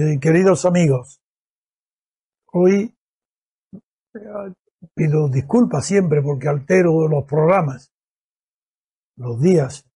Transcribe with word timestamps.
Eh, 0.00 0.20
queridos 0.20 0.64
amigos, 0.64 1.20
hoy 2.52 2.96
eh, 4.14 4.54
pido 4.94 5.28
disculpas 5.28 5.86
siempre 5.86 6.22
porque 6.22 6.46
altero 6.46 7.08
los 7.08 7.24
programas, 7.24 7.92
los 9.16 9.40
días. 9.40 9.90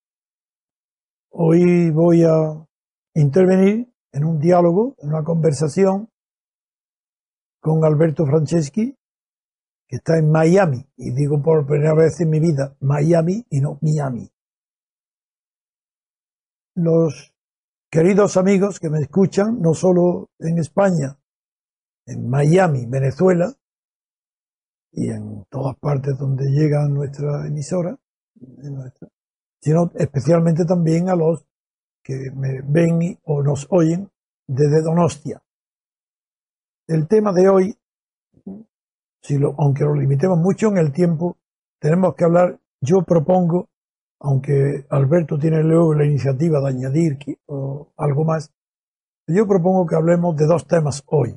Hoy 1.30 1.92
voy 1.92 2.24
a 2.24 2.66
intervenir 3.14 3.94
en 4.10 4.24
un 4.24 4.40
diálogo, 4.40 4.96
en 4.98 5.10
una 5.10 5.22
conversación 5.22 6.08
con 7.60 7.84
Alberto 7.84 8.26
Franceschi, 8.26 8.96
que 9.86 9.96
está 9.98 10.18
en 10.18 10.32
Miami, 10.32 10.84
y 10.96 11.12
digo 11.12 11.40
por 11.40 11.64
primera 11.64 11.94
vez 11.94 12.20
en 12.20 12.30
mi 12.30 12.40
vida 12.40 12.74
Miami 12.80 13.46
y 13.50 13.60
no 13.60 13.78
Miami. 13.80 14.28
Los 16.74 17.31
queridos 17.92 18.38
amigos 18.38 18.80
que 18.80 18.88
me 18.88 19.00
escuchan, 19.00 19.60
no 19.60 19.74
solo 19.74 20.30
en 20.38 20.58
España, 20.58 21.18
en 22.06 22.26
Miami, 22.26 22.86
Venezuela, 22.86 23.54
y 24.92 25.10
en 25.10 25.44
todas 25.50 25.76
partes 25.76 26.16
donde 26.18 26.46
llega 26.50 26.88
nuestra 26.88 27.46
emisora, 27.46 27.98
sino 29.60 29.90
especialmente 29.94 30.64
también 30.64 31.10
a 31.10 31.16
los 31.16 31.44
que 32.02 32.30
me 32.34 32.62
ven 32.62 33.18
o 33.24 33.42
nos 33.42 33.66
oyen 33.68 34.10
desde 34.46 34.80
Donostia. 34.80 35.42
El 36.86 37.06
tema 37.08 37.32
de 37.34 37.48
hoy, 37.50 37.78
si 39.20 39.36
lo, 39.36 39.54
aunque 39.58 39.84
lo 39.84 39.94
limitemos 39.94 40.38
mucho 40.38 40.68
en 40.68 40.78
el 40.78 40.92
tiempo, 40.92 41.36
tenemos 41.78 42.14
que 42.14 42.24
hablar, 42.24 42.58
yo 42.80 43.02
propongo 43.02 43.68
aunque 44.22 44.86
Alberto 44.88 45.36
tiene 45.36 45.62
luego 45.64 45.94
la 45.94 46.06
iniciativa 46.06 46.60
de 46.60 46.68
añadir 46.68 47.18
algo 47.96 48.24
más, 48.24 48.52
yo 49.26 49.46
propongo 49.46 49.86
que 49.86 49.96
hablemos 49.96 50.36
de 50.36 50.46
dos 50.46 50.66
temas 50.66 51.02
hoy. 51.06 51.36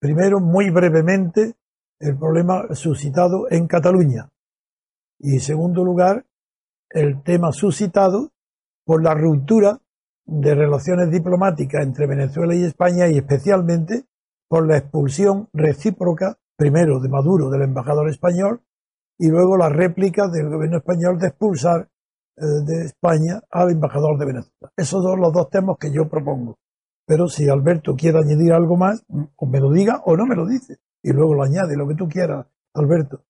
Primero, 0.00 0.40
muy 0.40 0.70
brevemente, 0.70 1.54
el 2.00 2.18
problema 2.18 2.74
suscitado 2.74 3.46
en 3.50 3.68
Cataluña. 3.68 4.30
Y 5.18 5.34
en 5.34 5.40
segundo 5.40 5.84
lugar, 5.84 6.26
el 6.90 7.22
tema 7.22 7.52
suscitado 7.52 8.32
por 8.84 9.02
la 9.02 9.14
ruptura 9.14 9.80
de 10.24 10.54
relaciones 10.54 11.10
diplomáticas 11.10 11.84
entre 11.84 12.06
Venezuela 12.06 12.54
y 12.54 12.64
España 12.64 13.08
y 13.08 13.18
especialmente 13.18 14.04
por 14.48 14.66
la 14.66 14.78
expulsión 14.78 15.48
recíproca, 15.52 16.38
primero 16.56 16.98
de 17.00 17.08
Maduro 17.08 17.50
del 17.50 17.62
embajador 17.62 18.08
español 18.08 18.62
y 19.18 19.28
luego 19.28 19.56
la 19.56 19.68
réplica 19.68 20.28
del 20.28 20.48
gobierno 20.48 20.78
español 20.78 21.18
de 21.18 21.28
expulsar 21.28 21.88
de 22.36 22.84
España 22.84 23.40
al 23.50 23.70
embajador 23.70 24.18
de 24.18 24.26
Venezuela. 24.26 24.72
Esos 24.76 25.02
son 25.02 25.20
los 25.20 25.32
dos 25.32 25.48
temas 25.48 25.76
que 25.78 25.92
yo 25.92 26.08
propongo. 26.08 26.58
Pero 27.06 27.28
si 27.28 27.48
Alberto 27.48 27.94
quiere 27.94 28.18
añadir 28.18 28.52
algo 28.52 28.76
más, 28.76 29.04
o 29.36 29.46
me 29.46 29.60
lo 29.60 29.70
diga 29.70 30.02
o 30.04 30.16
no 30.16 30.26
me 30.26 30.34
lo 30.34 30.46
dice. 30.46 30.78
Y 31.02 31.12
luego 31.12 31.34
lo 31.34 31.44
añade, 31.44 31.76
lo 31.76 31.86
que 31.86 31.94
tú 31.94 32.08
quieras, 32.08 32.46
Alberto. 32.74 33.20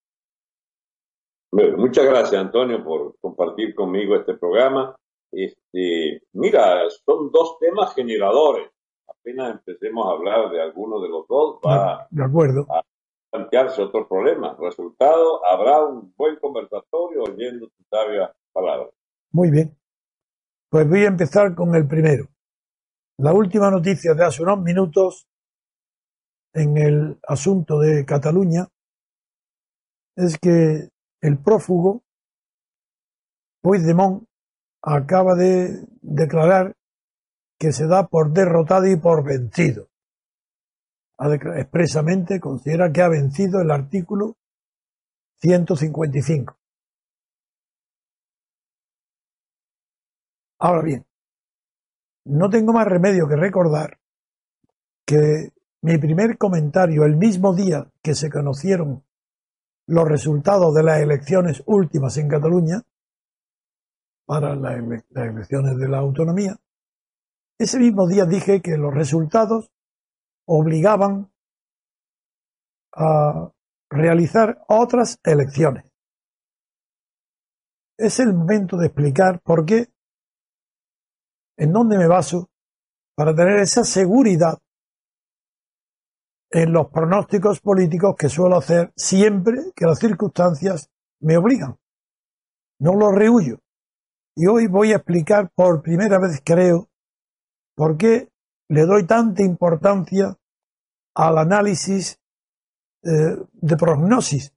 muchas 1.52 2.06
gracias, 2.06 2.40
Antonio, 2.40 2.82
por 2.82 3.18
compartir 3.20 3.74
conmigo 3.74 4.16
este 4.16 4.34
programa. 4.34 4.96
Este, 5.30 6.22
mira, 6.32 6.80
son 7.04 7.30
dos 7.30 7.58
temas 7.58 7.94
generadores. 7.94 8.70
Apenas 9.06 9.52
empecemos 9.52 10.06
a 10.06 10.12
hablar 10.12 10.50
de 10.50 10.62
alguno 10.62 11.00
de 11.00 11.08
los 11.08 11.28
dos, 11.28 11.60
va 11.64 12.06
de 12.10 12.24
acuerdo. 12.24 12.66
a 12.70 12.82
plantearse 13.30 13.82
otro 13.82 14.08
problema. 14.08 14.56
Resultado, 14.58 15.44
habrá 15.44 15.84
un 15.84 16.14
buen 16.16 16.36
conversatorio 16.36 17.24
oyendo 17.24 17.66
tu 17.66 17.84
sabia 17.90 18.34
palabra. 18.52 18.88
Muy 19.32 19.50
bien. 19.50 19.76
Pues 20.70 20.88
voy 20.88 21.04
a 21.04 21.08
empezar 21.08 21.54
con 21.54 21.74
el 21.74 21.86
primero. 21.86 22.28
La 23.18 23.32
última 23.32 23.70
noticia 23.70 24.14
de 24.14 24.24
hace 24.24 24.42
unos 24.42 24.60
minutos 24.60 25.26
en 26.52 26.76
el 26.76 27.18
asunto 27.26 27.78
de 27.78 28.04
Cataluña 28.04 28.68
es 30.16 30.38
que 30.38 30.88
el 31.20 31.38
prófugo 31.38 32.02
Puigdemont 33.62 34.24
acaba 34.82 35.34
de 35.34 35.86
declarar 36.00 36.74
que 37.58 37.72
se 37.72 37.86
da 37.86 38.06
por 38.08 38.32
derrotado 38.32 38.86
y 38.86 38.96
por 38.96 39.24
vencido. 39.24 39.88
Expresamente 41.56 42.40
considera 42.40 42.92
que 42.92 43.02
ha 43.02 43.08
vencido 43.08 43.60
el 43.60 43.70
artículo 43.70 44.36
155. 45.40 46.56
Ahora 50.58 50.82
bien, 50.82 51.06
no 52.24 52.48
tengo 52.48 52.72
más 52.72 52.86
remedio 52.86 53.28
que 53.28 53.36
recordar 53.36 53.98
que 55.06 55.52
mi 55.82 55.98
primer 55.98 56.38
comentario 56.38 57.04
el 57.04 57.16
mismo 57.16 57.54
día 57.54 57.90
que 58.02 58.14
se 58.14 58.30
conocieron 58.30 59.04
los 59.86 60.08
resultados 60.08 60.74
de 60.74 60.82
las 60.82 61.00
elecciones 61.00 61.62
últimas 61.66 62.16
en 62.16 62.28
Cataluña, 62.28 62.82
para 64.26 64.56
las, 64.56 64.76
elecciones 65.14 65.76
de 65.78 65.88
la 65.88 65.98
autonomía, 65.98 66.56
ese 67.58 67.78
mismo 67.78 68.08
día 68.08 68.24
dije 68.26 68.60
que 68.60 68.76
los 68.76 68.92
resultados 68.92 69.70
obligaban 70.46 71.30
a 72.92 73.52
realizar 73.88 74.64
otras 74.68 75.20
elecciones. 75.22 75.84
Es 77.96 78.18
el 78.18 78.34
momento 78.34 78.76
de 78.76 78.86
explicar 78.86 79.40
por 79.40 79.64
qué 79.64 79.88
en 81.56 81.72
dónde 81.72 81.98
me 81.98 82.06
baso 82.06 82.48
para 83.16 83.34
tener 83.34 83.58
esa 83.58 83.84
seguridad 83.84 84.58
en 86.50 86.72
los 86.72 86.88
pronósticos 86.88 87.60
políticos 87.60 88.14
que 88.18 88.28
suelo 88.28 88.56
hacer 88.56 88.92
siempre 88.96 89.72
que 89.74 89.86
las 89.86 89.98
circunstancias 89.98 90.90
me 91.20 91.36
obligan. 91.36 91.76
No 92.78 92.94
lo 92.94 93.10
rehuyo. 93.10 93.58
Y 94.36 94.46
hoy 94.46 94.66
voy 94.66 94.92
a 94.92 94.96
explicar 94.96 95.50
por 95.54 95.82
primera 95.82 96.18
vez, 96.18 96.42
creo, 96.44 96.88
por 97.74 97.96
qué 97.96 98.28
le 98.68 98.82
doy 98.82 99.06
tanta 99.06 99.42
importancia 99.42 100.36
al 101.14 101.38
análisis 101.38 102.20
eh, 103.02 103.36
de 103.52 103.76
prognosis, 103.76 104.52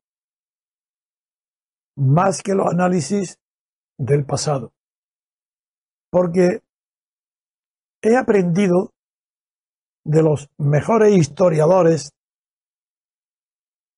más 1.96 2.42
que 2.44 2.56
los 2.56 2.68
análisis 2.68 3.40
del 3.98 4.26
pasado. 4.26 4.74
Porque 6.12 6.62
he 8.02 8.16
aprendido 8.16 8.92
de 10.06 10.24
los 10.24 10.50
mejores 10.58 11.16
historiadores, 11.16 12.12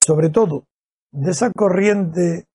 sobre 0.04 0.30
todo 0.30 0.66
de 1.12 1.32
esa 1.32 1.52
corriente 1.52 2.48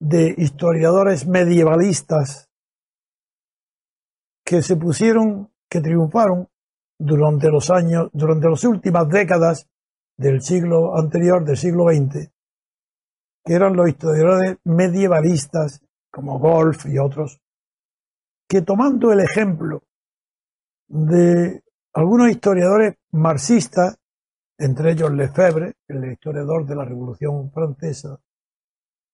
de 0.00 0.34
historiadores 0.36 1.26
medievalistas 1.26 2.48
que 4.44 4.62
se 4.62 4.76
pusieron, 4.76 5.50
que 5.68 5.80
triunfaron 5.80 6.48
durante 6.98 7.48
los 7.50 7.70
años, 7.70 8.10
durante 8.12 8.48
las 8.48 8.64
últimas 8.64 9.08
décadas 9.08 9.68
del 10.16 10.42
siglo 10.42 10.96
anterior, 10.96 11.44
del 11.44 11.56
siglo 11.56 11.84
XX, 11.88 12.30
que 13.44 13.54
eran 13.54 13.74
los 13.74 13.88
historiadores 13.88 14.58
medievalistas 14.64 15.82
como 16.12 16.38
Wolf 16.38 16.86
y 16.86 16.98
otros, 16.98 17.40
que 18.48 18.62
tomando 18.62 19.12
el 19.12 19.20
ejemplo 19.20 19.82
de 20.92 21.64
algunos 21.94 22.30
historiadores 22.30 22.96
marxistas, 23.12 23.98
entre 24.58 24.92
ellos 24.92 25.10
Lefebvre, 25.10 25.74
el 25.88 26.12
historiador 26.12 26.66
de 26.66 26.76
la 26.76 26.84
Revolución 26.84 27.50
Francesa, 27.50 28.20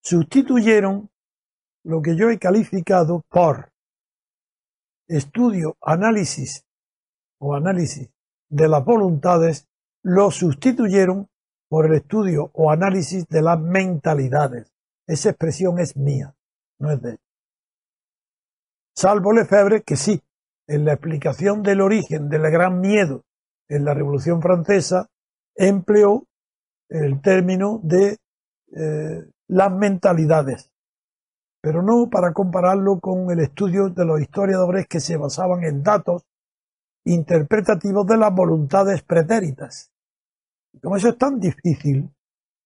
sustituyeron 0.03 1.09
lo 1.85 2.03
que 2.03 2.17
yo 2.17 2.31
he 2.31 2.39
calificado 2.39 3.23
por 3.29 3.71
estudio, 5.07 5.77
análisis 5.81 6.65
o 7.39 7.55
análisis 7.55 8.11
de 8.49 8.69
las 8.69 8.85
voluntades, 8.85 9.69
lo 10.03 10.33
sustituyeron 10.33 11.29
por 11.69 11.87
el 11.87 11.95
estudio 11.95 12.51
o 12.55 12.73
análisis 12.73 13.29
de 13.29 13.41
las 13.41 13.61
mentalidades. 13.61 14.73
Esa 15.07 15.31
expresión 15.31 15.79
es 15.79 15.97
mía, 15.97 16.35
no 16.81 16.91
es 16.91 17.01
de 17.01 17.11
él. 17.11 17.21
Salvo 18.97 19.33
Lefebvre, 19.33 19.83
que 19.83 19.95
sí, 19.95 20.21
en 20.69 20.85
la 20.85 20.93
explicación 20.93 21.62
del 21.62 21.81
origen 21.81 22.29
del 22.29 22.43
gran 22.43 22.81
miedo 22.81 23.25
en 23.69 23.85
la 23.85 23.94
Revolución 23.94 24.41
Francesa 24.41 25.09
empleó 25.56 26.25
el 26.88 27.20
término 27.20 27.81
de 27.82 28.19
eh, 28.76 29.25
las 29.49 29.73
mentalidades, 29.73 30.70
pero 31.61 31.82
no 31.82 32.09
para 32.11 32.32
compararlo 32.32 33.00
con 33.00 33.31
el 33.31 33.41
estudio 33.41 33.88
de 33.88 34.05
los 34.05 34.20
historiadores 34.20 34.87
que 34.87 35.00
se 35.00 35.17
basaban 35.17 35.65
en 35.65 35.82
datos 35.82 36.25
interpretativos 37.05 38.06
de 38.06 38.19
las 38.19 38.35
voluntades 38.35 39.03
pretéritas. 39.03 39.91
Como 40.82 40.97
eso 40.97 41.09
es 41.09 41.19
tan 41.19 41.41
difícil, 41.41 42.11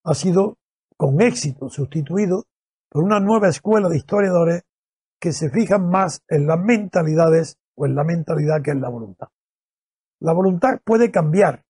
ha 0.04 0.14
sido 0.14 0.56
con 0.96 1.20
éxito 1.20 1.69
sustituido 1.69 2.44
por 2.90 3.04
una 3.04 3.20
nueva 3.20 3.49
escuela 3.49 3.88
de 3.88 3.96
historiadores 3.96 4.62
que 5.20 5.32
se 5.32 5.50
fijan 5.50 5.88
más 5.88 6.20
en 6.28 6.46
las 6.46 6.58
mentalidades 6.58 7.58
en 7.76 7.94
la 7.94 8.04
mentalidad 8.04 8.62
que 8.62 8.70
en 8.70 8.80
la 8.80 8.88
voluntad. 8.88 9.28
La 10.20 10.32
voluntad 10.32 10.80
puede 10.84 11.10
cambiar. 11.10 11.64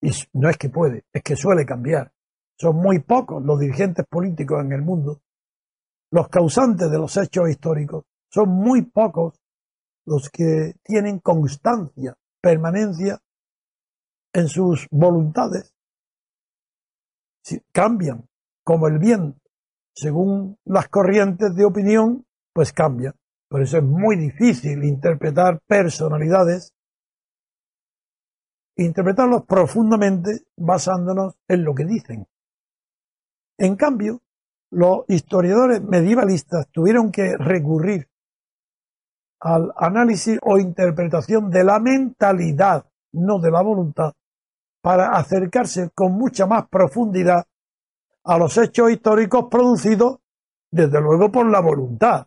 Y 0.00 0.10
no 0.34 0.48
es 0.48 0.56
que 0.56 0.68
puede, 0.68 1.04
es 1.12 1.22
que 1.22 1.34
suele 1.34 1.64
cambiar. 1.64 2.12
Son 2.56 2.76
muy 2.76 3.00
pocos 3.00 3.42
los 3.42 3.58
dirigentes 3.58 4.04
políticos 4.06 4.62
en 4.64 4.72
el 4.72 4.82
mundo. 4.82 5.22
Los 6.10 6.28
causantes 6.28 6.90
de 6.90 6.98
los 6.98 7.16
hechos 7.16 7.48
históricos 7.48 8.04
son 8.30 8.50
muy 8.50 8.82
pocos 8.82 9.40
los 10.04 10.30
que 10.30 10.74
tienen 10.82 11.20
constancia, 11.20 12.16
permanencia 12.40 13.20
en 14.32 14.48
sus 14.48 14.86
voluntades. 14.90 15.74
cambian 17.72 18.28
como 18.62 18.88
el 18.88 18.98
viento, 18.98 19.40
según 19.94 20.58
las 20.64 20.88
corrientes 20.88 21.54
de 21.54 21.64
opinión, 21.64 22.26
pues 22.52 22.72
cambian. 22.72 23.14
Por 23.48 23.62
eso 23.62 23.78
es 23.78 23.84
muy 23.84 24.16
difícil 24.16 24.84
interpretar 24.84 25.60
personalidades, 25.66 26.74
interpretarlos 28.76 29.44
profundamente 29.46 30.42
basándonos 30.56 31.36
en 31.48 31.64
lo 31.64 31.74
que 31.74 31.84
dicen. 31.84 32.26
En 33.56 33.76
cambio, 33.76 34.20
los 34.70 35.04
historiadores 35.08 35.82
medievalistas 35.82 36.68
tuvieron 36.70 37.10
que 37.10 37.36
recurrir 37.38 38.08
al 39.40 39.72
análisis 39.76 40.38
o 40.42 40.58
interpretación 40.58 41.50
de 41.50 41.64
la 41.64 41.78
mentalidad, 41.78 42.86
no 43.12 43.38
de 43.38 43.50
la 43.50 43.62
voluntad, 43.62 44.12
para 44.82 45.10
acercarse 45.16 45.90
con 45.94 46.12
mucha 46.12 46.46
más 46.46 46.68
profundidad 46.68 47.44
a 48.24 48.38
los 48.38 48.56
hechos 48.58 48.90
históricos 48.90 49.46
producidos, 49.50 50.18
desde 50.70 51.00
luego, 51.00 51.32
por 51.32 51.50
la 51.50 51.60
voluntad. 51.60 52.26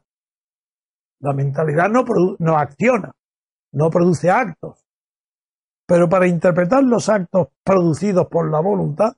La 1.22 1.34
mentalidad 1.34 1.90
no, 1.90 2.04
no 2.40 2.58
acciona, 2.58 3.12
no 3.74 3.90
produce 3.90 4.30
actos. 4.30 4.86
Pero 5.88 6.10
para 6.10 6.28
interpretar 6.28 6.84
los 6.84 7.10
actos 7.10 7.50
producidos 7.64 8.28
por 8.28 8.50
la 8.50 8.60
voluntad, 8.60 9.14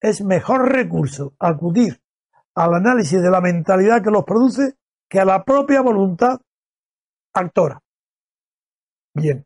es 0.00 0.22
mejor 0.22 0.70
recurso 0.70 1.34
acudir 1.38 2.00
al 2.54 2.74
análisis 2.74 3.22
de 3.22 3.30
la 3.30 3.40
mentalidad 3.40 4.02
que 4.02 4.10
los 4.10 4.24
produce 4.24 4.74
que 5.08 5.20
a 5.20 5.24
la 5.24 5.44
propia 5.44 5.80
voluntad 5.80 6.40
actora. 7.34 7.80
Bien, 9.14 9.44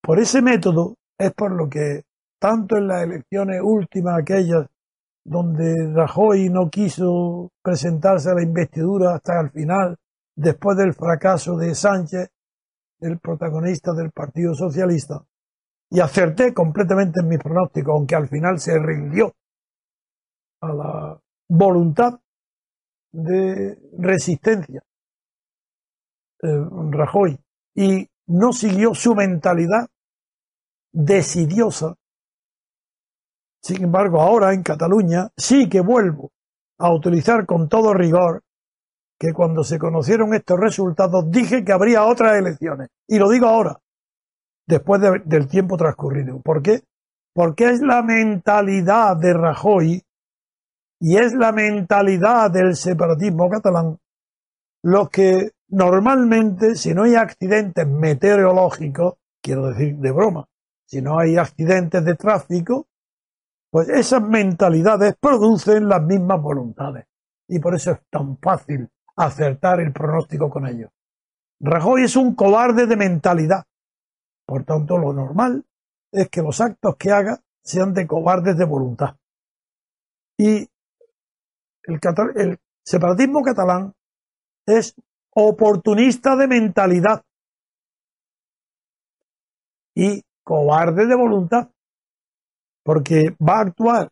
por 0.00 0.18
ese 0.18 0.42
método 0.42 0.96
es 1.16 1.32
por 1.32 1.52
lo 1.52 1.68
que 1.68 2.04
tanto 2.38 2.76
en 2.76 2.88
las 2.88 3.02
elecciones 3.02 3.60
últimas, 3.62 4.18
aquellas 4.18 4.66
donde 5.24 5.92
Rajoy 5.92 6.48
no 6.48 6.70
quiso 6.70 7.50
presentarse 7.62 8.30
a 8.30 8.34
la 8.34 8.42
investidura 8.42 9.14
hasta 9.14 9.40
el 9.40 9.50
final, 9.50 9.96
después 10.38 10.78
del 10.78 10.94
fracaso 10.94 11.56
de 11.56 11.74
Sánchez, 11.74 12.30
el 13.00 13.18
protagonista 13.18 13.92
del 13.92 14.12
Partido 14.12 14.54
Socialista, 14.54 15.24
y 15.90 16.00
acerté 16.00 16.54
completamente 16.54 17.20
en 17.20 17.28
mi 17.28 17.38
pronóstico, 17.38 17.92
aunque 17.92 18.14
al 18.14 18.28
final 18.28 18.60
se 18.60 18.78
rindió 18.78 19.34
a 20.60 20.72
la 20.72 21.20
voluntad 21.48 22.20
de 23.10 23.78
resistencia 23.98 24.82
eh, 26.42 26.64
Rajoy 26.90 27.38
y 27.74 28.06
no 28.26 28.52
siguió 28.52 28.94
su 28.94 29.14
mentalidad 29.14 29.88
decidiosa. 30.92 31.96
Sin 33.62 33.84
embargo, 33.84 34.20
ahora 34.20 34.52
en 34.52 34.62
Cataluña 34.62 35.30
sí 35.36 35.68
que 35.68 35.80
vuelvo 35.80 36.30
a 36.78 36.92
utilizar 36.92 37.44
con 37.46 37.68
todo 37.68 37.92
rigor 37.92 38.44
que 39.18 39.32
cuando 39.32 39.64
se 39.64 39.78
conocieron 39.78 40.34
estos 40.34 40.58
resultados 40.58 41.30
dije 41.30 41.64
que 41.64 41.72
habría 41.72 42.04
otras 42.04 42.36
elecciones. 42.36 42.88
Y 43.06 43.18
lo 43.18 43.28
digo 43.28 43.46
ahora, 43.46 43.80
después 44.66 45.00
del 45.24 45.48
tiempo 45.48 45.76
transcurrido. 45.76 46.40
¿Por 46.40 46.62
qué? 46.62 46.82
Porque 47.34 47.70
es 47.70 47.80
la 47.80 48.02
mentalidad 48.02 49.16
de 49.16 49.32
Rajoy 49.32 50.02
y 51.00 51.16
es 51.16 51.32
la 51.34 51.52
mentalidad 51.52 52.50
del 52.50 52.76
separatismo 52.76 53.48
catalán 53.48 53.98
lo 54.82 55.08
que 55.08 55.50
normalmente, 55.68 56.76
si 56.76 56.94
no 56.94 57.02
hay 57.04 57.14
accidentes 57.14 57.86
meteorológicos, 57.86 59.14
quiero 59.42 59.68
decir 59.68 59.96
de 59.96 60.12
broma, 60.12 60.46
si 60.86 61.02
no 61.02 61.18
hay 61.18 61.36
accidentes 61.36 62.04
de 62.04 62.14
tráfico, 62.14 62.86
pues 63.70 63.88
esas 63.88 64.22
mentalidades 64.22 65.14
producen 65.20 65.88
las 65.88 66.02
mismas 66.02 66.40
voluntades. 66.40 67.06
Y 67.48 67.58
por 67.58 67.74
eso 67.74 67.92
es 67.92 67.98
tan 68.10 68.38
fácil 68.38 68.88
acertar 69.18 69.80
el 69.80 69.92
pronóstico 69.92 70.48
con 70.48 70.66
ellos. 70.66 70.90
Rajoy 71.60 72.04
es 72.04 72.16
un 72.16 72.34
cobarde 72.34 72.86
de 72.86 72.96
mentalidad. 72.96 73.64
Por 74.46 74.64
tanto, 74.64 74.96
lo 74.96 75.12
normal 75.12 75.64
es 76.12 76.28
que 76.30 76.40
los 76.40 76.60
actos 76.60 76.96
que 76.96 77.10
haga 77.10 77.40
sean 77.62 77.92
de 77.92 78.06
cobardes 78.06 78.56
de 78.56 78.64
voluntad. 78.64 79.16
Y 80.38 80.68
el, 81.82 82.58
separatismo 82.84 83.42
catalán 83.42 83.92
es 84.66 84.94
oportunista 85.34 86.36
de 86.36 86.46
mentalidad 86.46 87.24
y 89.94 90.22
cobarde 90.44 91.06
de 91.06 91.16
voluntad, 91.16 91.70
porque 92.84 93.36
va 93.40 93.58
a 93.58 93.62
actuar 93.62 94.08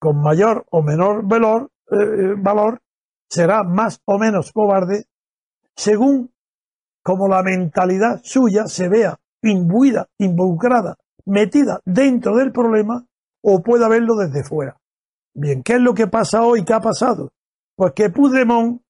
con 0.00 0.20
mayor 0.20 0.66
o 0.70 0.82
menor 0.82 1.26
valor, 1.26 1.70
eh, 1.90 2.34
valor 2.36 2.80
será 3.28 3.62
más 3.62 4.00
o 4.04 4.18
menos 4.18 4.52
cobarde 4.52 5.06
según 5.76 6.32
como 7.02 7.28
la 7.28 7.42
mentalidad 7.42 8.20
suya 8.22 8.66
se 8.66 8.88
vea 8.88 9.18
imbuida, 9.42 10.08
involucrada, 10.18 10.96
metida 11.26 11.80
dentro 11.84 12.36
del 12.36 12.52
problema 12.52 13.06
o 13.42 13.62
pueda 13.62 13.88
verlo 13.88 14.16
desde 14.16 14.44
fuera. 14.44 14.76
Bien, 15.34 15.62
¿qué 15.62 15.74
es 15.74 15.80
lo 15.80 15.94
que 15.94 16.08
pasa 16.08 16.42
hoy? 16.42 16.64
¿Qué 16.64 16.72
ha 16.72 16.80
pasado? 16.80 17.30
Pues 17.76 17.92
que 17.92 18.10
Puigdemont, 18.10 18.82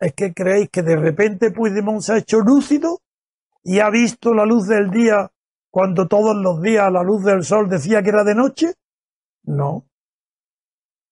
es 0.00 0.14
que 0.14 0.34
creéis 0.34 0.68
que 0.70 0.82
de 0.82 0.96
repente 0.96 1.50
Puigdemont 1.50 2.02
se 2.02 2.12
ha 2.12 2.18
hecho 2.18 2.40
lúcido 2.40 3.00
y 3.62 3.80
ha 3.80 3.88
visto 3.90 4.34
la 4.34 4.44
luz 4.44 4.68
del 4.68 4.90
día 4.90 5.30
cuando 5.70 6.06
todos 6.06 6.36
los 6.36 6.60
días 6.60 6.92
la 6.92 7.02
luz 7.02 7.24
del 7.24 7.42
sol 7.42 7.68
decía 7.68 8.02
que 8.02 8.10
era 8.10 8.22
de 8.22 8.34
noche? 8.34 8.74
No. 9.44 9.86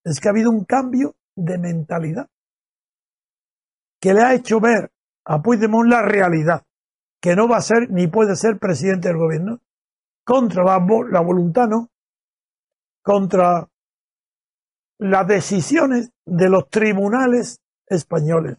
Es 0.03 0.19
que 0.19 0.27
ha 0.27 0.31
habido 0.31 0.51
un 0.51 0.63
cambio 0.63 1.15
de 1.35 1.57
mentalidad 1.57 2.29
que 3.99 4.13
le 4.13 4.21
ha 4.21 4.33
hecho 4.33 4.59
ver 4.59 4.91
a 5.25 5.41
Puigdemont 5.41 5.89
la 5.89 6.01
realidad, 6.01 6.65
que 7.21 7.35
no 7.37 7.47
va 7.47 7.57
a 7.57 7.61
ser 7.61 7.89
ni 7.89 8.07
puede 8.07 8.35
ser 8.35 8.59
presidente 8.59 9.07
del 9.07 9.17
gobierno, 9.17 9.61
contra 10.25 10.63
la, 10.63 10.85
la 11.09 11.21
voluntad 11.21 11.67
no, 11.69 11.89
contra 13.01 13.69
las 14.99 15.27
decisiones 15.27 16.11
de 16.25 16.49
los 16.49 16.69
tribunales 16.69 17.61
españoles, 17.87 18.57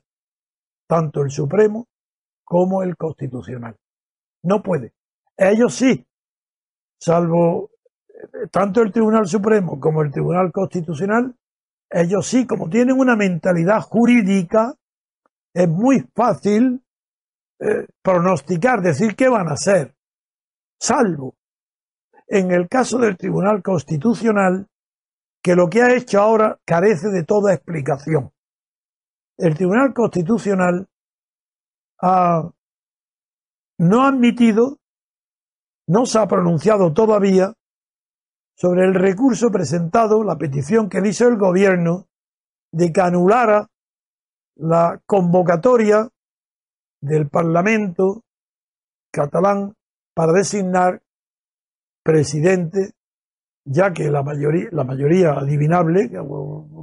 tanto 0.86 1.22
el 1.22 1.30
Supremo 1.30 1.88
como 2.42 2.82
el 2.82 2.96
Constitucional. 2.96 3.76
No 4.42 4.62
puede. 4.62 4.94
Ellos 5.36 5.74
sí, 5.74 6.06
salvo 6.98 7.70
eh, 8.08 8.48
tanto 8.50 8.82
el 8.82 8.92
Tribunal 8.92 9.26
Supremo 9.26 9.78
como 9.80 10.02
el 10.02 10.10
Tribunal 10.10 10.52
Constitucional, 10.52 11.34
ellos 11.94 12.26
sí, 12.26 12.44
como 12.46 12.68
tienen 12.68 12.98
una 12.98 13.14
mentalidad 13.14 13.80
jurídica, 13.80 14.74
es 15.54 15.68
muy 15.68 16.00
fácil 16.14 16.82
eh, 17.60 17.86
pronosticar, 18.02 18.82
decir 18.82 19.14
qué 19.14 19.28
van 19.28 19.48
a 19.48 19.52
hacer, 19.52 19.94
salvo 20.80 21.36
en 22.26 22.50
el 22.50 22.68
caso 22.68 22.98
del 22.98 23.16
Tribunal 23.16 23.62
Constitucional, 23.62 24.66
que 25.40 25.54
lo 25.54 25.68
que 25.68 25.82
ha 25.82 25.94
hecho 25.94 26.20
ahora 26.20 26.58
carece 26.64 27.08
de 27.10 27.22
toda 27.22 27.54
explicación. 27.54 28.32
El 29.36 29.54
Tribunal 29.54 29.94
Constitucional 29.94 30.88
no 33.78 34.02
ha 34.02 34.08
admitido, 34.08 34.78
no 35.86 36.06
se 36.06 36.18
ha 36.18 36.26
pronunciado 36.26 36.92
todavía 36.92 37.54
sobre 38.56 38.84
el 38.84 38.94
recurso 38.94 39.50
presentado, 39.50 40.22
la 40.24 40.36
petición 40.36 40.88
que 40.88 41.00
hizo 41.06 41.26
el 41.28 41.36
gobierno 41.36 42.06
de 42.72 42.92
que 42.92 43.00
anulara 43.00 43.68
la 44.56 45.00
convocatoria 45.06 46.08
del 47.00 47.28
Parlamento 47.28 48.22
catalán 49.12 49.74
para 50.14 50.32
designar 50.32 51.02
presidente, 52.02 52.92
ya 53.64 53.92
que 53.92 54.10
la 54.10 54.22
mayoría, 54.22 54.68
la 54.72 54.84
mayoría 54.84 55.32
adivinable, 55.32 56.10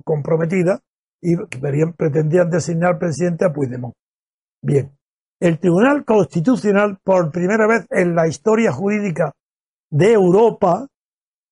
comprometida, 0.04 0.80
y 1.22 1.36
pretendían 1.38 2.50
designar 2.50 2.98
presidente 2.98 3.46
a 3.46 3.54
Puigdemont. 3.54 3.94
Bien, 4.64 4.92
el 5.40 5.60
Tribunal 5.60 6.04
Constitucional, 6.04 7.00
por 7.04 7.32
primera 7.32 7.68
vez 7.68 7.86
en 7.92 8.16
la 8.16 8.28
historia 8.28 8.72
jurídica 8.72 9.32
de 9.90 10.14
Europa, 10.14 10.88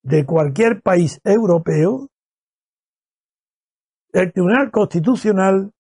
de 0.04 0.26
cualquier 0.26 0.82
país 0.82 1.20
europeo, 1.24 2.10
el 4.12 4.32
Tribunal 4.34 4.72
Constitucional 4.72 5.72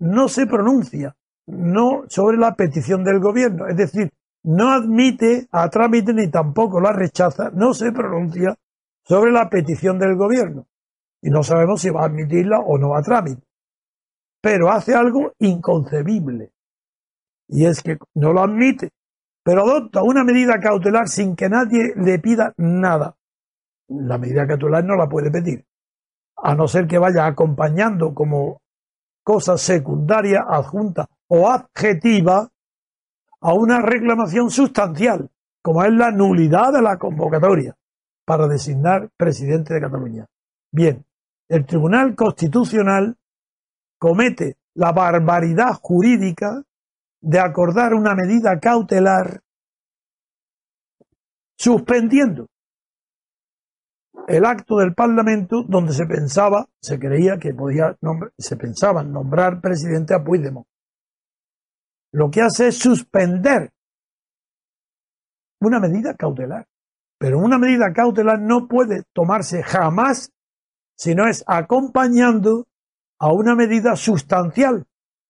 no 0.00 0.28
se 0.28 0.46
pronuncia 0.46 1.14
no 1.46 2.04
sobre 2.08 2.36
la 2.36 2.54
petición 2.54 3.04
del 3.04 3.20
gobierno, 3.20 3.66
es 3.68 3.76
decir, 3.76 4.10
no 4.44 4.70
admite 4.70 5.48
a 5.52 5.68
trámite 5.70 6.12
ni 6.12 6.30
tampoco 6.30 6.80
la 6.80 6.92
rechaza, 6.92 7.50
no 7.50 7.74
se 7.74 7.92
pronuncia 7.92 8.54
sobre 9.04 9.32
la 9.32 9.48
petición 9.48 9.98
del 9.98 10.16
gobierno. 10.16 10.66
Y 11.22 11.30
no 11.30 11.42
sabemos 11.42 11.80
si 11.80 11.90
va 11.90 12.02
a 12.02 12.06
admitirla 12.06 12.60
o 12.60 12.76
no 12.76 12.94
a 12.94 13.02
trámite. 13.02 13.42
Pero 14.42 14.70
hace 14.70 14.94
algo 14.94 15.32
inconcebible. 15.38 16.52
Y 17.48 17.64
es 17.64 17.82
que 17.82 17.96
no 18.14 18.32
lo 18.32 18.42
admite, 18.42 18.90
pero 19.42 19.62
adopta 19.62 20.02
una 20.02 20.24
medida 20.24 20.60
cautelar 20.60 21.08
sin 21.08 21.36
que 21.36 21.48
nadie 21.48 21.94
le 21.96 22.18
pida 22.18 22.52
nada. 22.58 23.16
La 23.88 24.18
medida 24.18 24.46
cautelar 24.46 24.84
no 24.84 24.96
la 24.96 25.08
puede 25.08 25.30
pedir, 25.30 25.64
a 26.36 26.54
no 26.54 26.66
ser 26.68 26.86
que 26.86 26.98
vaya 26.98 27.26
acompañando 27.26 28.14
como 28.14 28.62
cosa 29.22 29.58
secundaria, 29.58 30.44
adjunta 30.48 31.08
o 31.28 31.48
adjetiva 31.48 32.48
a 33.40 33.54
una 33.54 33.80
reclamación 33.80 34.50
sustancial, 34.50 35.30
como 35.62 35.82
es 35.82 35.92
la 35.92 36.10
nulidad 36.10 36.72
de 36.72 36.82
la 36.82 36.98
convocatoria 36.98 37.76
para 38.24 38.48
designar 38.48 39.10
presidente 39.16 39.74
de 39.74 39.80
Cataluña. 39.80 40.26
Bien, 40.72 41.04
el 41.48 41.66
Tribunal 41.66 42.14
Constitucional 42.14 43.16
comete 43.98 44.56
la 44.74 44.92
barbaridad 44.92 45.78
jurídica 45.80 46.62
de 47.20 47.38
acordar 47.38 47.94
una 47.94 48.14
medida 48.14 48.58
cautelar 48.58 49.40
suspendiendo 51.56 52.48
el 54.26 54.44
acto 54.44 54.78
del 54.78 54.94
Parlamento 54.94 55.62
donde 55.66 55.92
se 55.92 56.06
pensaba, 56.06 56.66
se 56.80 56.98
creía 56.98 57.38
que 57.38 57.54
podía, 57.54 57.96
se 58.38 58.56
pensaba 58.56 59.02
nombrar 59.02 59.60
presidente 59.60 60.14
a 60.14 60.22
Puigdemont. 60.22 60.66
Lo 62.12 62.30
que 62.30 62.42
hace 62.42 62.68
es 62.68 62.78
suspender 62.78 63.72
una 65.60 65.80
medida 65.80 66.14
cautelar. 66.14 66.66
Pero 67.18 67.38
una 67.38 67.58
medida 67.58 67.92
cautelar 67.92 68.40
no 68.40 68.68
puede 68.68 69.04
tomarse 69.12 69.62
jamás 69.62 70.30
si 70.96 71.14
no 71.14 71.26
es 71.26 71.42
acompañando 71.46 72.66
a 73.18 73.32
una 73.32 73.54
medida 73.54 73.96
sustancial, 73.96 74.86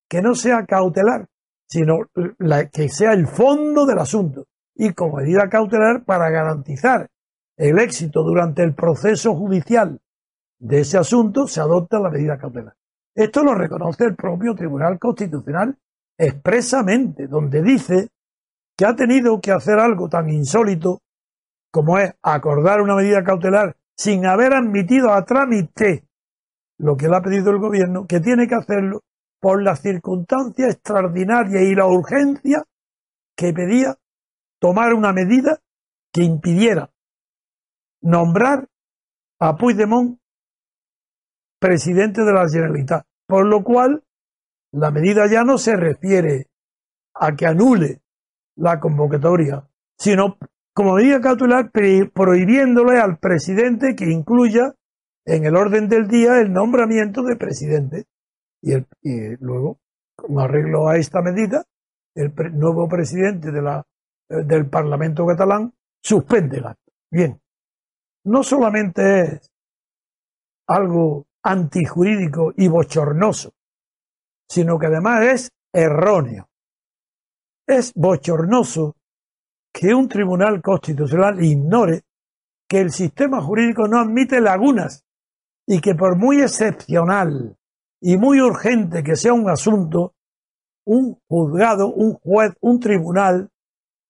que 0.09 0.21
no 0.21 0.35
sea 0.35 0.65
cautelar, 0.65 1.27
sino 1.67 1.99
la, 2.37 2.67
que 2.69 2.89
sea 2.89 3.13
el 3.13 3.27
fondo 3.27 3.85
del 3.85 3.99
asunto. 3.99 4.45
Y 4.75 4.93
como 4.93 5.17
medida 5.17 5.49
cautelar 5.49 6.03
para 6.03 6.29
garantizar 6.29 7.09
el 7.57 7.79
éxito 7.79 8.23
durante 8.23 8.63
el 8.63 8.73
proceso 8.73 9.35
judicial 9.35 9.99
de 10.59 10.81
ese 10.81 10.97
asunto, 10.97 11.47
se 11.47 11.61
adopta 11.61 11.99
la 11.99 12.09
medida 12.09 12.37
cautelar. 12.37 12.75
Esto 13.13 13.43
lo 13.43 13.55
reconoce 13.55 14.05
el 14.05 14.15
propio 14.15 14.55
Tribunal 14.55 14.99
Constitucional 14.99 15.77
expresamente, 16.17 17.27
donde 17.27 17.61
dice 17.61 18.09
que 18.77 18.85
ha 18.85 18.95
tenido 18.95 19.39
que 19.39 19.51
hacer 19.51 19.79
algo 19.79 20.09
tan 20.09 20.29
insólito 20.29 21.01
como 21.71 21.97
es 21.97 22.13
acordar 22.21 22.81
una 22.81 22.95
medida 22.95 23.23
cautelar 23.23 23.75
sin 23.97 24.25
haber 24.25 24.53
admitido 24.53 25.11
a 25.11 25.23
trámite 25.25 26.05
lo 26.77 26.97
que 26.97 27.07
le 27.07 27.15
ha 27.15 27.21
pedido 27.21 27.51
el 27.51 27.59
gobierno, 27.59 28.05
que 28.05 28.19
tiene 28.19 28.47
que 28.47 28.55
hacerlo 28.55 29.01
por 29.39 29.61
la 29.61 29.75
circunstancia 29.75 30.67
extraordinaria 30.67 31.61
y 31.61 31.75
la 31.75 31.85
urgencia 31.85 32.63
que 33.37 33.53
pedía 33.53 33.95
tomar 34.59 34.93
una 34.93 35.13
medida 35.13 35.59
que 36.11 36.23
impidiera 36.23 36.89
nombrar 38.05 38.67
a 39.39 39.55
Puigdemont 39.55 40.19
presidente 41.59 42.23
de 42.23 42.33
la 42.33 42.47
Generalitat. 42.47 43.03
Por 43.27 43.47
lo 43.47 43.63
cual, 43.63 44.03
la 44.71 44.91
medida 44.91 45.25
ya 45.27 45.43
no 45.43 45.57
se 45.57 45.75
refiere 45.75 46.47
a 47.15 47.35
que 47.35 47.47
anule 47.47 48.01
la 48.57 48.79
convocatoria, 48.79 49.67
sino 49.97 50.37
como 50.73 50.95
medida 50.95 51.21
cautelar 51.21 51.71
prohibiéndole 52.13 52.99
al 52.99 53.17
presidente 53.17 53.95
que 53.95 54.11
incluya 54.11 54.75
en 55.25 55.45
el 55.45 55.55
orden 55.55 55.89
del 55.89 56.07
día 56.07 56.39
el 56.39 56.53
nombramiento 56.53 57.23
de 57.23 57.35
presidente. 57.35 58.05
Y, 58.61 58.75
luego, 59.39 59.79
como 60.15 60.41
arreglo 60.41 60.87
a 60.87 60.97
esta 60.97 61.21
medida, 61.21 61.63
el 62.13 62.33
nuevo 62.53 62.87
presidente 62.87 63.51
de 63.51 63.61
la, 63.61 63.83
eh, 64.29 64.43
del 64.43 64.69
Parlamento 64.69 65.25
catalán 65.25 65.73
suspende 66.01 66.57
el 66.57 66.67
acto. 66.67 66.91
Bien, 67.11 67.39
no 68.25 68.43
solamente 68.43 69.21
es 69.21 69.51
algo 70.67 71.27
antijurídico 71.43 72.53
y 72.57 72.67
bochornoso, 72.67 73.53
sino 74.49 74.79
que 74.79 74.87
además 74.87 75.21
es 75.23 75.51
erróneo. 75.71 76.49
Es 77.67 77.93
bochornoso 77.93 78.95
que 79.71 79.93
un 79.93 80.07
tribunal 80.07 80.61
constitucional 80.61 81.43
ignore 81.43 82.03
que 82.67 82.79
el 82.79 82.91
sistema 82.91 83.41
jurídico 83.41 83.87
no 83.87 83.99
admite 83.99 84.41
lagunas 84.41 85.03
y 85.67 85.79
que 85.81 85.93
por 85.93 86.15
muy 86.15 86.41
excepcional 86.41 87.55
y 88.01 88.17
muy 88.17 88.39
urgente 88.39 89.03
que 89.03 89.15
sea 89.15 89.33
un 89.33 89.49
asunto, 89.49 90.13
un 90.85 91.19
juzgado, 91.27 91.93
un 91.93 92.13
juez, 92.13 92.53
un 92.61 92.79
tribunal, 92.79 93.49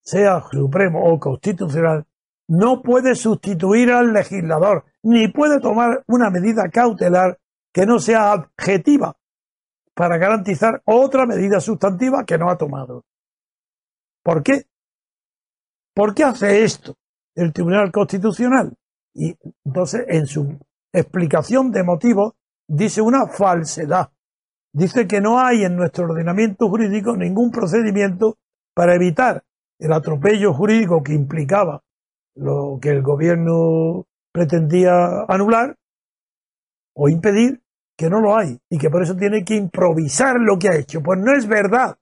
sea 0.02 0.42
supremo 0.52 1.04
o 1.04 1.20
constitucional, 1.20 2.06
no 2.48 2.82
puede 2.82 3.16
sustituir 3.16 3.92
al 3.92 4.14
legislador, 4.14 4.86
ni 5.04 5.28
puede 5.28 5.60
tomar 5.60 6.04
una 6.08 6.30
medida 6.30 6.70
cautelar 6.70 7.40
que 7.74 7.86
no 7.86 8.00
sea 8.00 8.32
adjetiva 8.32 9.18
para 9.94 10.18
garantizar 10.18 10.82
otra 10.86 11.26
medida 11.26 11.60
sustantiva 11.60 12.26
que 12.26 12.38
no 12.38 12.50
ha 12.50 12.58
tomado. 12.58 13.06
¿Por 14.24 14.44
qué? 14.44 14.66
¿Por 15.94 16.14
qué 16.14 16.24
hace 16.24 16.64
esto 16.64 16.96
el 17.36 17.54
Tribunal 17.54 17.92
Constitucional? 17.92 18.76
Y 19.14 19.36
entonces, 19.64 20.06
en 20.10 20.28
su 20.28 20.60
explicación 20.92 21.72
de 21.72 21.84
motivos, 21.84 22.34
dice 22.68 23.02
una 23.02 23.28
falsedad. 23.28 24.12
Dice 24.74 25.08
que 25.08 25.22
no 25.22 25.40
hay 25.40 25.64
en 25.64 25.78
nuestro 25.78 26.06
ordenamiento 26.06 26.68
jurídico 26.68 27.16
ningún 27.16 27.50
procedimiento 27.50 28.38
para 28.74 28.96
evitar 28.96 29.44
el 29.80 29.94
atropello 29.94 30.54
jurídico 30.54 31.02
que 31.02 31.14
implicaba 31.14 31.82
lo 32.36 32.78
que 32.82 32.90
el 32.90 33.02
gobierno 33.02 34.06
pretendía 34.32 35.24
anular 35.28 35.76
o 36.96 37.10
impedir, 37.10 37.62
que 37.98 38.10
no 38.10 38.20
lo 38.20 38.36
hay 38.36 38.60
y 38.70 38.78
que 38.78 38.90
por 38.90 39.04
eso 39.04 39.16
tiene 39.16 39.44
que 39.44 39.56
improvisar 39.56 40.36
lo 40.40 40.60
que 40.60 40.70
ha 40.70 40.76
hecho. 40.76 41.02
Pues 41.02 41.20
no 41.20 41.34
es 41.34 41.48
verdad. 41.48 41.98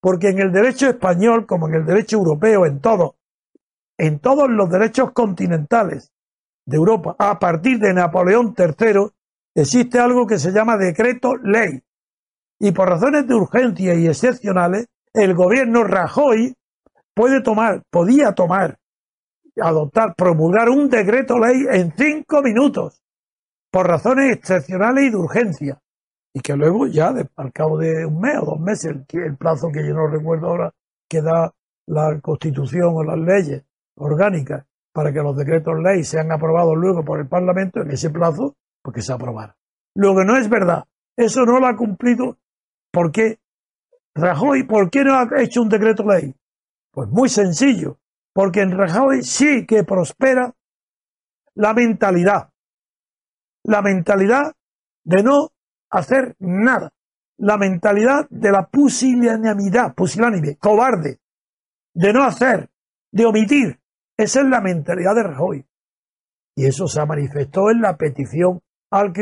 Porque 0.00 0.30
en 0.30 0.38
el 0.38 0.50
derecho 0.50 0.88
español, 0.88 1.46
como 1.46 1.68
en 1.68 1.74
el 1.74 1.84
derecho 1.84 2.16
europeo, 2.16 2.64
en 2.64 2.80
todo, 2.80 3.16
en 3.98 4.18
todos 4.18 4.48
los 4.48 4.70
derechos 4.70 5.12
continentales 5.12 6.10
de 6.66 6.76
Europa, 6.76 7.16
a 7.18 7.38
partir 7.38 7.78
de 7.78 7.92
Napoleón 7.92 8.54
III, 8.56 9.10
existe 9.54 9.98
algo 9.98 10.26
que 10.26 10.38
se 10.38 10.52
llama 10.52 10.78
decreto 10.78 11.36
ley. 11.36 11.82
Y 12.58 12.72
por 12.72 12.88
razones 12.88 13.26
de 13.26 13.34
urgencia 13.34 13.94
y 13.94 14.06
excepcionales, 14.06 14.86
el 15.12 15.34
gobierno 15.34 15.84
Rajoy 15.84 16.54
puede 17.14 17.42
tomar, 17.42 17.82
podía 17.90 18.32
tomar, 18.32 18.78
adoptar, 19.60 20.14
promulgar 20.14 20.68
un 20.68 20.88
decreto 20.88 21.38
ley 21.38 21.66
en 21.70 21.92
cinco 21.96 22.42
minutos, 22.42 23.02
por 23.70 23.86
razones 23.86 24.36
excepcionales 24.36 25.04
y 25.04 25.10
de 25.10 25.16
urgencia 25.16 25.80
y 26.32 26.40
que 26.40 26.56
luego 26.56 26.86
ya 26.86 27.12
al 27.36 27.52
cabo 27.52 27.78
de 27.78 28.06
un 28.06 28.20
mes 28.20 28.36
o 28.40 28.46
dos 28.46 28.60
meses, 28.60 28.96
el, 29.12 29.36
plazo 29.36 29.70
que 29.72 29.86
yo 29.86 29.94
no 29.94 30.06
recuerdo 30.06 30.48
ahora 30.48 30.72
que 31.08 31.22
da 31.22 31.52
la 31.86 32.20
Constitución 32.20 32.92
o 32.94 33.02
las 33.02 33.18
leyes 33.18 33.64
orgánicas 33.96 34.64
para 34.92 35.12
que 35.12 35.20
los 35.20 35.36
decretos 35.36 35.74
ley 35.82 36.04
sean 36.04 36.30
aprobados 36.30 36.76
luego 36.76 37.04
por 37.04 37.20
el 37.20 37.28
Parlamento 37.28 37.80
en 37.80 37.90
ese 37.90 38.10
plazo, 38.10 38.54
porque 38.82 39.02
se 39.02 39.12
aprobara. 39.12 39.56
Lo 39.94 40.14
que 40.16 40.24
no 40.24 40.36
es 40.36 40.48
verdad, 40.48 40.84
eso 41.16 41.44
no 41.44 41.58
lo 41.58 41.66
ha 41.66 41.76
cumplido. 41.76 42.38
¿Por 42.92 43.10
qué? 43.12 43.38
Rajoy, 44.14 44.64
¿por 44.64 44.90
qué 44.90 45.04
no 45.04 45.14
ha 45.14 45.28
hecho 45.38 45.62
un 45.62 45.68
decreto 45.68 46.04
ley? 46.04 46.34
Pues 46.92 47.08
muy 47.08 47.28
sencillo, 47.28 47.98
porque 48.32 48.60
en 48.60 48.76
Rajoy 48.76 49.22
sí 49.22 49.66
que 49.66 49.84
prospera 49.84 50.54
la 51.54 51.74
mentalidad. 51.74 52.50
La 53.64 53.82
mentalidad 53.82 54.54
de 55.04 55.22
no 55.22 55.50
hacer 55.90 56.36
nada. 56.38 56.92
La 57.38 57.56
mentalidad 57.56 58.28
de 58.30 58.52
la 58.52 58.68
pusilanimidad, 58.68 59.94
pusilánime, 59.94 60.56
cobarde, 60.56 61.20
de 61.94 62.12
no 62.12 62.22
hacer, 62.24 62.70
de 63.10 63.26
omitir. 63.26 63.80
Esa 64.16 64.40
es 64.40 64.46
la 64.46 64.60
mentalidad 64.60 65.14
de 65.14 65.22
Rajoy. 65.22 65.66
Y 66.54 66.66
eso 66.66 66.86
se 66.86 67.04
manifestó 67.06 67.70
en 67.70 67.80
la 67.80 67.96
petición 67.96 68.60
al 68.90 69.12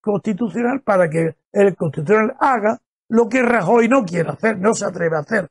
Constitucional 0.00 0.82
para 0.82 1.08
que 1.08 1.36
el 1.52 1.76
Constitucional 1.76 2.36
haga 2.40 2.80
lo 3.08 3.28
que 3.28 3.42
Rajoy 3.42 3.88
no 3.88 4.04
quiere 4.04 4.30
hacer, 4.30 4.58
no 4.58 4.74
se 4.74 4.84
atreve 4.84 5.16
a 5.16 5.20
hacer. 5.20 5.48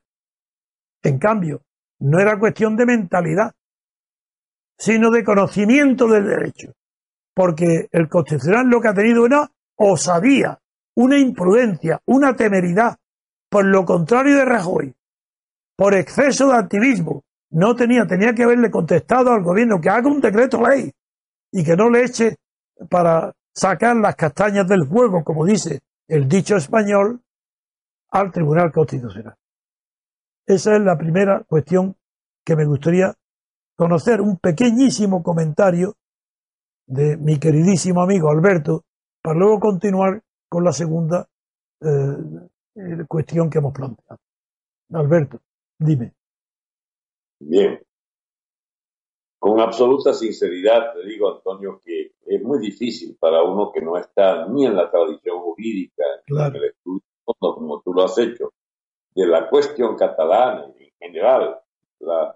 En 1.02 1.18
cambio, 1.18 1.62
no 2.00 2.18
era 2.18 2.38
cuestión 2.38 2.76
de 2.76 2.86
mentalidad, 2.86 3.52
sino 4.78 5.10
de 5.10 5.24
conocimiento 5.24 6.08
del 6.08 6.26
derecho. 6.26 6.72
Porque 7.34 7.88
el 7.92 8.08
Constitucional 8.08 8.66
lo 8.66 8.80
que 8.80 8.88
ha 8.88 8.94
tenido 8.94 9.24
una 9.24 9.50
osadía, 9.76 10.58
una 10.96 11.18
imprudencia, 11.18 12.00
una 12.06 12.34
temeridad, 12.34 12.96
por 13.48 13.64
lo 13.64 13.84
contrario 13.84 14.36
de 14.36 14.44
Rajoy, 14.44 14.94
por 15.76 15.94
exceso 15.94 16.48
de 16.48 16.56
activismo. 16.56 17.22
No 17.50 17.74
tenía, 17.74 18.06
tenía 18.06 18.32
que 18.32 18.44
haberle 18.44 18.70
contestado 18.70 19.32
al 19.32 19.42
gobierno 19.42 19.80
que 19.80 19.90
haga 19.90 20.08
un 20.08 20.20
decreto 20.20 20.60
ley 20.66 20.92
y 21.52 21.64
que 21.64 21.76
no 21.76 21.90
le 21.90 22.04
eche 22.04 22.36
para 22.88 23.32
sacar 23.52 23.96
las 23.96 24.14
castañas 24.14 24.68
del 24.68 24.86
fuego, 24.86 25.24
como 25.24 25.44
dice 25.44 25.80
el 26.06 26.28
dicho 26.28 26.56
español, 26.56 27.20
al 28.10 28.30
Tribunal 28.30 28.72
Constitucional. 28.72 29.36
Esa 30.50 30.74
es 30.74 30.82
la 30.82 30.98
primera 30.98 31.44
cuestión 31.44 31.94
que 32.44 32.56
me 32.56 32.64
gustaría 32.64 33.14
conocer, 33.76 34.20
un 34.20 34.36
pequeñísimo 34.36 35.22
comentario 35.22 35.94
de 36.88 37.16
mi 37.16 37.38
queridísimo 37.38 38.02
amigo 38.02 38.32
Alberto, 38.32 38.82
para 39.22 39.38
luego 39.38 39.60
continuar 39.60 40.20
con 40.48 40.64
la 40.64 40.72
segunda 40.72 41.28
eh, 41.80 43.06
cuestión 43.06 43.48
que 43.48 43.58
hemos 43.58 43.72
planteado. 43.72 44.18
Alberto, 44.92 45.40
dime. 45.78 46.14
Bien. 47.38 47.80
Con 49.38 49.60
absoluta 49.60 50.12
sinceridad 50.12 50.94
te 50.94 51.06
digo, 51.06 51.32
Antonio, 51.32 51.80
que 51.80 52.14
es 52.26 52.42
muy 52.42 52.58
difícil 52.58 53.16
para 53.20 53.40
uno 53.44 53.70
que 53.72 53.82
no 53.82 53.96
está 53.96 54.48
ni 54.48 54.66
en 54.66 54.74
la 54.74 54.90
tradición 54.90 55.42
jurídica, 55.42 56.02
ni 56.26 56.42
en 56.42 56.56
el 56.56 56.64
estudio, 56.64 57.04
como 57.38 57.80
tú 57.82 57.92
lo 57.92 58.02
has 58.02 58.18
hecho, 58.18 58.52
de 59.14 59.26
la 59.26 59.48
cuestión 59.48 59.96
catalana 59.96 60.66
en 60.78 60.90
general, 60.98 61.60
los 61.98 62.34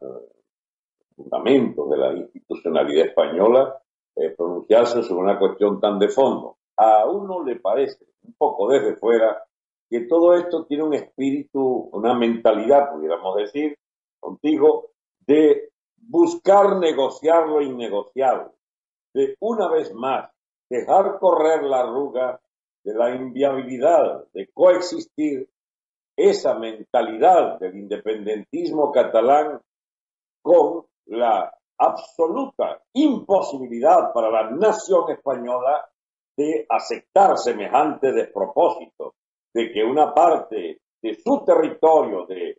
fundamentos 1.16 1.90
de 1.90 1.96
la 1.96 2.12
institucionalidad 2.12 3.06
española, 3.06 3.80
eh, 4.16 4.30
pronunciarse 4.30 5.02
sobre 5.02 5.22
una 5.22 5.38
cuestión 5.38 5.80
tan 5.80 5.98
de 5.98 6.08
fondo. 6.08 6.58
A 6.76 7.06
uno 7.06 7.44
le 7.44 7.56
parece, 7.56 8.04
un 8.22 8.34
poco 8.34 8.68
desde 8.68 8.96
fuera, 8.96 9.44
que 9.88 10.00
todo 10.02 10.34
esto 10.34 10.64
tiene 10.66 10.82
un 10.82 10.94
espíritu, 10.94 11.88
una 11.92 12.14
mentalidad, 12.14 12.92
pudiéramos 12.92 13.36
decir, 13.36 13.78
contigo, 14.18 14.90
de 15.26 15.70
buscar 15.96 16.76
negociar 16.76 17.48
lo 17.48 17.60
innegociable, 17.60 18.50
de 19.12 19.36
una 19.40 19.68
vez 19.68 19.92
más 19.94 20.30
dejar 20.68 21.18
correr 21.18 21.62
la 21.62 21.80
arruga 21.80 22.40
de 22.82 22.94
la 22.94 23.14
inviabilidad 23.14 24.24
de 24.32 24.48
coexistir 24.52 25.48
esa 26.16 26.54
mentalidad 26.54 27.58
del 27.58 27.76
independentismo 27.76 28.92
catalán 28.92 29.60
con 30.42 30.84
la 31.06 31.52
absoluta 31.78 32.80
imposibilidad 32.92 34.12
para 34.12 34.30
la 34.30 34.50
nación 34.50 35.10
española 35.10 35.88
de 36.36 36.66
aceptar 36.68 37.38
semejante 37.38 38.12
despropósito, 38.12 39.14
de 39.52 39.72
que 39.72 39.84
una 39.84 40.12
parte 40.12 40.80
de 41.02 41.14
su 41.14 41.44
territorio, 41.44 42.26
de, 42.26 42.58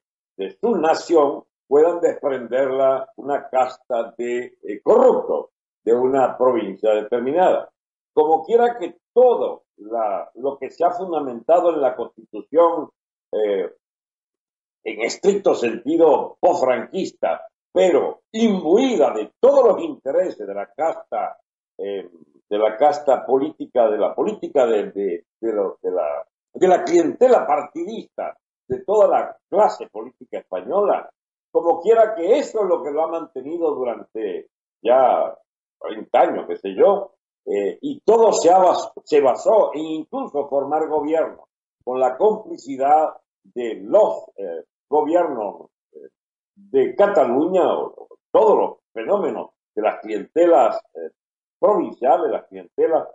su 0.62 0.76
nación, 0.76 1.44
puedan 1.68 2.00
desprenderla 2.00 3.10
una 3.16 3.50
casta 3.50 4.14
de 4.18 4.58
eh, 4.62 4.82
corruptos 4.84 5.48
de 5.84 5.96
una 5.96 6.38
provincia 6.38 6.92
determinada. 6.92 7.72
Como 8.14 8.46
quiera 8.46 8.78
que 8.78 8.98
todo 9.14 9.64
lo 9.78 10.58
que 10.60 10.70
se 10.70 10.86
ha 10.86 10.92
fundamentado 10.92 11.74
en 11.74 11.82
la 11.82 11.96
Constitución 11.96 12.90
eh, 13.36 13.70
en 14.84 15.02
estricto 15.02 15.56
sentido 15.56 16.38
post-franquista, 16.40 17.48
pero 17.74 18.22
imbuida 18.32 19.12
de 19.14 19.32
todos 19.40 19.66
los 19.68 19.84
intereses 19.84 20.48
de 20.48 20.54
la 20.54 20.72
casta, 20.72 21.38
eh, 21.78 22.10
de 22.48 22.58
la 22.58 22.78
casta 22.78 23.26
política, 23.26 23.90
de 23.90 23.98
la 23.98 24.14
política 24.14 24.66
de, 24.66 24.92
de, 24.92 25.24
la, 25.42 26.26
de 26.54 26.68
la 26.68 26.84
clientela 26.84 27.46
partidista, 27.46 28.38
de 28.68 28.84
toda 28.84 29.08
la 29.08 29.38
clase 29.50 29.88
política 29.88 30.40
española, 30.40 31.10
como 31.52 31.82
quiera 31.82 32.16
que 32.16 32.38
eso 32.38 32.64
es 32.64 32.70
lo 32.70 32.84
que 32.84 32.92
lo 32.92 33.04
ha 33.04 33.08
mantenido 33.08 33.74
durante 33.74 34.50
ya 34.82 35.36
40 35.80 36.20
años, 36.20 36.46
qué 36.48 36.58
sé 36.58 36.76
yo, 36.76 37.16
eh, 37.46 37.78
y 37.82 38.00
todo 38.02 38.32
se, 38.34 38.52
se 39.04 39.22
basó 39.22 39.72
en 39.74 39.86
incluso 39.86 40.48
formar 40.48 40.88
gobierno 40.88 41.48
con 41.84 42.00
la 42.00 42.18
complicidad 42.18 43.10
de 43.54 43.76
los 43.76 44.26
eh, 44.38 44.64
gobiernos 44.90 45.70
eh, 45.94 46.10
de 46.56 46.96
Cataluña, 46.96 47.64
o, 47.74 48.08
todos 48.32 48.58
los 48.58 48.78
fenómenos 48.94 49.52
de 49.76 49.82
las 49.82 50.00
clientelas 50.02 50.80
eh, 50.94 51.12
provinciales, 51.60 52.32
las 52.32 52.46
clientelas 52.48 53.08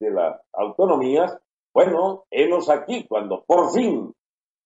de 0.00 0.10
las 0.10 0.40
autonomías, 0.52 1.36
bueno, 1.72 2.24
enos 2.30 2.68
aquí 2.70 3.06
cuando 3.06 3.44
por 3.44 3.70
fin, 3.72 4.14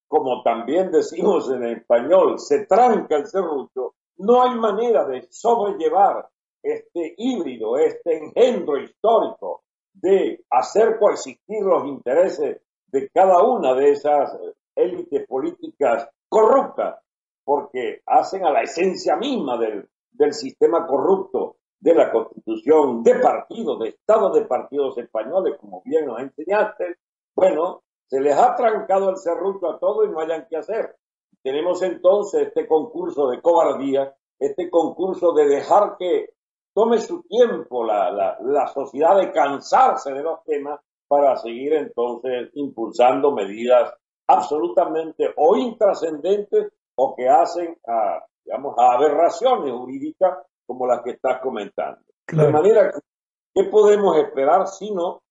como 0.09 0.43
también 0.43 0.91
decimos 0.91 1.51
en 1.51 1.65
español, 1.65 2.39
se 2.39 2.67
tranca 2.67 3.17
el 3.17 3.27
serrucho, 3.27 3.95
no 4.17 4.43
hay 4.43 4.55
manera 4.55 5.05
de 5.05 5.27
sobrellevar 5.31 6.29
este 6.63 7.15
híbrido, 7.17 7.77
este 7.77 8.19
engendro 8.19 8.79
histórico 8.79 9.63
de 9.93 10.45
hacer 10.51 10.99
coexistir 10.99 11.63
los 11.63 11.87
intereses 11.87 12.61
de 12.87 13.09
cada 13.11 13.43
una 13.43 13.75
de 13.75 13.91
esas 13.91 14.37
élites 14.75 15.27
políticas 15.27 16.09
corruptas, 16.29 16.99
porque 17.45 18.03
hacen 18.07 18.45
a 18.47 18.51
la 18.51 18.63
esencia 18.63 19.17
misma 19.17 19.59
del, 19.59 19.89
del 20.11 20.33
sistema 20.33 20.87
corrupto 20.87 21.57
de 21.81 21.95
la 21.95 22.13
constitución 22.13 23.03
de 23.03 23.17
partidos, 23.17 23.81
de 23.81 23.89
estado 23.89 24.31
de 24.31 24.45
partidos 24.45 24.97
españoles, 24.99 25.57
como 25.61 25.83
bien 25.85 26.07
nos 26.07 26.21
enseñaste, 26.21 26.97
bueno, 27.35 27.83
se 28.07 28.21
les 28.21 28.37
ha 28.37 28.55
trancado 28.55 29.11
el 29.11 29.17
serrucho 29.17 29.69
a 29.69 29.79
todo 29.81 30.05
y 30.05 30.11
no 30.11 30.21
hayan 30.21 30.47
que 30.49 30.59
hacer. 30.59 30.97
Tenemos 31.43 31.83
entonces 31.83 32.49
este 32.49 32.69
concurso 32.69 33.29
de 33.29 33.41
cobardía, 33.43 34.15
este 34.39 34.71
concurso 34.71 35.33
de 35.33 35.49
dejar 35.49 35.97
que 35.99 36.35
tome 36.73 36.99
su 36.99 37.23
tiempo 37.25 37.85
la, 37.85 38.11
la, 38.13 38.39
la 38.43 38.69
sociedad 38.69 39.17
de 39.19 39.33
cansarse 39.33 40.13
de 40.13 40.23
los 40.23 40.45
temas 40.45 40.81
para 41.09 41.37
seguir 41.37 41.75
entonces 41.75 42.51
impulsando 42.55 43.33
medidas 43.33 43.93
absolutamente 44.27 45.33
o 45.37 45.57
intrascendentes 45.57 46.73
o 46.95 47.15
que 47.15 47.29
hacen 47.29 47.77
a, 47.87 48.25
digamos, 48.45 48.77
a 48.79 48.93
aberraciones 48.95 49.73
jurídicas 49.73 50.39
como 50.67 50.87
las 50.87 51.03
que 51.03 51.11
estás 51.13 51.41
comentando. 51.41 52.01
De 52.27 52.49
manera 52.49 52.93
que, 52.93 53.01
¿qué 53.55 53.69
podemos 53.69 54.17
esperar 54.17 54.67
sino 54.69 55.23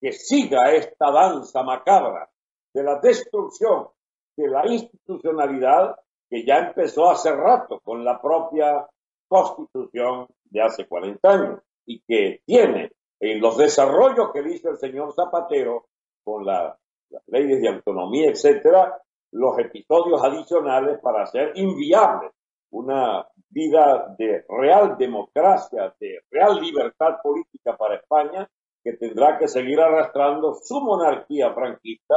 que 0.00 0.12
siga 0.12 0.72
esta 0.72 1.10
danza 1.10 1.62
macabra 1.62 2.30
de 2.72 2.82
la 2.82 3.00
destrucción 3.00 3.88
de 4.36 4.48
la 4.48 4.66
institucionalidad 4.66 5.96
que 6.30 6.44
ya 6.44 6.58
empezó 6.58 7.10
hace 7.10 7.32
rato 7.34 7.80
con 7.80 8.04
la 8.04 8.20
propia 8.20 8.86
constitución 9.26 10.28
de 10.44 10.62
hace 10.62 10.86
40 10.86 11.28
años 11.28 11.60
y 11.86 12.00
que 12.00 12.42
tiene 12.46 12.92
en 13.20 13.40
los 13.40 13.56
desarrollos 13.56 14.30
que 14.32 14.48
hizo 14.48 14.70
el 14.70 14.78
señor 14.78 15.12
Zapatero 15.12 15.86
con 16.22 16.46
la, 16.46 16.78
las 17.10 17.22
leyes 17.26 17.60
de 17.60 17.68
autonomía, 17.68 18.30
etcétera, 18.30 19.00
los 19.32 19.58
episodios 19.58 20.22
adicionales 20.22 20.98
para 21.02 21.22
hacer 21.22 21.52
inviable 21.54 22.30
una 22.70 23.26
vida 23.50 24.14
de 24.18 24.44
real 24.48 24.96
democracia, 24.98 25.94
de 26.00 26.20
real 26.30 26.60
libertad 26.60 27.16
política 27.22 27.76
para 27.76 27.96
España, 27.96 28.48
que 28.82 28.92
tendrá 28.94 29.38
que 29.38 29.48
seguir 29.48 29.80
arrastrando 29.80 30.54
su 30.62 30.80
monarquía 30.80 31.52
franquista 31.52 32.14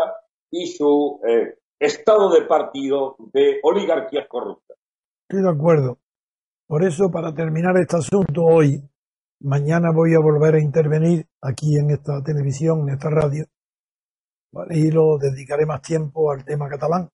y 0.50 0.68
su 0.68 1.20
eh, 1.28 1.56
estado 1.80 2.32
de 2.32 2.46
partido 2.46 3.16
de 3.34 3.60
oligarquías 3.64 4.28
corruptas. 4.28 4.78
Estoy 5.28 5.44
de 5.44 5.50
acuerdo. 5.50 5.98
Por 6.68 6.84
eso, 6.84 7.10
para 7.12 7.34
terminar 7.34 7.76
este 7.78 7.98
asunto 7.98 8.44
hoy, 8.44 8.82
mañana 9.40 9.90
voy 9.94 10.14
a 10.14 10.20
volver 10.20 10.56
a 10.56 10.62
intervenir 10.62 11.26
aquí 11.42 11.78
en 11.78 11.92
esta 11.92 12.22
televisión, 12.24 12.82
en 12.82 12.96
esta 12.96 13.10
radio, 13.10 13.46
y 14.70 14.92
lo 14.92 15.18
dedicaré 15.18 15.66
más 15.66 15.82
tiempo 15.82 16.32
al 16.32 16.44
tema 16.44 16.70
catalán. 16.70 17.10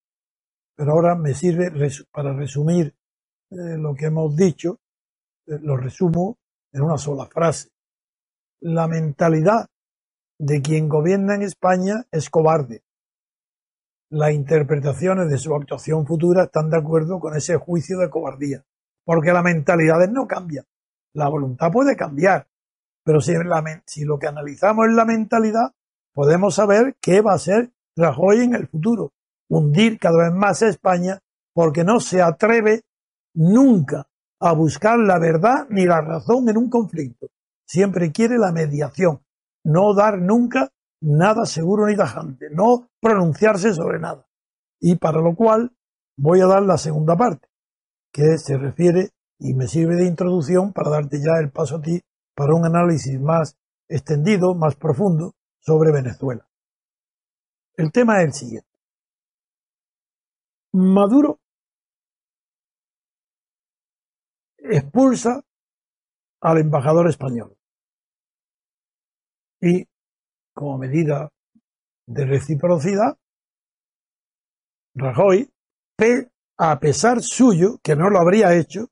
Pero 0.76 0.91
ahora 0.91 1.15
me 1.15 1.34
sirve 1.34 1.71
para 2.12 2.34
resumir 2.34 2.95
eh, 3.50 3.78
lo 3.78 3.95
que 3.95 4.06
hemos 4.06 4.36
dicho, 4.36 4.80
eh, 5.47 5.58
lo 5.62 5.78
resumo 5.78 6.38
en 6.71 6.82
una 6.82 6.97
sola 6.97 7.28
frase. 7.28 7.69
La 8.62 8.88
mentalidad 8.88 9.67
de 10.39 10.62
quien 10.62 10.88
gobierna 10.88 11.36
en 11.36 11.43
España 11.43 12.06
es 12.12 12.30
cobarde. 12.30 12.84
Las 14.10 14.32
interpretaciones 14.32 15.30
de 15.30 15.38
su 15.38 15.54
actuación 15.54 16.06
futura 16.06 16.43
están 16.43 16.69
de 16.69 16.78
acuerdo 16.78 17.19
con 17.19 17.36
ese 17.36 17.58
juicio 17.58 18.00
de 18.00 18.10
cobardía. 18.10 18.63
porque 19.04 19.32
la 19.32 19.41
mentalidad 19.41 20.06
no 20.10 20.28
cambia. 20.28 20.65
La 21.13 21.30
voluntad 21.30 21.71
puede 21.71 21.95
cambiar, 21.95 22.45
pero 23.06 23.21
si 23.21 24.04
lo 24.04 24.19
que 24.19 24.28
analizamos 24.28 24.88
es 24.89 24.93
la 24.93 25.06
mentalidad, 25.06 25.71
podemos 26.17 26.56
saber 26.56 26.95
qué 26.99 27.21
va 27.21 27.34
a 27.34 27.38
ser 27.38 27.71
Rajoy 27.95 28.41
en 28.41 28.56
el 28.56 28.67
futuro. 28.67 29.13
Hundir 29.49 29.99
cada 29.99 30.25
vez 30.25 30.34
más 30.34 30.63
a 30.63 30.67
España 30.67 31.19
porque 31.53 31.84
no 31.84 31.99
se 31.99 32.23
atreve 32.23 32.82
nunca 33.36 34.08
a 34.39 34.53
buscar 34.53 34.97
la 34.97 35.19
verdad 35.19 35.67
ni 35.69 35.86
la 35.86 36.01
razón 36.01 36.49
en 36.49 36.58
un 36.58 36.71
conflicto. 36.71 37.27
Siempre 37.67 38.12
quiere 38.12 38.39
la 38.39 38.51
mediación, 38.51 39.21
no 39.63 39.93
dar 39.93 40.19
nunca 40.19 40.71
nada 41.01 41.45
seguro 41.45 41.86
ni 41.86 41.95
tajante, 41.95 42.49
no 42.51 42.89
pronunciarse 42.99 43.75
sobre 43.75 43.99
nada. 43.99 44.27
Y 44.80 44.95
para 44.95 45.21
lo 45.21 45.36
cual 45.36 45.71
voy 46.17 46.41
a 46.41 46.47
dar 46.47 46.63
la 46.63 46.80
segunda 46.80 47.15
parte, 47.15 47.47
que 48.12 48.39
se 48.39 48.58
refiere 48.58 49.12
y 49.38 49.53
me 49.53 49.67
sirve 49.67 49.95
de 49.95 50.08
introducción 50.08 50.73
para 50.73 50.89
darte 50.89 51.19
ya 51.19 51.39
el 51.39 51.51
paso 51.51 51.75
a 51.75 51.82
ti 51.82 52.01
para 52.36 52.56
un 52.56 52.65
análisis 52.65 53.19
más 53.19 53.56
extendido, 53.88 54.56
más 54.56 54.75
profundo 54.75 55.36
sobre 55.67 55.91
Venezuela. 55.91 56.47
El 57.75 57.91
tema 57.91 58.21
es 58.21 58.27
el 58.27 58.34
siguiente. 58.34 58.69
Maduro 60.71 61.41
expulsa 64.58 65.43
al 66.39 66.58
embajador 66.60 67.10
español 67.10 67.58
y 69.60 69.86
como 70.53 70.77
medida 70.77 71.30
de 72.06 72.25
reciprocidad, 72.25 73.17
Rajoy, 74.95 75.51
a 76.58 76.80
pesar 76.80 77.21
suyo, 77.21 77.77
que 77.84 77.95
no 77.95 78.10
lo 78.10 78.19
habría 78.19 78.56
hecho, 78.56 78.88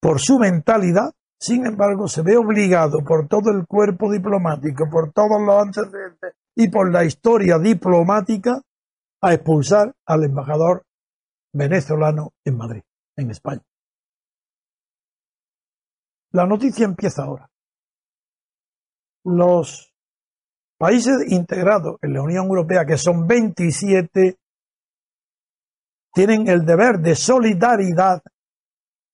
por 0.00 0.20
su 0.20 0.38
mentalidad, 0.38 1.12
sin 1.40 1.64
embargo, 1.64 2.06
se 2.06 2.20
ve 2.20 2.36
obligado 2.36 3.02
por 3.02 3.26
todo 3.26 3.50
el 3.50 3.66
cuerpo 3.66 4.12
diplomático, 4.12 4.90
por 4.90 5.10
todos 5.10 5.40
los 5.40 5.62
antecedentes 5.62 6.34
y 6.54 6.68
por 6.68 6.92
la 6.92 7.02
historia 7.04 7.58
diplomática 7.58 8.60
a 9.22 9.32
expulsar 9.32 9.94
al 10.04 10.24
embajador 10.24 10.84
venezolano 11.54 12.34
en 12.44 12.56
Madrid, 12.58 12.82
en 13.16 13.30
España. 13.30 13.62
La 16.32 16.46
noticia 16.46 16.84
empieza 16.84 17.24
ahora. 17.24 17.50
Los 19.24 19.94
países 20.78 21.32
integrados 21.32 21.96
en 22.02 22.12
la 22.12 22.22
Unión 22.22 22.46
Europea, 22.46 22.84
que 22.84 22.98
son 22.98 23.26
27, 23.26 24.38
tienen 26.12 26.48
el 26.48 26.66
deber 26.66 26.98
de 26.98 27.16
solidaridad 27.16 28.22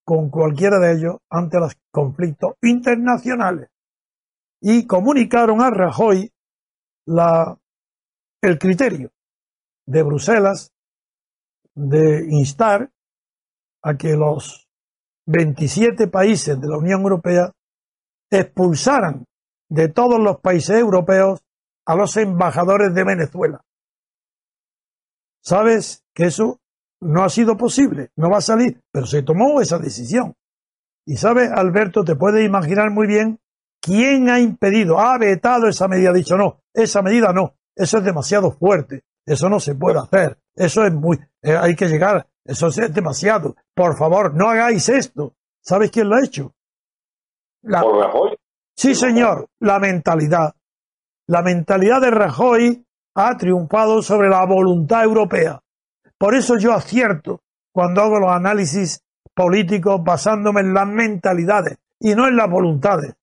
con 0.06 0.30
cualquiera 0.30 0.78
de 0.78 0.92
ellos 0.92 1.16
ante 1.28 1.58
los 1.58 1.76
conflictos 1.90 2.54
internacionales 2.62 3.68
y 4.60 4.86
comunicaron 4.86 5.60
a 5.60 5.70
Rajoy 5.70 6.32
la, 7.06 7.58
el 8.40 8.56
criterio 8.56 9.10
de 9.84 10.02
Bruselas 10.04 10.72
de 11.74 12.24
instar 12.30 12.88
a 13.82 13.96
que 13.96 14.16
los 14.16 14.68
27 15.26 16.06
países 16.06 16.60
de 16.60 16.68
la 16.68 16.78
Unión 16.78 17.02
Europea 17.02 17.52
expulsaran 18.30 19.24
de 19.68 19.88
todos 19.88 20.20
los 20.20 20.38
países 20.38 20.78
europeos 20.78 21.42
a 21.84 21.96
los 21.96 22.16
embajadores 22.16 22.94
de 22.94 23.04
Venezuela. 23.04 23.60
¿Sabes 25.42 26.04
que 26.14 26.26
eso 26.26 26.60
no 27.00 27.24
ha 27.24 27.28
sido 27.28 27.56
posible, 27.56 28.10
no 28.16 28.30
va 28.30 28.38
a 28.38 28.42
salir, 28.42 28.80
pero 28.90 29.06
se 29.06 29.22
tomó 29.22 29.60
esa 29.60 29.78
decisión. 29.78 30.34
Y 31.06 31.16
sabes, 31.16 31.50
Alberto, 31.50 32.04
te 32.04 32.16
puedes 32.16 32.44
imaginar 32.44 32.90
muy 32.90 33.06
bien 33.06 33.38
quién 33.80 34.28
ha 34.28 34.40
impedido, 34.40 34.98
ha 34.98 35.16
vetado 35.18 35.68
esa 35.68 35.88
medida, 35.88 36.10
ha 36.10 36.14
dicho 36.14 36.36
no, 36.36 36.60
esa 36.74 37.02
medida 37.02 37.32
no, 37.32 37.54
eso 37.74 37.98
es 37.98 38.04
demasiado 38.04 38.52
fuerte, 38.52 39.04
eso 39.24 39.48
no 39.48 39.60
se 39.60 39.74
puede 39.74 39.98
hacer, 39.98 40.38
eso 40.54 40.84
es 40.84 40.92
muy, 40.92 41.18
eh, 41.42 41.56
hay 41.56 41.76
que 41.76 41.88
llegar, 41.88 42.26
eso 42.44 42.68
es 42.68 42.92
demasiado, 42.92 43.54
por 43.74 43.96
favor, 43.96 44.34
no 44.34 44.48
hagáis 44.48 44.88
esto. 44.88 45.34
¿Sabes 45.60 45.90
quién 45.90 46.08
lo 46.08 46.14
ha 46.14 46.24
hecho? 46.24 46.54
La... 47.62 47.82
¿Por 47.82 47.96
Rajoy? 47.98 48.36
Sí, 48.76 48.94
señor, 48.94 49.48
la 49.58 49.80
mentalidad. 49.80 50.54
La 51.26 51.42
mentalidad 51.42 52.00
de 52.00 52.10
Rajoy 52.12 52.86
ha 53.16 53.36
triunfado 53.36 54.00
sobre 54.00 54.28
la 54.28 54.46
voluntad 54.46 55.02
europea. 55.02 55.60
Por 56.18 56.34
eso 56.34 56.56
yo 56.58 56.72
acierto 56.72 57.42
cuando 57.72 58.02
hago 58.02 58.18
los 58.18 58.30
análisis 58.30 59.02
políticos 59.34 60.02
basándome 60.02 60.62
en 60.62 60.72
las 60.72 60.86
mentalidades 60.86 61.78
y 62.00 62.14
no 62.14 62.26
en 62.26 62.36
las 62.36 62.48
voluntades. 62.48 63.14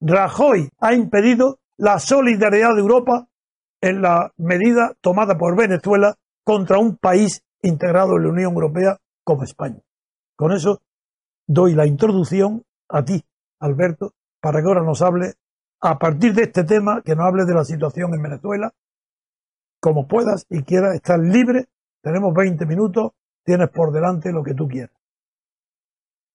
Rajoy 0.00 0.70
ha 0.78 0.94
impedido 0.94 1.58
la 1.76 1.98
solidaridad 1.98 2.74
de 2.74 2.80
Europa 2.80 3.28
en 3.80 4.00
la 4.02 4.32
medida 4.36 4.94
tomada 5.00 5.36
por 5.36 5.56
Venezuela 5.56 6.14
contra 6.44 6.78
un 6.78 6.96
país 6.96 7.42
integrado 7.62 8.16
en 8.16 8.24
la 8.24 8.30
Unión 8.30 8.52
Europea 8.54 8.98
como 9.24 9.44
España. 9.44 9.80
Con 10.36 10.52
eso 10.52 10.80
doy 11.46 11.74
la 11.74 11.86
introducción 11.86 12.64
a 12.88 13.04
ti, 13.04 13.22
Alberto, 13.60 14.14
para 14.40 14.60
que 14.60 14.68
ahora 14.68 14.82
nos 14.82 15.02
hable, 15.02 15.34
a 15.80 15.98
partir 15.98 16.32
de 16.32 16.44
este 16.44 16.64
tema, 16.64 17.02
que 17.02 17.14
nos 17.14 17.26
hable 17.26 17.44
de 17.44 17.54
la 17.54 17.64
situación 17.64 18.14
en 18.14 18.22
Venezuela, 18.22 18.72
como 19.80 20.08
puedas 20.08 20.46
y 20.48 20.62
quieras 20.62 20.94
estar 20.94 21.18
libre 21.18 21.68
tenemos 22.02 22.32
20 22.34 22.66
minutos, 22.66 23.12
tienes 23.44 23.68
por 23.70 23.92
delante 23.92 24.32
lo 24.32 24.42
que 24.42 24.54
tú 24.54 24.68
quieras. 24.68 24.96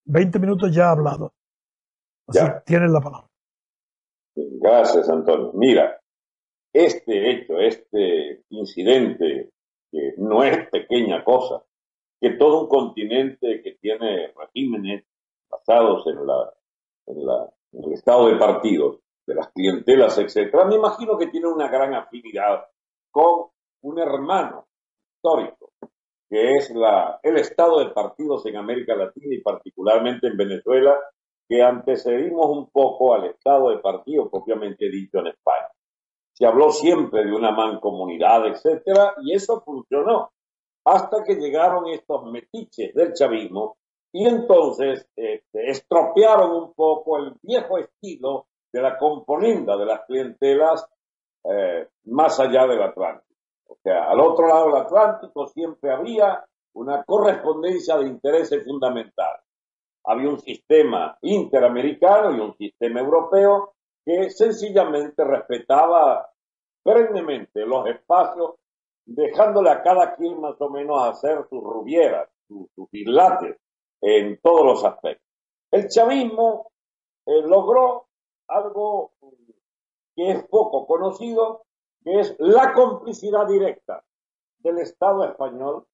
20 0.06 0.40
minutos 0.40 0.76
ya 0.76 0.92
hablado. 0.92 1.34
Así 2.28 2.40
ya. 2.40 2.62
tienes 2.66 2.92
la 2.92 3.00
palabra. 3.00 3.30
Gracias, 4.36 5.10
Antonio. 5.10 5.52
Mira, 5.54 6.00
este 6.74 7.32
hecho, 7.32 7.60
este 7.60 8.44
incidente, 8.50 9.52
que 9.92 10.14
no 10.18 10.44
es 10.44 10.70
pequeña 10.70 11.24
cosa, 11.24 11.64
que 12.20 12.32
todo 12.32 12.62
un 12.62 12.68
continente 12.68 13.62
que 13.62 13.76
tiene 13.76 14.34
regímenes 14.36 15.06
basados 15.50 16.08
en, 16.08 16.26
la, 16.26 16.54
en, 17.08 17.26
la, 17.26 17.50
en 17.74 17.84
el 17.84 17.94
estado 17.94 18.30
de 18.30 18.38
partidos, 18.38 19.00
de 19.26 19.36
las 19.36 19.52
clientelas, 19.52 20.18
etcétera, 20.18 20.66
me 20.66 20.76
imagino 20.76 21.18
que 21.18 21.28
tiene 21.28 21.48
una 21.48 21.70
gran 21.70 21.94
afinidad 21.94 22.66
con 23.12 23.50
un 23.82 24.00
hermano 24.00 24.68
histórico, 25.24 25.72
que 26.30 26.52
es 26.58 26.70
la, 26.72 27.20
el 27.24 27.38
estado 27.38 27.80
de 27.80 27.92
partidos 27.92 28.46
en 28.46 28.58
América 28.58 28.96
Latina 28.96 29.34
y 29.34 29.42
particularmente 29.42 30.28
en 30.28 30.38
Venezuela, 30.38 31.00
que 31.48 31.62
antecedimos 31.62 32.48
un 32.48 32.70
poco 32.70 33.14
al 33.14 33.26
estado 33.26 33.70
de 33.70 33.80
partidos 33.80 34.30
propiamente 34.30 34.90
dicho 34.90 35.20
en 35.20 35.28
España. 35.28 35.70
Se 36.34 36.46
habló 36.46 36.72
siempre 36.72 37.24
de 37.26 37.34
una 37.34 37.52
mancomunidad, 37.52 38.48
etcétera, 38.48 39.14
y 39.24 39.34
eso 39.34 39.62
funcionó 39.62 40.32
hasta 40.86 41.24
que 41.24 41.36
llegaron 41.36 41.88
estos 41.88 42.26
metiches 42.26 42.94
del 42.94 43.14
chavismo 43.14 43.78
y 44.12 44.28
entonces 44.28 45.08
este, 45.16 45.70
estropearon 45.70 46.52
un 46.52 46.74
poco 46.74 47.18
el 47.18 47.34
viejo 47.42 47.78
estilo 47.78 48.48
de 48.72 48.82
la 48.82 48.98
componenda 48.98 49.78
de 49.78 49.86
las 49.86 50.02
clientelas 50.06 50.86
eh, 51.46 51.88
más 52.06 52.40
allá 52.40 52.68
del 52.68 52.82
Atlántico. 52.82 53.33
O 53.68 53.78
sea, 53.82 54.10
al 54.10 54.20
otro 54.20 54.48
lado 54.48 54.68
del 54.68 54.82
Atlántico 54.82 55.48
siempre 55.48 55.92
había 55.92 56.44
una 56.74 57.04
correspondencia 57.04 57.98
de 57.98 58.08
intereses 58.08 58.64
fundamentales. 58.64 59.42
Había 60.06 60.30
un 60.30 60.40
sistema 60.40 61.18
interamericano 61.22 62.36
y 62.36 62.40
un 62.40 62.56
sistema 62.56 63.00
europeo 63.00 63.74
que 64.06 64.30
sencillamente 64.30 65.24
respetaba 65.24 66.30
perennemente 66.84 67.66
los 67.66 67.88
espacios, 67.88 68.56
dejándole 69.06 69.70
a 69.70 69.82
cada 69.82 70.16
quien 70.16 70.40
más 70.42 70.60
o 70.60 70.70
menos 70.70 71.02
hacer 71.04 71.46
sus 71.50 71.64
rubieras, 71.64 72.30
sus, 72.48 72.68
sus 72.76 72.90
en 74.02 74.40
todos 74.42 74.66
los 74.66 74.84
aspectos. 74.84 75.28
El 75.72 75.88
chavismo 75.88 76.72
eh, 77.26 77.42
logró 77.46 78.08
algo 78.48 79.12
que 80.16 80.32
es 80.32 80.44
poco 80.48 80.86
conocido, 80.86 81.64
que 82.04 82.20
es 82.20 82.36
la 82.40 82.74
complicidad 82.74 83.48
directa 83.48 84.04
del 84.60 84.80
Estado 84.80 85.26
español, 85.26 85.86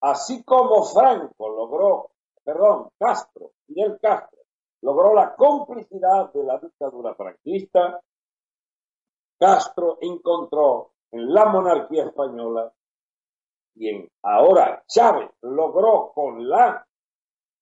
así 0.00 0.42
como 0.44 0.84
Franco 0.84 1.48
logró, 1.48 2.10
perdón, 2.44 2.90
Castro, 2.98 3.52
Fidel 3.66 3.98
Castro, 4.00 4.38
logró 4.82 5.14
la 5.14 5.34
complicidad 5.34 6.32
de 6.32 6.44
la 6.44 6.58
dictadura 6.58 7.14
franquista, 7.14 8.00
Castro 9.38 9.98
encontró 10.00 10.92
en 11.10 11.32
la 11.32 11.46
monarquía 11.46 12.04
española 12.04 12.72
y 13.74 13.88
en 13.88 14.08
ahora 14.22 14.84
Chávez 14.86 15.30
logró 15.42 16.12
con 16.12 16.48
la 16.48 16.86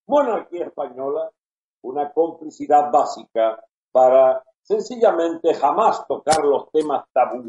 monarquía 0.06 0.66
española 0.66 1.30
una 1.82 2.12
complicidad 2.12 2.90
básica 2.90 3.62
para 3.92 4.42
sencillamente 4.68 5.54
jamás 5.54 6.07
tocar 6.07 6.44
los 6.44 6.70
temas 6.70 7.07
tabú 7.12 7.48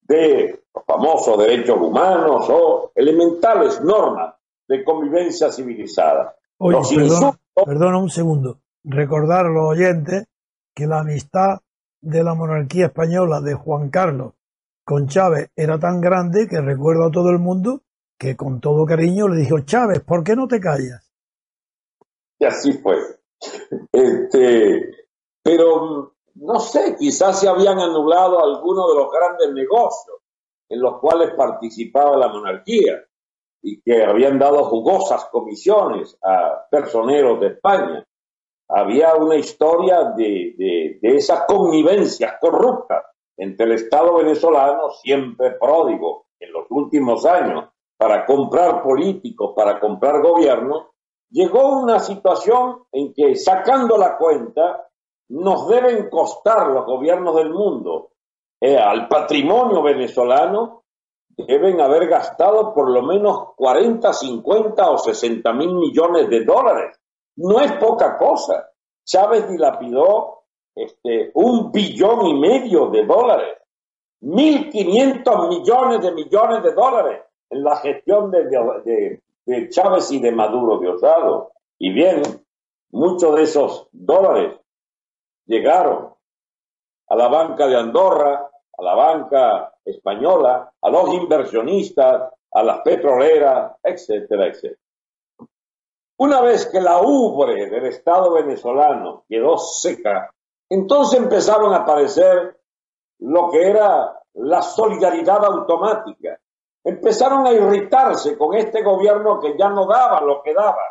de 0.00 0.62
los 0.74 0.84
famosos 0.84 1.38
derechos 1.38 1.76
humanos 1.78 2.46
o 2.48 2.90
elementales 2.94 3.82
normas 3.82 4.34
de 4.66 4.82
convivencia 4.82 5.52
civilizada. 5.52 6.36
Oye, 6.58 6.78
perdona, 7.66 7.98
un 7.98 8.08
segundo. 8.08 8.60
Recordar 8.82 9.46
a 9.46 9.50
los 9.50 9.64
oyentes 9.64 10.26
que 10.74 10.86
la 10.86 11.00
amistad 11.00 11.60
de 12.00 12.24
la 12.24 12.34
monarquía 12.34 12.86
española 12.86 13.40
de 13.40 13.54
Juan 13.54 13.90
Carlos 13.90 14.32
con 14.84 15.06
Chávez 15.06 15.50
era 15.56 15.78
tan 15.78 16.00
grande 16.00 16.46
que 16.48 16.60
recuerdo 16.60 17.06
a 17.06 17.10
todo 17.10 17.30
el 17.30 17.38
mundo 17.38 17.82
que 18.18 18.36
con 18.36 18.60
todo 18.60 18.86
cariño 18.86 19.28
le 19.28 19.36
dijo, 19.40 19.60
Chávez, 19.60 20.00
¿por 20.00 20.24
qué 20.24 20.34
no 20.34 20.48
te 20.48 20.60
callas? 20.60 21.12
Y 22.38 22.44
así 22.44 22.72
fue. 22.74 22.96
Este, 23.92 25.08
pero 25.42 26.13
no 26.34 26.58
sé, 26.58 26.96
quizás 26.98 27.40
se 27.40 27.48
habían 27.48 27.78
anulado 27.78 28.42
algunos 28.42 28.88
de 28.88 28.94
los 28.96 29.10
grandes 29.12 29.52
negocios 29.52 30.18
en 30.68 30.80
los 30.80 30.98
cuales 30.98 31.34
participaba 31.34 32.16
la 32.16 32.28
monarquía 32.28 33.04
y 33.62 33.80
que 33.80 34.04
habían 34.04 34.38
dado 34.38 34.64
jugosas 34.64 35.26
comisiones 35.26 36.18
a 36.22 36.66
personeros 36.70 37.40
de 37.40 37.46
España. 37.48 38.04
Había 38.68 39.14
una 39.14 39.36
historia 39.36 40.12
de, 40.16 40.54
de, 40.56 40.98
de 41.00 41.16
esas 41.16 41.44
connivencias 41.46 42.34
corruptas 42.40 43.04
entre 43.36 43.66
el 43.66 43.72
Estado 43.72 44.16
venezolano, 44.16 44.90
siempre 44.90 45.52
pródigo 45.52 46.26
en 46.40 46.52
los 46.52 46.66
últimos 46.70 47.24
años, 47.26 47.68
para 47.96 48.26
comprar 48.26 48.82
políticos, 48.82 49.52
para 49.54 49.80
comprar 49.80 50.20
gobiernos, 50.20 50.88
llegó 51.30 51.80
una 51.80 52.00
situación 52.00 52.84
en 52.92 53.12
que, 53.14 53.36
sacando 53.36 53.96
la 53.96 54.16
cuenta, 54.16 54.88
nos 55.28 55.68
deben 55.68 56.08
costar 56.10 56.68
los 56.68 56.84
gobiernos 56.84 57.36
del 57.36 57.50
mundo 57.50 58.10
eh, 58.60 58.78
al 58.78 59.08
patrimonio 59.08 59.82
venezolano 59.82 60.84
deben 61.36 61.80
haber 61.80 62.08
gastado 62.08 62.72
por 62.72 62.90
lo 62.90 63.02
menos 63.02 63.54
40, 63.56 64.12
50 64.12 64.90
o 64.90 64.98
60 64.98 65.52
mil 65.52 65.74
millones 65.74 66.28
de 66.28 66.44
dólares. 66.44 66.98
No 67.36 67.60
es 67.60 67.72
poca 67.72 68.16
cosa. 68.16 68.70
Chávez 69.04 69.48
dilapidó 69.48 70.44
este, 70.74 71.30
un 71.34 71.72
billón 71.72 72.26
y 72.26 72.40
medio 72.40 72.86
de 72.86 73.04
dólares, 73.04 73.58
1.500 74.22 75.48
millones 75.48 76.00
de 76.00 76.12
millones 76.12 76.62
de 76.62 76.72
dólares 76.72 77.20
en 77.50 77.62
la 77.62 77.76
gestión 77.76 78.30
de, 78.30 78.44
de, 78.84 79.22
de 79.44 79.68
Chávez 79.68 80.10
y 80.10 80.20
de 80.20 80.32
Maduro 80.32 80.78
Diosdado. 80.78 81.52
Y 81.78 81.92
bien, 81.92 82.22
muchos 82.90 83.36
de 83.36 83.42
esos 83.42 83.88
dólares 83.92 84.58
llegaron 85.46 86.14
a 87.08 87.16
la 87.16 87.28
banca 87.28 87.66
de 87.66 87.76
Andorra, 87.76 88.50
a 88.76 88.82
la 88.82 88.94
banca 88.94 89.74
española, 89.84 90.72
a 90.80 90.90
los 90.90 91.14
inversionistas, 91.14 92.32
a 92.52 92.62
las 92.62 92.80
petroleras, 92.80 93.72
etcétera, 93.82 94.46
etcétera. 94.46 94.78
Una 96.16 96.40
vez 96.40 96.66
que 96.66 96.80
la 96.80 97.00
ubre 97.02 97.68
del 97.68 97.86
Estado 97.86 98.32
venezolano 98.32 99.24
quedó 99.28 99.58
seca, 99.58 100.30
entonces 100.70 101.18
empezaron 101.18 101.74
a 101.74 101.78
aparecer 101.78 102.60
lo 103.18 103.50
que 103.50 103.68
era 103.68 104.20
la 104.34 104.62
solidaridad 104.62 105.44
automática. 105.44 106.38
Empezaron 106.84 107.46
a 107.46 107.52
irritarse 107.52 108.36
con 108.36 108.54
este 108.54 108.82
gobierno 108.82 109.40
que 109.40 109.56
ya 109.58 109.68
no 109.68 109.86
daba 109.86 110.20
lo 110.20 110.42
que 110.42 110.54
daba. 110.54 110.82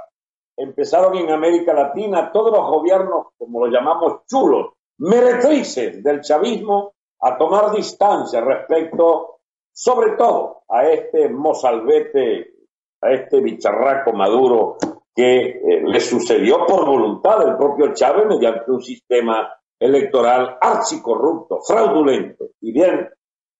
Empezaron 0.55 1.15
en 1.15 1.31
América 1.31 1.73
Latina 1.73 2.31
todos 2.31 2.51
los 2.51 2.69
gobiernos, 2.69 3.27
como 3.37 3.65
lo 3.65 3.71
llamamos 3.71 4.25
chulos, 4.27 4.73
meretrices 4.99 6.03
del 6.03 6.21
chavismo, 6.21 6.93
a 7.21 7.37
tomar 7.37 7.71
distancia 7.71 8.41
respecto, 8.41 9.39
sobre 9.71 10.11
todo, 10.17 10.63
a 10.69 10.87
este 10.87 11.29
mozalbete, 11.29 12.53
a 13.01 13.11
este 13.11 13.39
bicharraco 13.41 14.13
maduro 14.13 14.77
que 15.15 15.41
eh, 15.41 15.83
le 15.85 15.99
sucedió 15.99 16.65
por 16.65 16.85
voluntad 16.85 17.39
del 17.39 17.55
propio 17.55 17.93
Chávez 17.93 18.25
mediante 18.27 18.71
un 18.71 18.81
sistema 18.81 19.53
electoral 19.79 20.57
archicorrupto, 20.59 21.61
fraudulento. 21.61 22.45
Y 22.61 22.71
bien, 22.71 23.09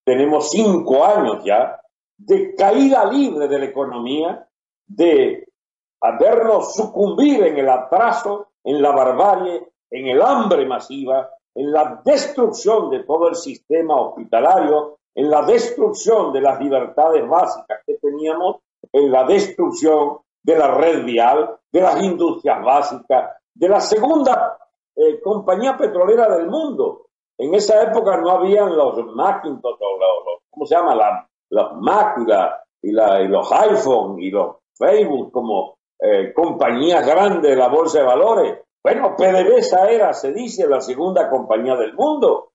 tenemos 0.05 0.51
cinco 0.51 1.05
años 1.05 1.43
ya 1.43 1.79
de 2.17 2.55
caída 2.55 3.05
libre 3.05 3.47
de 3.47 3.59
la 3.59 3.65
economía, 3.65 4.47
de 4.87 5.47
habernos 6.03 6.75
sucumbir 6.75 7.43
en 7.43 7.57
el 7.57 7.69
atraso, 7.69 8.49
en 8.63 8.81
la 8.81 8.91
barbarie, 8.91 9.69
en 9.89 10.07
el 10.07 10.21
hambre 10.21 10.65
masiva, 10.65 11.29
en 11.55 11.71
la 11.71 12.01
destrucción 12.03 12.89
de 12.89 13.03
todo 13.03 13.29
el 13.29 13.35
sistema 13.35 13.99
hospitalario, 13.99 14.97
en 15.15 15.29
la 15.29 15.43
destrucción 15.43 16.33
de 16.33 16.41
las 16.41 16.59
libertades 16.59 17.27
básicas 17.27 17.79
que 17.85 17.97
teníamos, 17.99 18.57
en 18.91 19.11
la 19.11 19.23
destrucción 19.23 20.17
de 20.41 20.57
la 20.57 20.75
red 20.75 21.05
vial, 21.05 21.57
de 21.71 21.81
las 21.81 22.01
industrias 22.03 22.63
básicas, 22.63 23.37
de 23.53 23.69
la 23.69 23.79
segunda 23.79 24.57
eh, 24.95 25.21
compañía 25.21 25.77
petrolera 25.77 26.35
del 26.35 26.47
mundo. 26.47 27.07
En 27.37 27.53
esa 27.53 27.81
época 27.81 28.17
no 28.17 28.31
habían 28.31 28.75
los 28.75 29.05
Macintosh, 29.15 29.79
los, 29.79 30.39
¿cómo 30.49 30.65
se 30.65 30.75
llama? 30.75 30.95
La, 30.95 31.27
los 31.49 31.73
Mac 31.77 32.17
y, 32.81 32.91
los 32.91 33.51
iPhone 33.51 34.19
y 34.19 34.31
los 34.31 34.57
Facebook 34.73 35.31
como 35.31 35.77
eh, 36.05 36.33
compañías 36.33 37.07
grandes 37.07 37.49
de 37.49 37.55
la 37.55 37.69
bolsa 37.69 37.99
de 37.99 38.05
valores. 38.05 38.59
Bueno, 38.83 39.15
PDVSA 39.15 39.89
era, 39.89 40.13
se 40.13 40.33
dice, 40.33 40.67
la 40.67 40.81
segunda 40.81 41.29
compañía 41.29 41.77
del 41.77 41.93
mundo. 41.93 42.51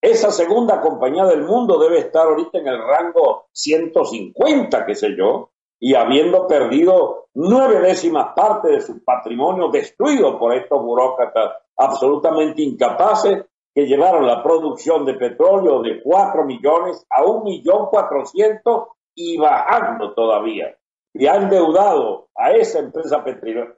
Esa 0.00 0.30
segunda 0.30 0.80
compañía 0.80 1.24
del 1.24 1.42
mundo 1.42 1.80
debe 1.80 1.98
estar 1.98 2.28
ahorita 2.28 2.58
en 2.58 2.68
el 2.68 2.78
rango 2.78 3.46
150, 3.50 4.86
qué 4.86 4.94
sé 4.94 5.16
yo, 5.16 5.50
y 5.80 5.94
habiendo 5.96 6.46
perdido 6.46 7.26
nueve 7.34 7.80
décimas 7.80 8.34
partes 8.36 8.70
de 8.70 8.80
su 8.82 9.02
patrimonio 9.02 9.68
destruido 9.68 10.38
por 10.38 10.54
estos 10.54 10.80
burócratas 10.80 11.54
absolutamente 11.76 12.62
incapaces 12.62 13.46
que 13.74 13.86
llevaron 13.86 14.28
la 14.28 14.44
producción 14.44 15.04
de 15.04 15.14
petróleo 15.14 15.82
de 15.82 16.00
4 16.04 16.44
millones 16.44 17.04
a 17.10 17.24
un 17.24 17.42
millón 17.42 17.86
cuatrocientos 17.86 18.90
y 19.16 19.36
bajando 19.38 20.14
todavía 20.14 20.76
y 21.12 21.26
ha 21.26 21.36
endeudado 21.36 22.28
a 22.34 22.52
esa 22.52 22.78
empresa 22.78 23.24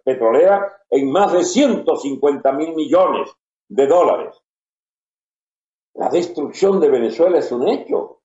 petrolera 0.04 0.80
en 0.90 1.10
más 1.10 1.32
de 1.32 1.44
150 1.44 2.52
mil 2.52 2.74
millones 2.74 3.30
de 3.68 3.86
dólares. 3.86 4.40
La 5.94 6.08
destrucción 6.08 6.80
de 6.80 6.90
Venezuela 6.90 7.38
es 7.38 7.50
un 7.52 7.68
hecho. 7.68 8.20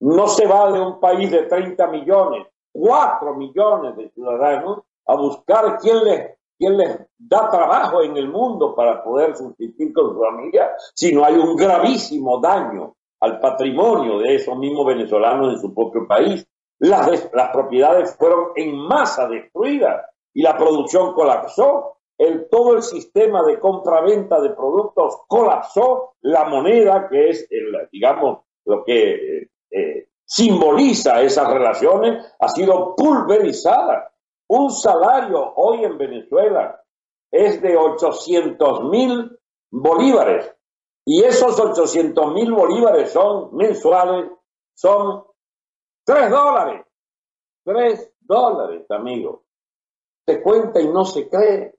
No 0.00 0.26
se 0.26 0.46
va 0.46 0.72
de 0.72 0.80
un 0.80 1.00
país 1.00 1.30
de 1.30 1.42
30 1.42 1.86
millones, 1.88 2.46
4 2.72 3.34
millones 3.34 3.96
de 3.96 4.10
ciudadanos 4.10 4.80
a 5.06 5.16
buscar 5.16 5.78
quién 5.78 6.04
les, 6.04 6.38
les 6.58 6.98
da 7.18 7.50
trabajo 7.50 8.02
en 8.02 8.16
el 8.16 8.28
mundo 8.28 8.74
para 8.74 9.02
poder 9.02 9.36
subsistir 9.36 9.92
con 9.92 10.14
su 10.14 10.20
familia, 10.20 10.70
si 10.94 11.12
no 11.12 11.24
hay 11.24 11.34
un 11.34 11.56
gravísimo 11.56 12.38
daño 12.40 12.94
al 13.20 13.40
patrimonio 13.40 14.18
de 14.18 14.36
esos 14.36 14.56
mismos 14.56 14.86
venezolanos 14.86 15.54
en 15.54 15.60
su 15.60 15.74
propio 15.74 16.06
país 16.06 16.46
las, 16.80 17.30
las 17.32 17.50
propiedades 17.50 18.16
fueron 18.16 18.52
en 18.56 18.74
masa 18.74 19.28
destruidas 19.28 20.06
y 20.32 20.42
la 20.42 20.56
producción 20.56 21.12
colapsó. 21.12 21.98
El, 22.16 22.48
todo 22.50 22.74
el 22.76 22.82
sistema 22.82 23.42
de 23.42 23.58
compra-venta 23.58 24.40
de 24.40 24.50
productos 24.50 25.18
colapsó. 25.28 26.14
La 26.22 26.44
moneda, 26.44 27.08
que 27.08 27.30
es, 27.30 27.46
el, 27.50 27.88
digamos, 27.92 28.40
lo 28.64 28.84
que 28.84 29.12
eh, 29.12 29.50
eh, 29.70 30.08
simboliza 30.24 31.20
esas 31.20 31.50
relaciones, 31.52 32.24
ha 32.38 32.48
sido 32.48 32.94
pulverizada. 32.96 34.12
Un 34.48 34.70
salario 34.70 35.52
hoy 35.56 35.84
en 35.84 35.98
Venezuela 35.98 36.80
es 37.30 37.60
de 37.60 37.76
800 37.76 38.84
mil 38.84 39.38
bolívares. 39.70 40.50
Y 41.04 41.24
esos 41.24 41.58
800 41.58 42.32
mil 42.32 42.52
bolívares 42.52 43.10
son 43.12 43.54
mensuales, 43.54 44.30
son 44.74 45.24
Tres 46.04 46.30
dólares. 46.30 46.86
Tres 47.64 48.12
dólares, 48.20 48.90
amigo. 48.90 49.44
Se 50.26 50.42
cuenta 50.42 50.80
y 50.80 50.88
no 50.88 51.04
se 51.04 51.28
cree. 51.28 51.78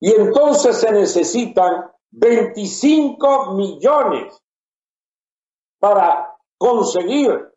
Y 0.00 0.12
entonces 0.12 0.76
se 0.78 0.92
necesitan 0.92 1.90
25 2.10 3.54
millones 3.54 4.38
para 5.78 6.36
conseguir 6.58 7.52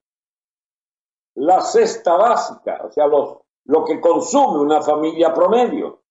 la 1.35 1.61
cesta 1.61 2.15
básica, 2.15 2.81
o 2.83 2.91
sea, 2.91 3.07
los, 3.07 3.37
lo 3.65 3.85
que 3.85 4.01
consume 4.01 4.59
una 4.59 4.81
familia 4.81 5.33
promedio. 5.33 6.01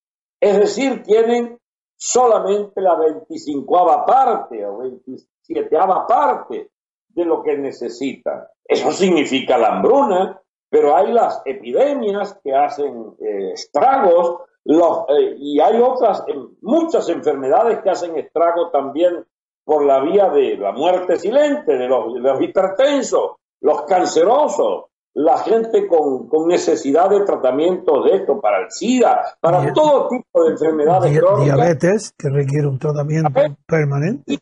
Es 0.40 0.58
decir, 0.58 1.02
tienen 1.02 1.60
solamente 1.96 2.80
la 2.80 2.94
25 2.96 4.04
parte 4.06 4.64
o 4.64 4.78
27 4.78 5.76
parte 6.06 6.70
de 7.16 7.24
lo 7.24 7.42
que 7.42 7.56
necesitan. 7.56 8.44
Eso 8.64 8.92
significa 8.92 9.56
la 9.56 9.76
hambruna, 9.76 10.40
pero 10.68 10.94
hay 10.94 11.12
las 11.12 11.42
epidemias 11.44 12.38
que 12.44 12.54
hacen 12.54 13.14
eh, 13.18 13.52
estragos 13.54 14.42
eh, 14.64 15.36
y 15.38 15.60
hay 15.60 15.80
otras, 15.80 16.24
muchas 16.60 17.08
enfermedades 17.08 17.78
que 17.80 17.90
hacen 17.90 18.16
estragos 18.16 18.70
también 18.72 19.24
por 19.64 19.84
la 19.84 20.00
vía 20.00 20.28
de 20.28 20.56
la 20.56 20.72
muerte 20.72 21.16
silente, 21.16 21.76
de 21.76 21.88
los, 21.88 22.40
hipertensos, 22.40 23.36
los 23.60 23.82
cancerosos, 23.82 24.84
la 25.14 25.38
gente 25.38 25.88
con, 25.88 26.28
necesidad 26.46 27.08
de 27.08 27.20
tratamiento 27.20 28.02
de 28.02 28.16
esto, 28.16 28.40
para 28.40 28.64
el 28.64 28.70
SIDA, 28.70 29.36
para 29.40 29.72
todo 29.72 30.08
tipo 30.08 30.44
de 30.44 30.50
enfermedades 30.50 31.10
Diabetes, 31.12 32.12
que 32.18 32.28
requiere 32.28 32.66
un 32.66 32.78
tratamiento 32.78 33.30
permanente. 33.66 34.38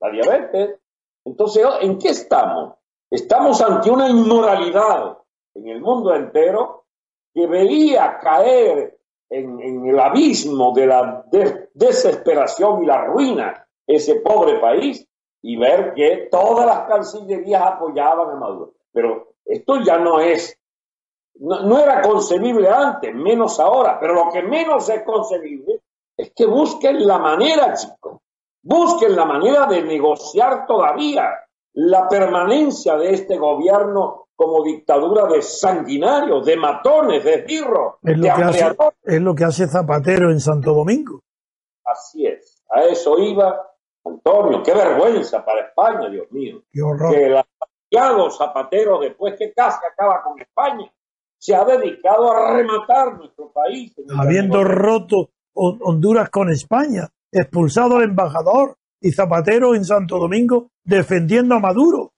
La 0.00 0.10
diabetes. 0.10 0.80
Entonces, 1.26 1.66
¿en 1.80 1.98
qué 1.98 2.10
estamos? 2.10 2.74
Estamos 3.10 3.60
ante 3.60 3.90
una 3.90 4.08
inmoralidad 4.08 5.18
en 5.54 5.68
el 5.68 5.80
mundo 5.80 6.14
entero 6.14 6.84
que 7.34 7.48
veía 7.48 8.16
caer 8.18 8.96
en, 9.28 9.84
el 9.86 9.98
abismo 9.98 10.72
de 10.72 10.86
la 10.86 11.24
desesperación 11.74 12.82
y 12.82 12.86
la 12.86 13.04
ruina 13.06 13.66
ese 13.86 14.20
pobre 14.20 14.60
país 14.60 15.04
y 15.42 15.56
ver 15.56 15.94
que 15.94 16.28
todas 16.30 16.64
las 16.64 16.88
cancillerías 16.88 17.62
apoyaban 17.62 18.30
a 18.30 18.36
Maduro. 18.36 18.74
Pero 18.92 19.34
esto 19.44 19.80
ya 19.80 19.98
no 19.98 20.20
es, 20.20 20.56
no, 21.40 21.78
era 21.78 22.02
concebible 22.02 22.68
antes, 22.68 23.12
menos 23.12 23.58
ahora, 23.58 23.98
pero 23.98 24.14
lo 24.14 24.30
que 24.30 24.42
menos 24.42 24.88
es 24.88 25.02
concebible 25.02 25.82
es 26.16 26.32
que 26.34 26.46
busquen 26.46 27.04
la 27.04 27.18
manera, 27.18 27.74
chicos, 27.74 28.20
busquen 28.66 29.14
la 29.14 29.24
manera 29.24 29.66
de 29.66 29.82
negociar 29.82 30.66
todavía 30.66 31.30
la 31.74 32.08
permanencia 32.08 32.96
de 32.96 33.12
este 33.12 33.36
gobierno 33.36 34.28
como 34.34 34.64
dictadura 34.64 35.26
de 35.26 35.40
sanguinarios, 35.40 36.44
de 36.44 36.56
matones, 36.56 37.24
de 37.24 37.42
birros, 37.42 37.94
es 38.02 38.20
de 38.20 38.30
hace, 38.30 38.76
Es 39.04 39.20
lo 39.20 39.34
que 39.34 39.44
hace 39.44 39.66
Zapatero 39.66 40.30
en 40.30 40.40
Santo 40.40 40.74
Domingo. 40.74 41.22
Así 41.84 42.26
es, 42.26 42.62
a 42.70 42.82
eso 42.82 43.18
iba 43.18 43.70
Antonio, 44.04 44.62
qué 44.62 44.74
vergüenza 44.74 45.44
para 45.44 45.66
España, 45.66 46.10
Dios 46.10 46.30
mío. 46.30 46.62
Qué 46.70 46.82
horror. 46.82 47.12
Que 47.12 47.26
el 47.26 47.36
asociado 47.36 48.30
Zapatero, 48.30 49.00
después 49.00 49.34
que 49.38 49.52
casi 49.52 49.78
acaba 49.90 50.22
con 50.22 50.40
España, 50.40 50.92
se 51.38 51.54
ha 51.54 51.64
dedicado 51.64 52.30
a 52.30 52.56
rematar 52.56 53.16
nuestro 53.16 53.52
país. 53.52 53.94
Habiendo 54.18 54.64
roto 54.64 55.30
Honduras 55.54 56.30
con 56.30 56.50
España, 56.50 57.08
expulsado 57.38 57.96
al 57.96 58.04
embajador 58.04 58.76
y 59.00 59.12
Zapatero 59.12 59.74
en 59.74 59.84
Santo 59.84 60.18
Domingo 60.18 60.70
defendiendo 60.84 61.54
a 61.54 61.60
Maduro. 61.60 62.12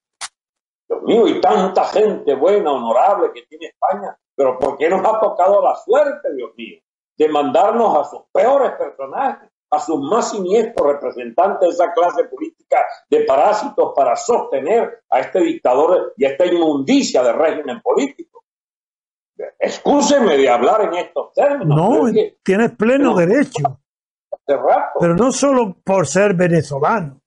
Dios 0.88 1.02
mío, 1.02 1.28
y 1.28 1.40
tanta 1.40 1.84
gente 1.84 2.34
buena, 2.34 2.72
honorable 2.72 3.30
que 3.34 3.42
tiene 3.42 3.66
España, 3.66 4.16
pero 4.34 4.58
¿por 4.58 4.76
qué 4.78 4.88
nos 4.88 5.00
ha 5.00 5.20
tocado 5.20 5.62
la 5.62 5.74
suerte, 5.76 6.34
Dios 6.34 6.50
mío, 6.56 6.78
de 7.16 7.28
mandarnos 7.28 7.96
a 7.96 8.04
sus 8.04 8.22
peores 8.32 8.72
personajes? 8.72 9.50
a 9.70 9.80
sus 9.80 10.00
más 10.00 10.30
siniestros 10.30 10.94
representantes 10.94 11.60
de 11.60 11.74
esa 11.74 11.92
clase 11.92 12.24
política 12.24 12.78
de 13.10 13.20
parásitos 13.24 13.92
para 13.94 14.16
sostener 14.16 15.02
a 15.10 15.20
este 15.20 15.40
dictador 15.40 16.14
y 16.16 16.24
a 16.24 16.30
esta 16.30 16.46
inmundicia 16.46 17.22
de 17.22 17.32
régimen 17.32 17.80
político. 17.82 18.44
Excúseme 19.58 20.36
de 20.36 20.48
hablar 20.48 20.82
en 20.82 20.94
estos 20.94 21.32
términos. 21.32 21.76
No, 21.76 22.10
tienes 22.42 22.72
pleno 22.72 23.14
derecho. 23.14 23.78
Pero 24.98 25.14
no 25.14 25.32
solo 25.32 25.76
por 25.84 26.06
ser 26.06 26.34
venezolano, 26.34 27.20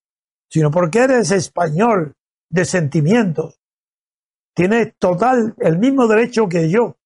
sino 0.50 0.72
porque 0.72 1.00
eres 1.00 1.32
español 1.32 2.16
de 2.50 2.66
sentimientos. 2.66 3.60
Tienes 4.54 4.96
total 4.98 5.56
el 5.60 5.78
mismo 5.78 6.08
derecho 6.08 6.50
que 6.50 6.70
yo 6.70 6.98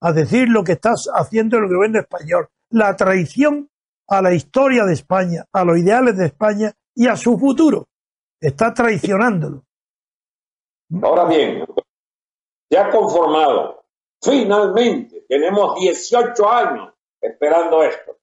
a 0.00 0.12
decir 0.12 0.48
lo 0.48 0.64
que 0.64 0.72
estás 0.72 1.08
haciendo 1.12 1.58
el 1.58 1.68
gobierno 1.68 2.00
español. 2.00 2.48
La 2.70 2.94
traición 2.96 3.70
a 4.08 4.22
la 4.22 4.32
historia 4.32 4.84
de 4.84 4.94
España, 4.94 5.44
a 5.52 5.64
los 5.64 5.78
ideales 5.78 6.16
de 6.16 6.26
España 6.26 6.72
y 6.94 7.06
a 7.06 7.16
su 7.16 7.38
futuro. 7.38 7.88
Está 8.40 8.72
traicionándolo. 8.72 9.64
Ahora 11.02 11.24
bien, 11.24 11.64
ha 12.76 12.90
conformado. 12.90 13.84
Finalmente, 14.22 15.24
tenemos 15.28 15.80
18 15.80 16.50
años 16.50 16.94
esperando 17.20 17.82
esto. 17.82 18.16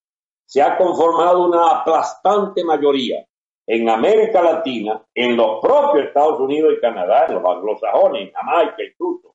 Se 0.51 0.61
ha 0.61 0.77
conformado 0.77 1.45
una 1.45 1.79
aplastante 1.79 2.65
mayoría 2.65 3.25
en 3.65 3.87
América 3.87 4.41
Latina, 4.41 5.01
en 5.15 5.37
los 5.37 5.61
propios 5.61 6.07
Estados 6.07 6.41
Unidos 6.41 6.73
y 6.75 6.81
Canadá, 6.81 7.27
en 7.29 7.35
los 7.35 7.45
anglosajones, 7.45 8.23
en 8.23 8.33
Jamaica 8.33 8.83
incluso, 8.83 9.33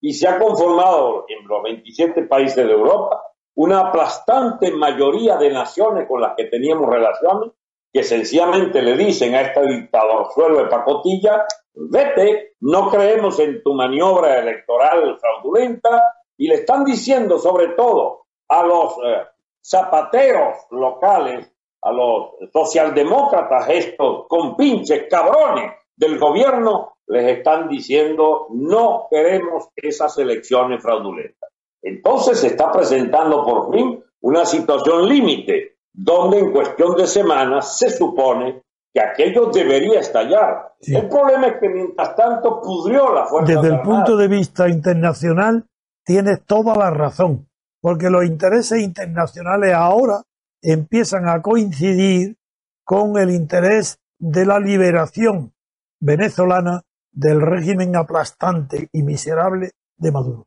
y 0.00 0.14
se 0.14 0.26
ha 0.26 0.38
conformado 0.38 1.26
en 1.28 1.46
los 1.46 1.62
27 1.62 2.22
países 2.22 2.66
de 2.66 2.72
Europa 2.72 3.22
una 3.56 3.80
aplastante 3.80 4.70
mayoría 4.70 5.36
de 5.36 5.50
naciones 5.50 6.08
con 6.08 6.22
las 6.22 6.34
que 6.34 6.46
teníamos 6.46 6.88
relaciones 6.88 7.50
que 7.92 8.02
sencillamente 8.02 8.80
le 8.80 8.96
dicen 8.96 9.34
a 9.34 9.42
este 9.42 9.66
dictador 9.66 10.32
suelo 10.32 10.60
de 10.60 10.70
pacotilla, 10.70 11.44
vete, 11.74 12.54
no 12.60 12.88
creemos 12.90 13.38
en 13.38 13.62
tu 13.62 13.74
maniobra 13.74 14.38
electoral 14.38 15.18
fraudulenta, 15.20 16.02
y 16.38 16.48
le 16.48 16.54
están 16.54 16.86
diciendo 16.86 17.38
sobre 17.38 17.68
todo 17.74 18.24
a 18.48 18.62
los 18.62 18.94
eh, 19.04 19.26
zapateros 19.64 20.66
locales, 20.70 21.50
a 21.82 21.92
los 21.92 22.30
socialdemócratas, 22.52 23.68
estos 23.68 24.26
compinches 24.26 25.04
cabrones 25.10 25.72
del 25.94 26.18
gobierno, 26.18 26.96
les 27.06 27.38
están 27.38 27.68
diciendo 27.68 28.46
no 28.50 29.06
queremos 29.10 29.68
esas 29.76 30.16
elecciones 30.18 30.82
fraudulentas. 30.82 31.50
Entonces 31.82 32.40
se 32.40 32.48
está 32.48 32.72
presentando 32.72 33.44
por 33.44 33.70
fin 33.70 34.02
una 34.22 34.46
situación 34.46 35.06
límite, 35.06 35.76
donde 35.92 36.38
en 36.38 36.52
cuestión 36.52 36.96
de 36.96 37.06
semanas 37.06 37.78
se 37.78 37.90
supone 37.90 38.62
que 38.92 39.00
aquello 39.02 39.46
debería 39.46 40.00
estallar. 40.00 40.72
El 40.80 41.08
problema 41.08 41.48
es 41.48 41.60
que 41.60 41.68
mientras 41.68 42.16
tanto 42.16 42.62
pudrió 42.62 43.12
la 43.12 43.26
fuerza. 43.26 43.52
Desde 43.52 43.74
el 43.74 43.82
punto 43.82 44.16
de 44.16 44.28
vista 44.28 44.68
internacional, 44.68 45.66
tienes 46.04 46.44
toda 46.46 46.74
la 46.74 46.90
razón, 46.90 47.48
porque 47.84 48.08
los 48.08 48.24
intereses 48.24 48.80
internacionales 48.80 49.74
ahora 49.74 50.22
empiezan 50.62 51.28
a 51.28 51.42
coincidir 51.42 52.34
con 52.82 53.18
el 53.18 53.30
interés 53.30 53.98
de 54.18 54.46
la 54.46 54.58
liberación 54.58 55.52
venezolana 56.00 56.80
del 57.12 57.42
régimen 57.42 57.94
aplastante 57.94 58.88
y 58.90 59.02
miserable 59.02 59.72
de 59.98 60.12
Maduro. 60.12 60.46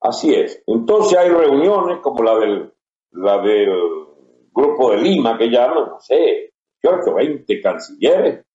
Así 0.00 0.34
es. 0.34 0.62
Entonces 0.66 1.18
hay 1.18 1.28
reuniones 1.28 1.98
como 2.00 2.22
la 2.22 2.38
del, 2.38 2.72
Grupo 4.54 4.90
de 4.90 4.96
Lima, 5.02 5.36
que 5.36 5.50
llaman, 5.50 5.90
no 5.90 6.00
sé, 6.00 6.54
18, 6.82 7.14
20 7.14 7.60
cancilleres, 7.60 8.46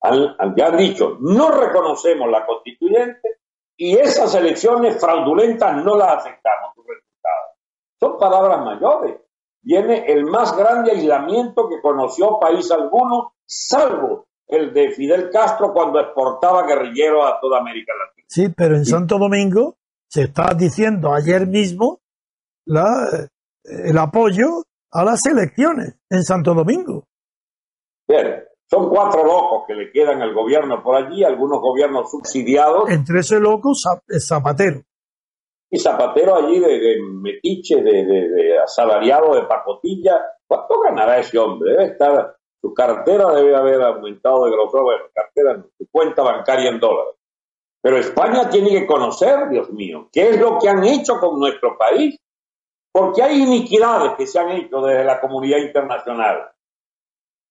han, 0.00 0.34
ya 0.56 0.68
han 0.68 0.78
dicho, 0.78 1.18
no 1.20 1.50
reconocemos 1.50 2.30
la 2.30 2.46
constituyente 2.46 3.39
y 3.80 3.96
esas 3.96 4.34
elecciones 4.34 5.00
fraudulentas 5.00 5.82
no 5.82 5.96
las 5.96 6.18
aceptamos, 6.18 6.74
Son 7.98 8.18
palabras 8.18 8.62
mayores. 8.62 9.16
Viene 9.62 10.04
el 10.06 10.26
más 10.26 10.54
grande 10.54 10.90
aislamiento 10.92 11.66
que 11.66 11.80
conoció 11.80 12.38
país 12.38 12.70
alguno, 12.70 13.32
salvo 13.46 14.26
el 14.46 14.74
de 14.74 14.90
Fidel 14.90 15.30
Castro 15.30 15.72
cuando 15.72 15.98
exportaba 15.98 16.66
guerrilleros 16.66 17.24
a 17.24 17.40
toda 17.40 17.60
América 17.60 17.92
Latina. 17.98 18.26
Sí, 18.28 18.50
pero 18.54 18.76
en 18.76 18.84
Santo 18.84 19.16
Domingo 19.16 19.76
se 20.06 20.24
está 20.24 20.52
diciendo 20.52 21.14
ayer 21.14 21.46
mismo 21.46 22.00
la, 22.66 23.08
el 23.64 23.96
apoyo 23.96 24.62
a 24.90 25.04
las 25.04 25.24
elecciones 25.24 25.96
en 26.10 26.22
Santo 26.22 26.52
Domingo. 26.52 27.06
Bien, 28.06 28.44
son 28.70 28.88
cuatro 28.88 29.24
locos 29.24 29.64
que 29.66 29.74
le 29.74 29.90
quedan 29.90 30.22
al 30.22 30.32
gobierno 30.32 30.80
por 30.82 30.94
allí, 30.94 31.24
algunos 31.24 31.60
gobiernos 31.60 32.08
subsidiados. 32.08 32.88
Entre 32.88 33.18
ese 33.18 33.40
loco, 33.40 33.72
Zapatero. 33.74 34.82
Y 35.68 35.78
Zapatero 35.78 36.36
allí 36.36 36.60
de, 36.60 36.96
metiche, 37.02 37.82
de, 37.82 38.04
de, 38.04 38.58
asalariado, 38.58 39.34
de 39.34 39.42
pacotilla. 39.42 40.24
¿Cuánto 40.46 40.80
ganará 40.80 41.18
ese 41.18 41.36
hombre? 41.38 41.72
Debe 41.72 41.84
estar, 41.86 42.36
su 42.60 42.72
cartera 42.72 43.32
debe 43.34 43.56
haber 43.56 43.82
aumentado 43.82 44.44
de 44.44 44.52
grosor, 44.52 44.82
bueno, 44.84 45.04
cartera, 45.12 45.64
su 45.76 45.88
cuenta 45.90 46.22
bancaria 46.22 46.70
en 46.70 46.78
dólares. 46.78 47.14
Pero 47.82 47.96
España 47.96 48.48
tiene 48.50 48.70
que 48.70 48.86
conocer, 48.86 49.48
Dios 49.48 49.70
mío, 49.70 50.08
qué 50.12 50.30
es 50.30 50.40
lo 50.40 50.58
que 50.58 50.68
han 50.68 50.84
hecho 50.84 51.18
con 51.18 51.40
nuestro 51.40 51.76
país, 51.76 52.16
porque 52.92 53.22
hay 53.22 53.42
iniquidades 53.42 54.12
que 54.16 54.26
se 54.26 54.38
han 54.38 54.50
hecho 54.50 54.80
desde 54.82 55.04
la 55.04 55.20
comunidad 55.20 55.58
internacional 55.58 56.50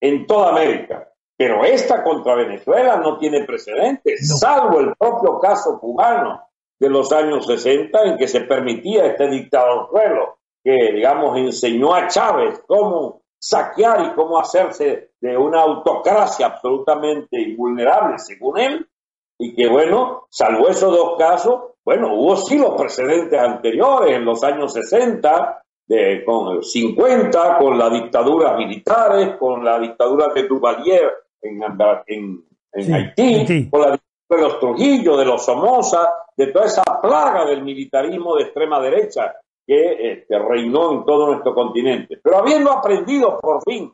en 0.02 0.26
toda 0.28 0.50
América. 0.52 1.12
Pero 1.40 1.64
esta 1.64 2.04
contra 2.04 2.36
Venezuela 2.36 2.98
no 2.98 3.18
tiene 3.18 3.46
precedentes, 3.46 4.38
salvo 4.42 4.82
el 4.82 4.94
propio 4.98 5.40
caso 5.40 5.80
cubano 5.80 6.42
de 6.78 6.90
los 6.90 7.14
años 7.14 7.46
60 7.46 7.98
en 8.04 8.18
que 8.18 8.28
se 8.28 8.42
permitía 8.42 9.06
este 9.06 9.30
dictador 9.30 9.88
suelo 9.90 10.40
que, 10.62 10.92
digamos, 10.92 11.38
enseñó 11.38 11.94
a 11.94 12.08
Chávez 12.08 12.62
cómo 12.68 13.22
saquear 13.40 14.08
y 14.08 14.16
cómo 14.16 14.38
hacerse 14.38 15.12
de 15.22 15.38
una 15.38 15.62
autocracia 15.62 16.48
absolutamente 16.48 17.40
invulnerable, 17.40 18.20
según 18.20 18.60
él, 18.60 18.90
y 19.38 19.56
que 19.56 19.70
bueno, 19.70 20.28
salvo 20.30 20.68
esos 20.68 20.94
dos 20.94 21.18
casos, 21.18 21.72
bueno, 21.86 22.16
hubo 22.16 22.36
sí 22.36 22.58
los 22.58 22.72
precedentes 22.72 23.40
anteriores 23.40 24.14
en 24.14 24.26
los 24.26 24.44
años 24.44 24.74
60, 24.74 25.64
de, 25.88 26.22
con 26.26 26.62
50, 26.62 27.58
con 27.60 27.80
la 27.80 27.90
dictadura 27.90 28.58
militares, 28.58 29.38
con 29.38 29.64
la 29.64 29.80
dictadura 29.80 30.34
de 30.34 30.44
Duvalier 30.44 31.29
en, 31.42 32.44
en, 32.72 32.94
Haití, 32.94 33.70
con 33.70 33.82
la 33.82 33.92
de 33.92 34.42
los 34.42 34.60
Trujillo, 34.60 35.18
de 35.18 35.26
los 35.26 35.44
Somoza, 35.44 36.08
de 36.38 36.48
toda 36.48 36.66
esa 36.66 36.84
plaga 37.02 37.46
del 37.46 37.64
militarismo 37.64 38.36
de 38.36 38.44
extrema 38.44 38.80
derecha 38.80 39.36
que 39.66 40.12
este, 40.12 40.40
reinó 40.40 40.94
en 40.94 41.06
todo 41.06 41.28
nuestro 41.28 41.54
continente. 41.54 42.20
Pero 42.24 42.38
habiendo 42.38 42.72
aprendido 42.72 43.38
por 43.40 43.64
fin 43.64 43.92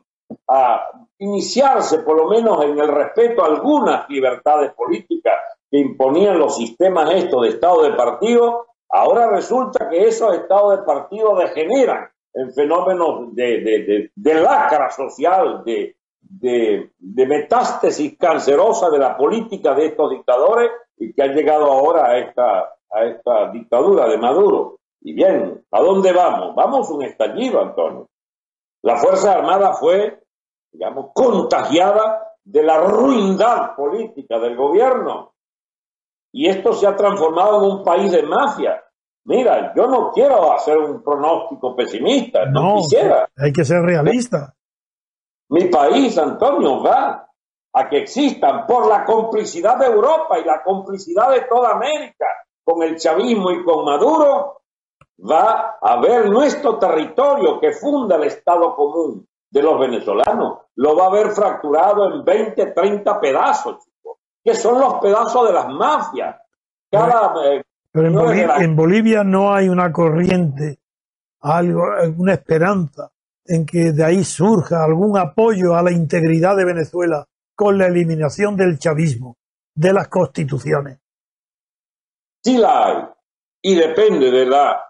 a 0.48 0.90
iniciarse 1.18 2.00
por 2.00 2.16
lo 2.16 2.28
menos 2.28 2.64
en 2.64 2.78
el 2.78 2.88
respeto 2.88 3.42
a 3.42 3.46
algunas 3.46 4.08
libertades 4.08 4.72
políticas 4.74 5.34
que 5.70 5.78
imponían 5.78 6.38
los 6.38 6.56
sistemas 6.56 7.10
estos 7.14 7.42
de 7.42 7.48
Estado 7.48 7.82
de 7.82 7.94
partido, 7.94 8.66
ahora 8.88 9.28
resulta 9.28 9.88
que 9.88 10.06
esos 10.06 10.34
estados 10.34 10.78
de 10.78 10.84
partido 10.84 11.36
degeneran 11.36 12.08
en 12.34 12.52
fenómenos 12.52 13.34
de, 13.34 14.10
de, 14.14 14.34
lacra 14.34 14.90
social, 14.90 15.62
de, 15.64 15.95
de, 16.28 16.92
metástasis 17.00 18.16
cancerosa 18.18 18.90
de 18.90 18.98
la 18.98 19.16
política 19.16 19.74
de 19.74 19.86
estos 19.86 20.10
dictadores 20.10 20.70
y 20.98 21.12
que 21.12 21.22
han 21.22 21.34
llegado 21.34 21.66
ahora 21.66 22.06
a 22.06 22.18
esta, 22.18 22.74
a 22.90 23.04
esta 23.04 23.50
dictadura 23.50 24.08
de 24.08 24.18
Maduro. 24.18 24.78
Y 25.00 25.12
bien, 25.14 25.64
¿a 25.70 25.80
dónde 25.80 26.12
vamos? 26.12 26.54
Vamos 26.54 26.90
a 26.90 26.94
un 26.94 27.02
estallido, 27.02 27.60
Antonio. 27.60 28.08
La 28.82 28.96
Fuerza 28.96 29.32
Armada 29.32 29.74
fue, 29.74 30.22
digamos, 30.72 31.10
contagiada 31.14 32.34
de 32.44 32.62
la 32.62 32.78
ruindad 32.78 33.74
política 33.74 34.38
del 34.38 34.56
gobierno. 34.56 35.34
Y 36.32 36.48
esto 36.48 36.72
se 36.72 36.86
ha 36.86 36.96
transformado 36.96 37.58
en 37.58 37.78
un 37.78 37.84
país 37.84 38.12
de 38.12 38.22
mafia. 38.22 38.82
Mira, 39.24 39.72
yo 39.74 39.86
no 39.88 40.12
quiero 40.12 40.52
hacer 40.52 40.78
un 40.78 41.02
pronóstico 41.02 41.74
pesimista, 41.74 42.46
no, 42.46 42.76
quisiera. 42.76 43.28
Hay 43.36 43.52
que 43.52 43.64
ser 43.64 43.82
realista. 43.82 44.54
Mi 45.48 45.66
país, 45.66 46.18
Antonio, 46.18 46.82
va 46.82 47.28
a 47.72 47.88
que 47.88 47.98
existan 47.98 48.66
por 48.66 48.88
la 48.88 49.04
complicidad 49.04 49.78
de 49.78 49.86
Europa 49.86 50.38
y 50.38 50.44
la 50.44 50.62
complicidad 50.62 51.30
de 51.30 51.42
toda 51.42 51.72
América 51.72 52.26
con 52.64 52.82
el 52.82 52.96
chavismo 52.96 53.50
y 53.52 53.62
con 53.62 53.84
Maduro, 53.84 54.62
va 55.18 55.78
a 55.80 56.00
ver 56.00 56.28
nuestro 56.28 56.78
territorio 56.78 57.60
que 57.60 57.72
funda 57.72 58.16
el 58.16 58.24
Estado 58.24 58.74
común 58.74 59.26
de 59.50 59.62
los 59.62 59.78
venezolanos, 59.78 60.58
lo 60.74 60.96
va 60.96 61.06
a 61.06 61.10
ver 61.10 61.30
fracturado 61.30 62.12
en 62.12 62.24
20, 62.24 62.66
30 62.72 63.20
pedazos, 63.20 63.84
chicos, 63.84 64.18
que 64.42 64.54
son 64.54 64.80
los 64.80 64.94
pedazos 64.94 65.46
de 65.46 65.52
las 65.52 65.68
mafias. 65.68 66.36
Cada, 66.90 67.32
eh, 67.44 67.62
Pero 67.92 68.08
en 68.08 68.76
Bolivia, 68.76 69.22
no 69.22 69.54
hay 69.54 69.68
una 69.68 69.92
corriente, 69.92 70.78
algo, 71.40 71.84
una 72.16 72.32
esperanza 72.32 73.10
en 73.48 73.66
que 73.66 73.92
de 73.92 74.04
ahí 74.04 74.24
surja 74.24 74.84
algún 74.84 75.18
apoyo 75.18 75.74
a 75.74 75.82
la 75.82 75.92
integridad 75.92 76.56
de 76.56 76.64
Venezuela 76.64 77.26
con 77.54 77.78
la 77.78 77.86
eliminación 77.86 78.56
del 78.56 78.78
chavismo, 78.78 79.36
de 79.74 79.92
las 79.92 80.08
constituciones. 80.08 81.00
Sí 82.44 82.58
la 82.58 82.86
hay, 82.86 83.04
y 83.62 83.74
depende 83.74 84.30
de 84.30 84.46
la 84.46 84.80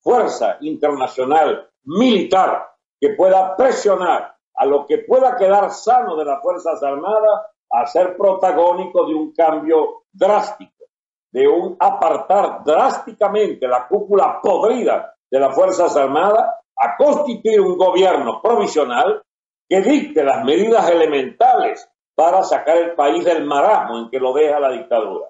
fuerza 0.00 0.56
internacional 0.60 1.70
militar 1.84 2.70
que 2.98 3.10
pueda 3.10 3.56
presionar 3.56 4.34
a 4.54 4.66
lo 4.66 4.86
que 4.86 4.98
pueda 4.98 5.36
quedar 5.36 5.70
sano 5.70 6.16
de 6.16 6.24
las 6.24 6.42
Fuerzas 6.42 6.82
Armadas 6.82 7.46
a 7.70 7.86
ser 7.86 8.16
protagónico 8.16 9.06
de 9.06 9.14
un 9.14 9.32
cambio 9.32 10.04
drástico, 10.12 10.86
de 11.30 11.46
un 11.46 11.76
apartar 11.78 12.64
drásticamente 12.64 13.68
la 13.68 13.86
cúpula 13.86 14.40
podrida 14.42 15.14
de 15.30 15.38
las 15.38 15.54
Fuerzas 15.54 15.96
Armadas 15.96 16.56
a 16.80 16.96
constituir 16.96 17.60
un 17.60 17.76
gobierno 17.76 18.40
provisional 18.42 19.22
que 19.68 19.80
dicte 19.82 20.24
las 20.24 20.44
medidas 20.44 20.88
elementales 20.90 21.88
para 22.14 22.42
sacar 22.42 22.76
el 22.78 22.94
país 22.94 23.24
del 23.24 23.44
marasmo 23.44 23.98
en 23.98 24.10
que 24.10 24.18
lo 24.18 24.32
deja 24.32 24.58
la 24.58 24.72
dictadura. 24.72 25.28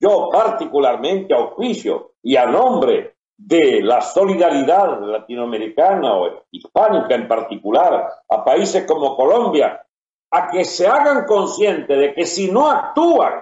Yo 0.00 0.28
particularmente 0.32 1.34
auspicio 1.34 2.12
y 2.22 2.36
a 2.36 2.46
nombre 2.46 3.16
de 3.36 3.80
la 3.82 4.00
solidaridad 4.00 5.00
latinoamericana 5.00 6.14
o 6.14 6.44
hispánica 6.50 7.14
en 7.14 7.28
particular, 7.28 8.08
a 8.28 8.44
países 8.44 8.84
como 8.84 9.16
Colombia, 9.16 9.84
a 10.30 10.48
que 10.48 10.64
se 10.64 10.86
hagan 10.86 11.24
conscientes 11.24 11.98
de 11.98 12.14
que 12.14 12.26
si 12.26 12.50
no 12.50 12.68
actúan, 12.68 13.34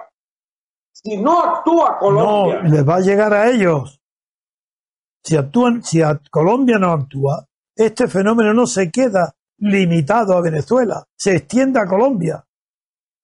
si 0.92 1.16
no 1.16 1.40
actúa 1.40 1.98
Colombia... 1.98 2.60
No, 2.62 2.68
les 2.68 2.88
va 2.88 2.96
a 2.96 3.00
llegar 3.00 3.32
a 3.32 3.48
ellos. 3.48 4.00
Si, 5.26 5.36
actúan, 5.36 5.82
si 5.82 6.00
Colombia 6.30 6.78
no 6.78 6.92
actúa, 6.92 7.44
este 7.74 8.06
fenómeno 8.06 8.54
no 8.54 8.64
se 8.64 8.92
queda 8.92 9.34
limitado 9.58 10.36
a 10.36 10.40
Venezuela, 10.40 11.04
se 11.16 11.34
extiende 11.34 11.80
a 11.80 11.86
Colombia. 11.86 12.44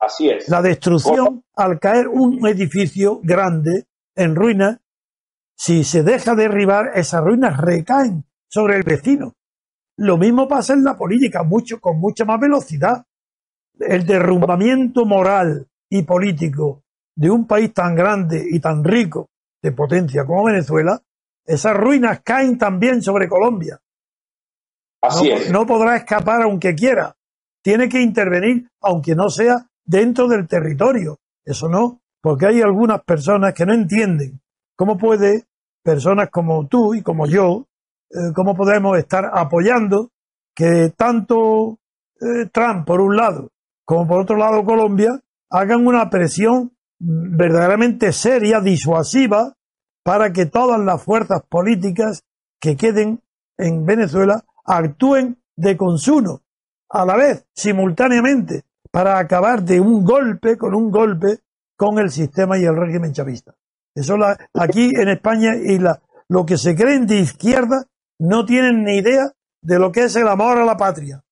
Así 0.00 0.28
es. 0.28 0.48
La 0.48 0.60
destrucción 0.62 1.44
al 1.54 1.78
caer 1.78 2.08
un 2.08 2.44
edificio 2.48 3.20
grande 3.22 3.86
en 4.16 4.34
ruinas, 4.34 4.80
si 5.56 5.84
se 5.84 6.02
deja 6.02 6.34
derribar, 6.34 6.90
esas 6.96 7.22
ruinas 7.22 7.56
recaen 7.56 8.24
sobre 8.48 8.74
el 8.78 8.82
vecino. 8.82 9.34
Lo 9.96 10.18
mismo 10.18 10.48
pasa 10.48 10.72
en 10.72 10.82
la 10.82 10.96
política, 10.96 11.44
mucho, 11.44 11.80
con 11.80 12.00
mucha 12.00 12.24
más 12.24 12.40
velocidad. 12.40 13.06
El 13.78 14.04
derrumbamiento 14.04 15.06
moral 15.06 15.68
y 15.88 16.02
político 16.02 16.82
de 17.14 17.30
un 17.30 17.46
país 17.46 17.72
tan 17.72 17.94
grande 17.94 18.44
y 18.50 18.58
tan 18.58 18.82
rico 18.82 19.30
de 19.62 19.70
potencia 19.70 20.26
como 20.26 20.46
Venezuela 20.46 21.00
esas 21.44 21.76
ruinas 21.76 22.20
caen 22.24 22.58
también 22.58 23.02
sobre 23.02 23.28
Colombia. 23.28 23.80
Así 25.02 25.28
no, 25.28 25.34
es. 25.36 25.50
No 25.50 25.66
podrá 25.66 25.96
escapar 25.96 26.42
aunque 26.42 26.74
quiera. 26.74 27.16
Tiene 27.62 27.88
que 27.88 28.00
intervenir 28.00 28.68
aunque 28.80 29.14
no 29.14 29.28
sea 29.28 29.66
dentro 29.84 30.28
del 30.28 30.46
territorio. 30.46 31.18
Eso 31.44 31.68
no, 31.68 32.00
porque 32.20 32.46
hay 32.46 32.60
algunas 32.60 33.02
personas 33.02 33.52
que 33.54 33.66
no 33.66 33.74
entienden 33.74 34.40
cómo 34.76 34.96
puede 34.96 35.44
personas 35.82 36.30
como 36.30 36.66
tú 36.68 36.94
y 36.94 37.02
como 37.02 37.26
yo, 37.26 37.66
eh, 38.10 38.32
cómo 38.34 38.54
podemos 38.54 38.96
estar 38.98 39.30
apoyando 39.32 40.10
que 40.54 40.92
tanto 40.96 41.78
eh, 42.20 42.46
Trump 42.52 42.86
por 42.86 43.00
un 43.00 43.16
lado 43.16 43.52
como 43.84 44.06
por 44.06 44.20
otro 44.20 44.36
lado 44.36 44.64
Colombia 44.64 45.20
hagan 45.50 45.86
una 45.86 46.08
presión 46.08 46.72
verdaderamente 46.98 48.12
seria, 48.12 48.60
disuasiva, 48.60 49.54
para 50.02 50.32
que 50.32 50.46
todas 50.46 50.80
las 50.80 51.02
fuerzas 51.02 51.42
políticas 51.48 52.24
que 52.60 52.76
queden 52.76 53.20
en 53.58 53.84
Venezuela 53.84 54.44
actúen 54.64 55.38
de 55.56 55.76
consumo 55.76 56.40
a 56.88 57.04
la 57.04 57.16
vez, 57.16 57.46
simultáneamente, 57.54 58.62
para 58.90 59.18
acabar 59.18 59.62
de 59.62 59.80
un 59.80 60.04
golpe 60.04 60.56
con 60.58 60.74
un 60.74 60.90
golpe 60.90 61.38
con 61.76 61.98
el 61.98 62.10
sistema 62.10 62.58
y 62.58 62.64
el 62.64 62.76
régimen 62.76 63.12
chavista. 63.12 63.54
Eso 63.94 64.16
la, 64.16 64.36
aquí 64.54 64.90
en 64.94 65.08
España 65.08 65.54
y 65.56 65.78
la, 65.78 66.00
lo 66.28 66.46
que 66.46 66.58
se 66.58 66.74
creen 66.74 67.06
de 67.06 67.16
izquierda 67.16 67.86
no 68.18 68.44
tienen 68.44 68.84
ni 68.84 68.98
idea 68.98 69.32
de 69.62 69.78
lo 69.78 69.90
que 69.92 70.04
es 70.04 70.16
el 70.16 70.28
amor 70.28 70.58
a 70.58 70.64
la 70.64 70.76
patria. 70.76 71.22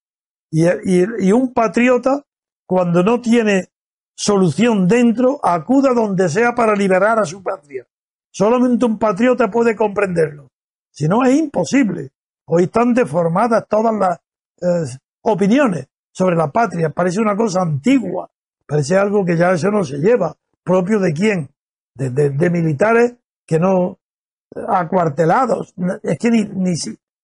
Y 0.50 1.32
un 1.32 1.52
patriota, 1.52 2.24
cuando 2.66 3.02
no 3.02 3.20
tiene 3.20 3.68
solución 4.16 4.88
dentro, 4.88 5.38
acuda 5.42 5.94
donde 5.94 6.28
sea 6.28 6.54
para 6.54 6.74
liberar 6.74 7.18
a 7.18 7.24
su 7.24 7.42
patria. 7.42 7.86
Solamente 8.32 8.84
un 8.84 8.98
patriota 8.98 9.50
puede 9.50 9.74
comprenderlo. 9.74 10.48
Si 10.90 11.08
no, 11.08 11.24
es 11.24 11.36
imposible. 11.36 12.10
Hoy 12.46 12.64
están 12.64 12.94
deformadas 12.94 13.66
todas 13.68 13.94
las 13.94 14.18
eh, 14.60 14.98
opiniones 15.22 15.88
sobre 16.12 16.36
la 16.36 16.50
patria. 16.50 16.90
Parece 16.90 17.20
una 17.20 17.36
cosa 17.36 17.62
antigua. 17.62 18.30
Parece 18.66 18.96
algo 18.96 19.24
que 19.24 19.36
ya 19.36 19.52
eso 19.52 19.70
no 19.70 19.84
se 19.84 19.98
lleva. 19.98 20.36
¿Propio 20.62 21.00
de 21.00 21.12
quién? 21.12 21.50
De, 21.94 22.50
militares 22.50 23.16
que 23.46 23.58
no 23.58 23.98
acuartelados. 24.68 25.74
Es 26.02 26.18
que 26.18 26.30
ni, 26.30 26.44
ni 26.44 26.74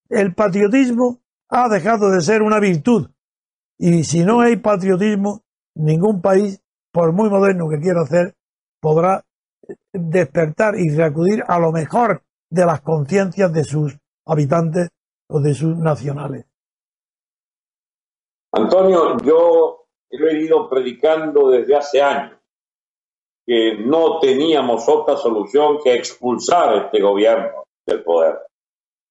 el 0.09 0.35
patriotismo 0.35 1.21
ha 1.49 1.69
dejado 1.69 2.11
de 2.11 2.21
ser 2.21 2.43
una 2.43 2.61
virtud. 2.61 3.11
Y 3.79 4.05
si 4.05 4.25
no 4.25 4.41
hay 4.41 4.57
patriotismo, 4.57 5.43
ningún 5.75 6.21
país, 6.21 6.63
por 6.93 7.13
muy 7.13 7.29
moderno 7.29 7.69
que 7.69 7.81
quiera 7.81 8.03
hacer, 8.03 8.35
podrá 8.81 9.26
despertar 9.93 10.79
y 10.79 10.95
reacudir 10.95 11.43
a 11.47 11.59
lo 11.59 11.73
mejor 11.73 12.23
de 12.51 12.67
las 12.67 12.81
conciencias 12.81 13.53
de 13.53 13.65
sus 13.65 13.97
habitantes 14.27 14.89
o 15.29 15.41
de 15.41 15.55
sus 15.55 15.77
nacionales. 15.77 16.47
Antonio, 18.53 19.17
yo 19.19 19.87
he 20.11 20.23
venido 20.23 20.69
predicando 20.69 21.51
desde 21.51 21.77
hace 21.77 22.01
años 22.01 22.39
que 23.47 23.79
no 23.79 24.19
teníamos 24.19 24.89
otra 24.89 25.17
solución 25.17 25.79
que 25.83 25.95
expulsar 25.95 26.87
este 26.87 27.01
gobierno 27.01 27.65
del 27.87 28.03
poder. 28.03 28.39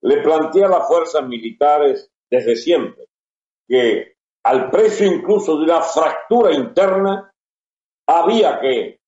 Le 0.01 0.21
planteé 0.21 0.65
a 0.65 0.69
las 0.69 0.87
fuerzas 0.87 1.25
militares 1.25 2.11
desde 2.29 2.55
siempre 2.55 3.05
que 3.67 4.15
al 4.43 4.69
precio 4.69 5.07
incluso 5.07 5.57
de 5.57 5.63
una 5.63 5.81
fractura 5.81 6.53
interna 6.53 7.31
había 8.07 8.59
que 8.59 8.99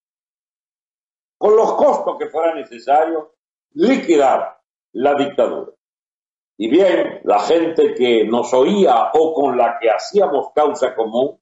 con 1.37 1.55
los 1.55 1.73
costos 1.73 2.17
que 2.17 2.27
fuera 2.27 2.55
necesario, 2.55 3.33
liquidar 3.73 4.59
la 4.93 5.13
dictadura. 5.15 5.71
Y 6.59 6.69
bien, 6.69 7.21
la 7.23 7.39
gente 7.39 7.93
que 7.93 8.25
nos 8.25 8.53
oía 8.53 9.11
o 9.13 9.33
con 9.33 9.57
la 9.57 9.77
que 9.79 9.89
hacíamos 9.89 10.51
causa 10.55 10.95
común, 10.95 11.39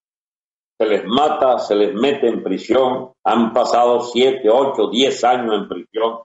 se 0.78 0.86
les 0.86 1.06
mata, 1.06 1.58
se 1.60 1.74
les 1.74 1.94
mete 1.94 2.28
en 2.28 2.44
prisión, 2.44 3.14
han 3.24 3.54
pasado 3.54 4.02
siete, 4.02 4.50
ocho, 4.50 4.90
diez 4.90 5.24
años 5.24 5.56
en 5.56 5.70
prisión, 5.70 6.20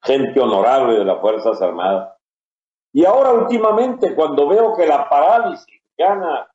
gente 0.00 0.40
honorable 0.40 0.96
de 0.96 1.04
las 1.04 1.20
Fuerzas 1.20 1.60
Armadas. 1.60 2.16
Y 2.92 3.04
ahora 3.04 3.32
últimamente, 3.32 4.14
cuando 4.14 4.46
veo 4.46 4.76
que 4.76 4.86
la 4.86 5.08
parálisis 5.08 5.82
gana, 5.98 6.48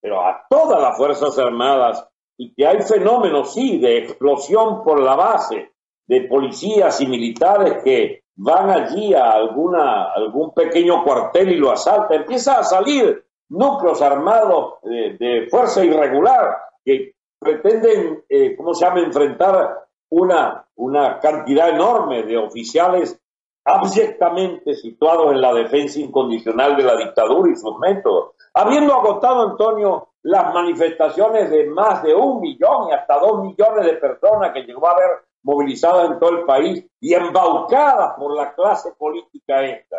pero 0.00 0.20
a 0.20 0.44
todas 0.50 0.82
las 0.82 0.96
Fuerzas 0.96 1.38
Armadas, 1.38 2.06
y 2.36 2.54
que 2.54 2.66
hay 2.66 2.82
fenómenos, 2.82 3.52
sí, 3.52 3.78
de 3.78 3.98
explosión 3.98 4.82
por 4.82 5.00
la 5.00 5.14
base, 5.14 5.69
de 6.10 6.22
policías 6.22 7.00
y 7.00 7.06
militares 7.06 7.84
que 7.84 8.24
van 8.34 8.68
allí 8.68 9.14
a 9.14 9.30
alguna, 9.30 10.10
algún 10.12 10.52
pequeño 10.52 11.04
cuartel 11.04 11.52
y 11.52 11.56
lo 11.56 11.70
asaltan, 11.70 12.22
empieza 12.22 12.58
a 12.58 12.64
salir 12.64 13.24
núcleos 13.48 14.02
armados 14.02 14.80
de, 14.82 15.46
fuerza 15.48 15.84
irregular 15.84 16.56
que 16.84 17.14
pretenden, 17.38 18.24
eh, 18.28 18.56
¿cómo 18.56 18.74
se 18.74 18.86
llama?, 18.86 19.02
enfrentar 19.02 19.86
una, 20.08 20.66
una 20.74 21.20
cantidad 21.20 21.68
enorme 21.68 22.24
de 22.24 22.38
oficiales 22.38 23.16
abyectamente 23.64 24.74
situados 24.74 25.30
en 25.30 25.40
la 25.40 25.54
defensa 25.54 26.00
incondicional 26.00 26.76
de 26.76 26.82
la 26.82 26.96
dictadura 26.96 27.52
y 27.52 27.56
sus 27.56 27.78
métodos. 27.78 28.32
Habiendo 28.52 28.94
agotado, 28.94 29.48
Antonio, 29.48 30.08
las 30.24 30.52
manifestaciones 30.52 31.50
de 31.50 31.66
más 31.66 32.02
de 32.02 32.16
un 32.16 32.40
millón 32.40 32.88
y 32.88 32.94
hasta 32.94 33.20
dos 33.20 33.44
millones 33.44 33.86
de 33.86 33.92
personas 33.92 34.52
que 34.52 34.62
llegó 34.62 34.88
a 34.88 34.92
haber 34.92 35.29
movilizadas 35.42 36.10
en 36.10 36.18
todo 36.18 36.30
el 36.38 36.44
país 36.44 36.84
y 37.00 37.14
embaucadas 37.14 38.14
por 38.18 38.34
la 38.34 38.54
clase 38.54 38.92
política 38.98 39.64
esta, 39.64 39.96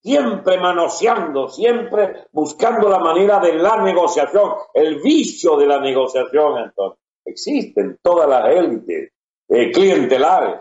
siempre 0.00 0.58
manoseando, 0.58 1.48
siempre 1.48 2.26
buscando 2.32 2.88
la 2.88 2.98
manera 2.98 3.38
de 3.40 3.54
la 3.54 3.82
negociación, 3.82 4.52
el 4.74 5.00
vicio 5.02 5.56
de 5.56 5.66
la 5.66 5.80
negociación, 5.80 6.58
entonces. 6.58 7.00
Existen 7.24 7.98
todas 8.02 8.26
las 8.26 8.54
élites 8.54 9.12
eh, 9.48 9.70
clientelares. 9.70 10.60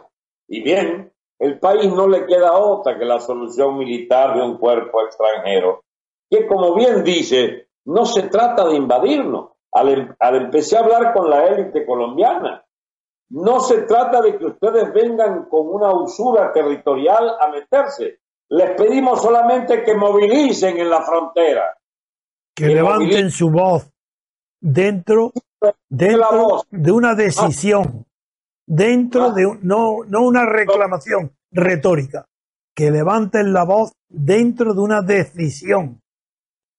Y 0.50 0.62
bien, 0.62 1.14
el 1.40 1.60
país 1.60 1.94
no 1.94 2.10
le 2.10 2.26
queda 2.26 2.58
otra 2.58 3.00
que 3.00 3.06
la 3.06 3.22
solución 3.22 3.78
militar 3.78 4.36
de 4.36 4.42
un 4.42 4.58
cuerpo 4.58 5.02
extranjero, 5.06 5.84
que 6.30 6.46
como 6.46 6.76
bien 6.76 7.06
dice, 7.06 7.70
no 7.86 8.06
se 8.06 8.24
trata 8.24 8.68
de 8.68 8.76
invadirnos. 8.76 9.52
Al, 9.72 9.90
em, 9.90 10.16
al 10.20 10.36
empecé 10.36 10.76
a 10.76 10.82
hablar 10.82 11.14
con 11.14 11.30
la 11.30 11.48
élite 11.48 11.86
colombiana, 11.86 12.66
no 13.30 13.60
se 13.60 13.82
trata 13.82 14.22
de 14.22 14.38
que 14.38 14.46
ustedes 14.46 14.94
vengan 14.94 15.46
con 15.50 15.68
una 15.68 15.92
usura 15.92 16.52
territorial 16.54 17.36
a 17.40 17.50
meterse. 17.50 18.20
Les 18.50 18.72
pedimos 18.72 19.22
solamente 19.22 19.84
que 19.84 19.96
movilicen 19.96 20.78
en 20.78 20.90
la 20.90 21.02
frontera. 21.02 21.78
Que, 22.56 22.68
levanten 22.68 23.30
su 23.30 23.52
voz 23.52 23.92
dentro, 24.62 25.32
dentro 25.90 26.64
de 26.72 26.92
una 26.92 27.14
decisión, 27.14 28.06
dentro 28.66 29.26
ah. 29.26 29.34
de 29.34 29.60
no, 29.62 30.06
no 30.08 30.22
una 30.24 30.46
reclamación 30.46 31.36
retórica, 31.52 32.26
que 32.74 32.90
levanten 32.90 33.54
la 33.54 33.64
voz 33.64 33.92
dentro 34.08 34.74
de 34.74 34.80
una 34.80 35.02
decisión. 35.02 36.02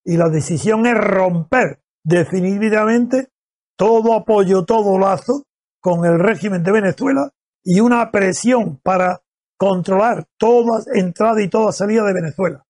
Y 0.04 0.16
la 0.16 0.30
decisión 0.30 0.86
es 0.86 0.96
romper 0.96 1.80
definitivamente 2.02 3.28
todo 3.76 4.14
apoyo, 4.14 4.64
todo 4.64 4.98
lazo 4.98 5.44
con 5.88 6.04
el 6.04 6.18
régimen 6.18 6.62
de 6.62 6.70
Venezuela 6.70 7.32
y 7.64 7.80
una 7.80 8.10
presión 8.10 8.78
para 8.82 9.22
controlar 9.56 10.26
toda 10.36 10.82
entrada 10.92 11.40
y 11.42 11.48
toda 11.48 11.72
salida 11.72 12.04
de 12.04 12.12
Venezuela. 12.12 12.66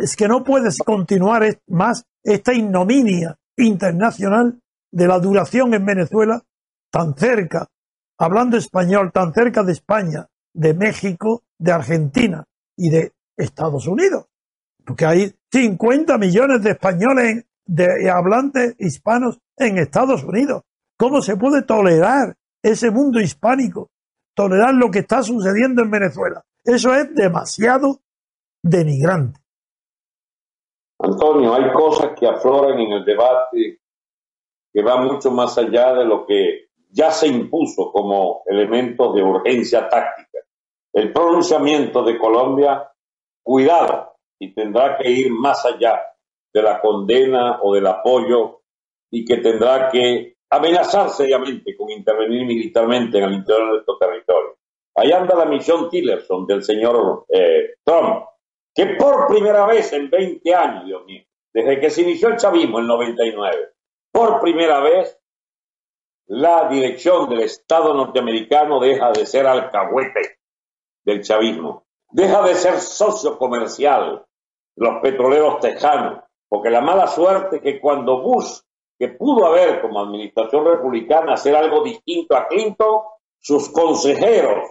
Es 0.00 0.14
que 0.14 0.28
no 0.28 0.44
puedes 0.44 0.78
continuar 0.78 1.42
más 1.66 2.04
esta 2.22 2.54
ignominia 2.54 3.36
internacional 3.56 4.60
de 4.92 5.08
la 5.08 5.18
duración 5.18 5.74
en 5.74 5.84
Venezuela 5.84 6.40
tan 6.92 7.16
cerca, 7.16 7.66
hablando 8.16 8.56
español, 8.56 9.10
tan 9.12 9.34
cerca 9.34 9.64
de 9.64 9.72
España, 9.72 10.28
de 10.54 10.74
México, 10.74 11.42
de 11.58 11.72
Argentina 11.72 12.44
y 12.76 12.90
de 12.90 13.14
Estados 13.36 13.88
Unidos. 13.88 14.26
Porque 14.86 15.06
hay 15.06 15.34
50 15.50 16.16
millones 16.18 16.62
de 16.62 16.70
españoles 16.70 17.46
de 17.66 18.08
hablantes 18.08 18.76
hispanos 18.78 19.40
en 19.56 19.78
Estados 19.78 20.22
Unidos. 20.22 20.62
¿Cómo 20.98 21.22
se 21.22 21.36
puede 21.36 21.62
tolerar 21.62 22.34
ese 22.60 22.90
mundo 22.90 23.20
hispánico? 23.20 23.90
Tolerar 24.34 24.74
lo 24.74 24.90
que 24.90 25.00
está 25.00 25.22
sucediendo 25.22 25.82
en 25.82 25.90
Venezuela. 25.90 26.44
Eso 26.64 26.92
es 26.94 27.14
demasiado 27.14 28.00
denigrante. 28.62 29.40
Antonio, 30.98 31.54
hay 31.54 31.72
cosas 31.72 32.18
que 32.18 32.26
afloran 32.26 32.80
en 32.80 32.92
el 32.92 33.04
debate 33.04 33.80
que 34.72 34.82
van 34.82 35.06
mucho 35.06 35.30
más 35.30 35.56
allá 35.56 35.94
de 35.94 36.04
lo 36.04 36.26
que 36.26 36.68
ya 36.90 37.12
se 37.12 37.28
impuso 37.28 37.92
como 37.92 38.42
elementos 38.46 39.14
de 39.14 39.22
urgencia 39.22 39.88
táctica. 39.88 40.40
El 40.92 41.12
pronunciamiento 41.12 42.02
de 42.02 42.18
Colombia, 42.18 42.90
cuidado, 43.42 44.16
y 44.40 44.52
tendrá 44.52 44.98
que 44.98 45.10
ir 45.10 45.30
más 45.30 45.64
allá 45.64 46.00
de 46.52 46.62
la 46.62 46.80
condena 46.80 47.60
o 47.62 47.74
del 47.74 47.86
apoyo 47.86 48.62
y 49.10 49.24
que 49.24 49.36
tendrá 49.36 49.88
que 49.90 50.37
amenazar 50.50 51.10
seriamente 51.10 51.76
con 51.76 51.90
intervenir 51.90 52.46
militarmente 52.46 53.18
en 53.18 53.24
el 53.24 53.34
interior 53.34 53.66
de 53.66 53.72
nuestro 53.72 53.98
territorio. 53.98 54.56
Ahí 54.94 55.12
anda 55.12 55.36
la 55.36 55.44
misión 55.44 55.88
Tillerson 55.90 56.46
del 56.46 56.62
señor 56.64 57.26
eh, 57.28 57.74
Trump, 57.84 58.24
que 58.74 58.86
por 58.98 59.28
primera 59.28 59.66
vez 59.66 59.92
en 59.92 60.10
20 60.10 60.54
años, 60.54 60.86
Dios 60.86 61.04
mío, 61.04 61.22
desde 61.52 61.80
que 61.80 61.90
se 61.90 62.02
inició 62.02 62.28
el 62.28 62.36
chavismo 62.36 62.80
en 62.80 62.86
99, 62.86 63.72
por 64.10 64.40
primera 64.40 64.80
vez 64.80 65.18
la 66.26 66.68
dirección 66.68 67.28
del 67.28 67.40
Estado 67.40 67.94
norteamericano 67.94 68.80
deja 68.80 69.12
de 69.12 69.24
ser 69.24 69.46
alcahuete 69.46 70.38
del 71.04 71.22
chavismo, 71.22 71.86
deja 72.10 72.42
de 72.42 72.54
ser 72.54 72.80
socio 72.80 73.38
comercial 73.38 74.26
de 74.76 74.86
los 74.86 75.00
petroleros 75.00 75.60
tejanos, 75.60 76.22
porque 76.48 76.70
la 76.70 76.80
mala 76.80 77.06
suerte 77.06 77.60
que 77.60 77.80
cuando 77.80 78.20
Bush 78.20 78.60
que 78.98 79.08
pudo 79.08 79.46
haber 79.46 79.80
como 79.80 80.00
administración 80.00 80.64
republicana 80.64 81.34
hacer 81.34 81.54
algo 81.54 81.84
distinto 81.84 82.36
a 82.36 82.48
Clinton, 82.48 83.02
sus 83.38 83.70
consejeros 83.70 84.64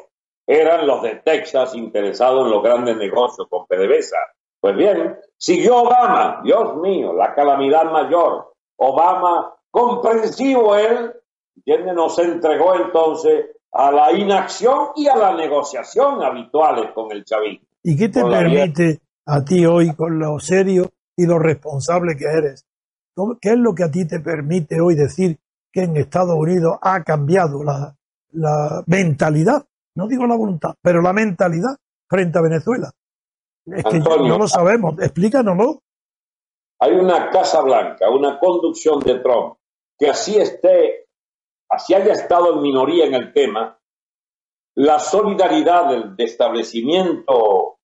eran 0.45 0.85
los 0.87 1.01
de 1.01 1.15
Texas 1.15 1.75
interesados 1.75 2.45
en 2.45 2.51
los 2.51 2.63
grandes 2.63 2.97
negocios 2.97 3.47
con 3.49 3.65
PDVSA. 3.65 4.17
Pues 4.59 4.75
bien, 4.75 5.17
siguió 5.37 5.83
Obama, 5.83 6.41
Dios 6.43 6.75
mío, 6.77 7.13
la 7.13 7.33
calamidad 7.33 7.91
mayor. 7.91 8.53
Obama, 8.77 9.53
comprensivo 9.71 10.75
él, 10.75 11.13
¿entiende? 11.55 11.93
Nos 11.93 12.17
entregó 12.19 12.75
entonces 12.75 13.45
a 13.71 13.91
la 13.91 14.11
inacción 14.11 14.89
y 14.95 15.07
a 15.07 15.15
la 15.15 15.35
negociación 15.35 16.23
habituales 16.23 16.91
con 16.93 17.11
el 17.11 17.23
chavismo. 17.23 17.67
¿Y 17.83 17.97
qué 17.97 18.09
te 18.09 18.23
permite 18.23 19.01
a 19.25 19.43
ti 19.43 19.65
hoy, 19.65 19.93
con 19.95 20.17
lo 20.19 20.39
serio 20.39 20.89
y 21.15 21.25
lo 21.25 21.37
responsable 21.39 22.15
que 22.15 22.25
eres, 22.25 22.65
¿Qué 23.41 23.49
es 23.49 23.57
lo 23.57 23.73
que 23.73 23.83
a 23.83 23.91
ti 23.91 24.07
te 24.07 24.19
permite 24.19 24.79
hoy 24.79 24.95
decir 24.95 25.39
que 25.71 25.83
en 25.83 25.97
Estados 25.97 26.35
Unidos 26.35 26.77
ha 26.81 27.03
cambiado 27.03 27.63
la, 27.63 28.83
mentalidad? 28.85 29.65
No 29.95 30.07
digo 30.07 30.27
la 30.27 30.35
voluntad, 30.35 30.75
pero 30.81 31.01
la 31.01 31.13
mentalidad 31.13 31.75
frente 32.07 32.37
a 32.37 32.41
Venezuela. 32.41 32.91
Es 33.65 33.83
que 33.83 33.99
no 33.99 34.37
lo 34.37 34.47
sabemos. 34.47 34.99
Explícanoslo. 34.99 35.81
Hay 36.79 36.93
una 36.93 37.31
Casa 37.31 37.61
Blanca, 37.61 38.09
una 38.09 38.39
conducción 38.39 38.99
de 38.99 39.15
Trump, 39.19 39.55
que 39.97 40.09
así 40.09 40.37
esté, 40.37 41.07
así 41.69 41.95
haya 41.95 42.13
estado 42.13 42.53
en 42.53 42.61
minoría 42.61 43.07
en 43.07 43.15
el 43.15 43.33
tema, 43.33 43.79
la 44.75 44.99
solidaridad 44.99 45.89
del 45.89 46.13
establecimiento 46.19 47.79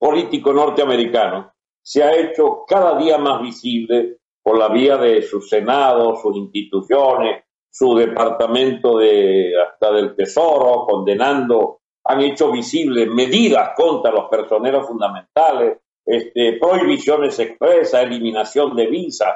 político 0.00 0.52
norteamericano 0.52 1.52
se 1.80 2.02
ha 2.02 2.12
hecho 2.16 2.64
cada 2.66 2.98
día 2.98 3.18
más 3.18 3.40
visible 3.40 4.17
por 4.48 4.56
la 4.56 4.68
vía 4.68 4.96
de 4.96 5.20
su 5.20 5.42
Senado, 5.42 6.16
sus 6.16 6.34
instituciones, 6.34 7.44
su 7.68 7.94
departamento 7.94 8.96
de 8.96 9.52
hasta 9.60 9.92
del 9.92 10.16
Tesoro, 10.16 10.86
condenando, 10.88 11.80
han 12.04 12.22
hecho 12.22 12.50
visibles 12.50 13.08
medidas 13.08 13.72
contra 13.76 14.10
los 14.10 14.30
personeros 14.30 14.86
fundamentales, 14.86 15.80
este, 16.02 16.54
prohibiciones 16.54 17.38
expresas, 17.38 18.02
eliminación 18.02 18.74
de 18.74 18.86
visas. 18.86 19.34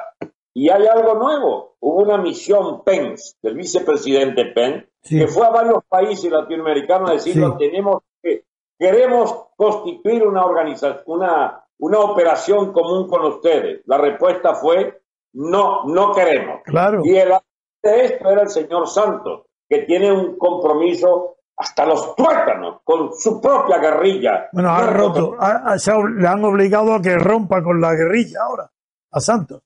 Y 0.51 0.69
hay 0.69 0.87
algo 0.87 1.13
nuevo. 1.13 1.75
Hubo 1.79 2.01
una 2.01 2.17
misión 2.17 2.83
Pence, 2.83 3.35
del 3.43 3.53
vicepresidente 3.53 4.45
Pence, 4.45 4.89
que 5.07 5.27
fue 5.27 5.45
a 5.45 5.51
varios 5.51 5.83
países 5.87 6.31
latinoamericanos 6.31 7.11
a 7.11 7.13
decir, 7.13 7.39
tenemos 7.59 8.01
que, 8.19 8.45
queremos 8.79 9.49
constituir 9.55 10.23
una 10.23 10.43
organización, 10.43 11.03
una, 11.05 11.63
una 11.77 11.99
operación 11.99 12.73
común 12.73 13.07
con 13.07 13.23
ustedes. 13.25 13.81
La 13.85 13.99
respuesta 13.99 14.55
fue, 14.55 15.02
no, 15.33 15.85
no 15.85 16.13
queremos. 16.13 16.61
Claro. 16.63 17.01
Y 17.03 17.17
el 17.17 17.33
de 17.81 18.05
esto 18.05 18.29
era 18.29 18.43
el 18.43 18.49
señor 18.49 18.87
Santos, 18.87 19.43
que 19.67 19.79
tiene 19.79 20.11
un 20.11 20.37
compromiso 20.37 21.37
hasta 21.57 21.85
los 21.85 22.15
tuétanos 22.15 22.81
con 22.83 23.13
su 23.13 23.39
propia 23.41 23.77
guerrilla. 23.77 24.49
Bueno, 24.51 24.69
ha 24.69 24.87
roto, 24.87 25.35
le 25.37 26.27
han 26.27 26.43
obligado 26.43 26.95
a 26.95 27.01
que 27.01 27.17
rompa 27.17 27.61
con 27.61 27.79
la 27.79 27.93
guerrilla 27.93 28.39
ahora, 28.43 28.71
a 29.11 29.19
Santos. 29.19 29.61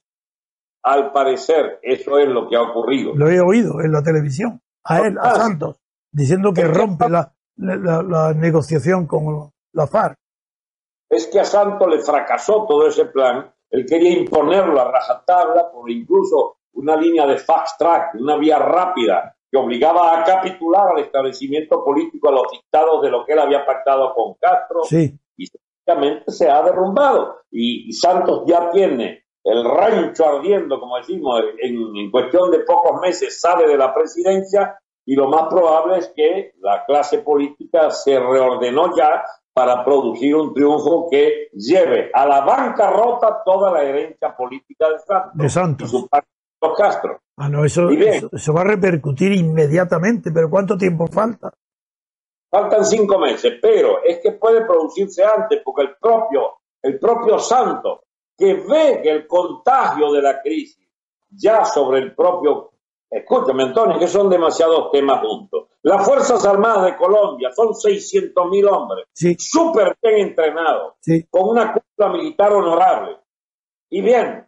al 0.83 1.11
parecer, 1.11 1.79
eso 1.81 2.17
es 2.17 2.27
lo 2.27 2.47
que 2.47 2.55
ha 2.55 2.61
ocurrido. 2.61 3.13
Lo 3.15 3.29
he 3.29 3.39
oído 3.39 3.81
en 3.81 3.91
la 3.91 4.01
televisión, 4.01 4.61
a 4.83 4.99
él, 4.99 5.17
a 5.19 5.35
Santos, 5.35 5.77
diciendo 6.11 6.53
que 6.53 6.65
rompe 6.65 7.09
la, 7.09 7.33
la, 7.57 8.33
negociación 8.33 9.05
con 9.05 9.51
la 9.73 9.87
FARC. 9.87 10.17
Es 11.09 11.27
que 11.27 11.39
a 11.39 11.45
Santos 11.45 11.87
le 11.87 11.99
fracasó 11.99 12.65
todo 12.67 12.87
ese 12.87 13.05
plan. 13.05 13.53
Él 13.69 13.85
quería 13.87 14.17
imponerlo 14.17 14.79
a 14.79 14.91
rajatabla 14.91 15.71
por 15.71 15.89
incluso 15.89 16.57
una 16.73 16.95
línea 16.95 17.25
de 17.25 17.37
fast 17.37 17.77
track, 17.79 18.15
una 18.15 18.37
vía 18.37 18.59
rápida 18.59 19.35
que 19.49 19.57
obligaba 19.57 20.19
a 20.19 20.23
capitular 20.23 20.91
al 20.91 21.03
establecimiento 21.03 21.83
político 21.83 22.29
a 22.29 22.33
los 22.33 22.51
dictados 22.51 23.01
de 23.01 23.09
lo 23.09 23.25
que 23.25 23.33
él 23.33 23.39
había 23.39 23.65
pactado 23.65 24.13
con 24.13 24.35
Castro. 24.35 24.83
Sí. 24.83 25.17
Y 25.37 25.47
sencillamente 25.47 26.31
se 26.31 26.49
ha 26.49 26.61
derrumbado. 26.61 27.41
Y, 27.51 27.91
Santos 27.93 28.43
ya 28.45 28.69
tiene 28.71 29.25
el 29.43 29.63
rancho 29.63 30.27
ardiendo, 30.27 30.79
como 30.79 30.97
decimos, 30.97 31.41
en, 31.61 31.95
en, 31.95 32.11
cuestión 32.11 32.51
de 32.51 32.59
pocos 32.59 32.99
meses 33.01 33.39
sale 33.39 33.67
de 33.67 33.77
la 33.77 33.93
presidencia 33.93 34.77
y 35.05 35.15
lo 35.15 35.29
más 35.29 35.47
probable 35.47 35.99
es 35.99 36.11
que 36.13 36.51
la 36.59 36.83
clase 36.85 37.19
política 37.19 37.89
se 37.91 38.19
reordenó 38.19 38.93
ya 38.95 39.23
para 39.57 39.83
producir 39.83 40.35
un 40.35 40.53
triunfo 40.53 41.07
que 41.09 41.49
lleve 41.53 42.11
a 42.13 42.27
la 42.27 42.41
bancarrota 42.41 43.41
toda 43.43 43.71
la 43.71 43.81
herencia 43.81 44.37
política 44.37 44.87
de 44.87 44.99
Santos. 44.99 45.31
De 45.33 45.49
Santos. 45.49 45.87
Y 45.87 45.91
su 45.97 46.07
partido 46.07 46.75
Castro. 46.77 47.21
Ah, 47.37 47.49
no, 47.49 47.65
eso, 47.65 47.89
eso, 47.89 48.53
va 48.53 48.61
a 48.61 48.65
repercutir 48.65 49.31
inmediatamente, 49.31 50.31
pero 50.31 50.47
¿cuánto 50.47 50.77
tiempo 50.77 51.07
falta? 51.07 51.51
Faltan 52.51 52.85
cinco 52.85 53.17
meses, 53.17 53.53
pero 53.59 54.03
es 54.03 54.19
que 54.19 54.33
puede 54.33 54.63
producirse 54.63 55.23
antes, 55.25 55.59
porque 55.65 55.81
el 55.81 55.95
propio, 55.99 56.59
el 56.83 56.99
propio 56.99 57.39
Santos, 57.39 58.01
que 58.37 58.53
ve 58.53 58.99
que 59.01 59.09
el 59.09 59.25
contagio 59.25 60.11
de 60.11 60.21
la 60.21 60.39
crisis 60.39 60.87
ya 61.31 61.65
sobre 61.65 61.97
el 61.97 62.13
propio 62.13 62.73
Escúchame, 63.09 63.63
Antonio, 63.63 63.97
que 63.99 64.07
son 64.07 64.29
demasiados 64.29 64.91
temas 64.91 65.21
juntos. 65.21 65.69
Las 65.83 66.05
Fuerzas 66.05 66.45
Armadas 66.45 66.85
de 66.85 66.97
Colombia 66.97 67.49
son 67.55 67.73
600 67.73 68.49
mil 68.49 68.67
hombres, 68.67 69.05
súper 69.37 69.97
bien 70.01 70.27
entrenados, 70.27 70.95
con 71.29 71.49
una 71.49 71.73
cúpula 71.73 72.09
militar 72.09 72.51
honorable. 72.51 73.17
Y 73.89 74.01
bien, 74.01 74.45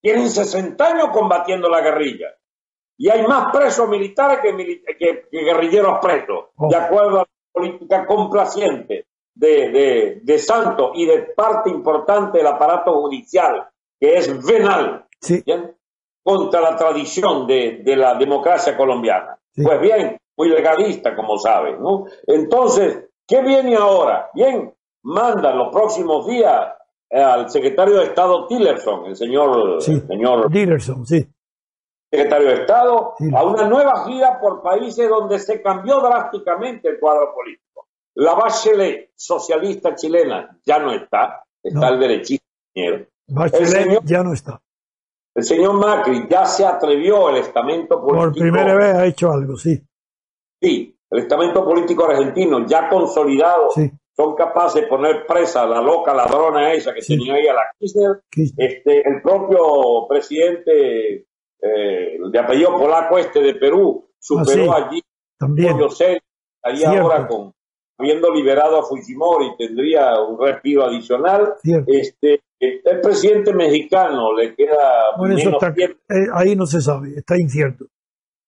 tienen 0.00 0.30
60 0.30 0.82
años 0.82 1.08
combatiendo 1.12 1.68
la 1.68 1.82
guerrilla. 1.82 2.28
Y 2.96 3.10
hay 3.10 3.26
más 3.26 3.52
presos 3.52 3.88
militares 3.88 4.40
que, 4.40 5.28
guerrilleros 5.30 5.98
presos, 6.00 6.46
de 6.56 6.76
oh. 6.76 6.80
acuerdo 6.80 7.16
a 7.18 7.20
la 7.20 7.28
política 7.52 8.06
complaciente 8.06 9.06
de, 9.34 10.20
de, 10.24 10.38
Santos 10.38 10.92
y 10.94 11.06
de 11.06 11.20
parte 11.36 11.70
importante 11.70 12.38
del 12.38 12.46
aparato 12.48 13.00
judicial, 13.02 13.68
que 14.00 14.16
es 14.16 14.44
venal. 14.44 15.06
¿bien? 15.44 15.77
Contra 16.28 16.60
la 16.60 16.76
tradición 16.76 17.46
de, 17.46 17.82
la 17.96 18.14
democracia 18.16 18.76
colombiana. 18.76 19.38
Pues 19.56 19.80
bien, 19.80 20.18
muy 20.36 20.50
legalista, 20.50 21.16
como 21.16 21.38
saben, 21.38 21.80
¿no? 21.80 22.04
Entonces, 22.26 23.08
¿qué 23.26 23.40
viene 23.40 23.76
ahora? 23.76 24.28
Bien, 24.34 24.70
manda 25.04 25.54
los 25.54 25.72
próximos 25.72 26.26
días 26.26 26.68
eh, 27.08 27.18
al 27.18 27.48
secretario 27.48 27.96
de 27.96 28.04
Estado 28.04 28.46
Tillerson, 28.46 29.06
el 29.06 29.16
señor... 29.16 29.80
señor 29.80 30.52
Tillerson, 30.52 31.06
sí. 31.06 31.26
Secretario 32.10 32.48
de 32.48 32.54
Estado, 32.56 33.14
a 33.34 33.44
una 33.44 33.66
nueva 33.66 34.04
gira 34.04 34.38
por 34.38 34.60
países 34.60 35.08
donde 35.08 35.38
se 35.38 35.62
cambió 35.62 35.98
drásticamente 36.02 36.90
el 36.90 37.00
cuadro 37.00 37.32
político. 37.34 37.88
La 38.16 38.34
Bachelet, 38.34 39.12
socialista 39.14 39.94
chilena, 39.94 40.58
ya 40.62 40.78
no 40.78 40.92
está, 40.92 41.42
está 41.62 41.88
el 41.88 41.98
derechista. 41.98 42.44
Bachelet 43.28 44.02
ya 44.04 44.22
no 44.22 44.34
está. 44.34 44.60
El 45.38 45.44
señor 45.44 45.74
Macri 45.74 46.26
ya 46.28 46.44
se 46.44 46.66
atrevió, 46.66 47.30
el 47.30 47.36
estamento 47.36 48.00
político. 48.00 48.24
Por 48.24 48.32
primera 48.32 48.74
vez 48.74 48.92
ha 48.92 49.06
hecho 49.06 49.30
algo, 49.30 49.56
sí. 49.56 49.80
Sí, 50.60 50.98
el 51.08 51.18
estamento 51.20 51.64
político 51.64 52.10
argentino 52.10 52.66
ya 52.66 52.88
consolidado. 52.88 53.68
Son 54.16 54.34
capaces 54.34 54.82
de 54.82 54.88
poner 54.88 55.24
presa 55.28 55.62
a 55.62 55.66
la 55.68 55.80
loca 55.80 56.12
ladrona 56.12 56.72
esa 56.72 56.92
que 56.92 57.02
tenía 57.02 57.34
ahí 57.34 57.46
a 57.46 57.54
la 57.54 57.62
Kirchner. 57.78 58.20
Este, 58.56 59.08
el 59.08 59.22
propio 59.22 60.08
presidente 60.08 61.28
eh, 61.62 62.18
de 62.32 62.38
apellido 62.40 62.76
polaco 62.76 63.16
este 63.16 63.40
de 63.40 63.54
Perú 63.54 64.10
superó 64.18 64.72
ah, 64.72 64.88
allí 64.88 65.00
También. 65.38 65.78
estaría 65.78 67.00
ahora 67.00 67.28
con 67.28 67.54
habiendo 67.96 68.34
liberado 68.34 68.80
a 68.80 68.82
Fujimori 68.82 69.56
tendría 69.56 70.20
un 70.20 70.36
respiro 70.40 70.84
adicional. 70.84 71.54
Este, 71.86 72.40
el 72.60 73.00
presidente 73.00 73.52
mexicano 73.52 74.32
le 74.34 74.54
queda 74.54 75.14
eh, 76.08 76.26
ahí 76.34 76.56
no 76.56 76.66
se 76.66 76.80
sabe, 76.80 77.10
está 77.16 77.36
incierto. 77.38 77.86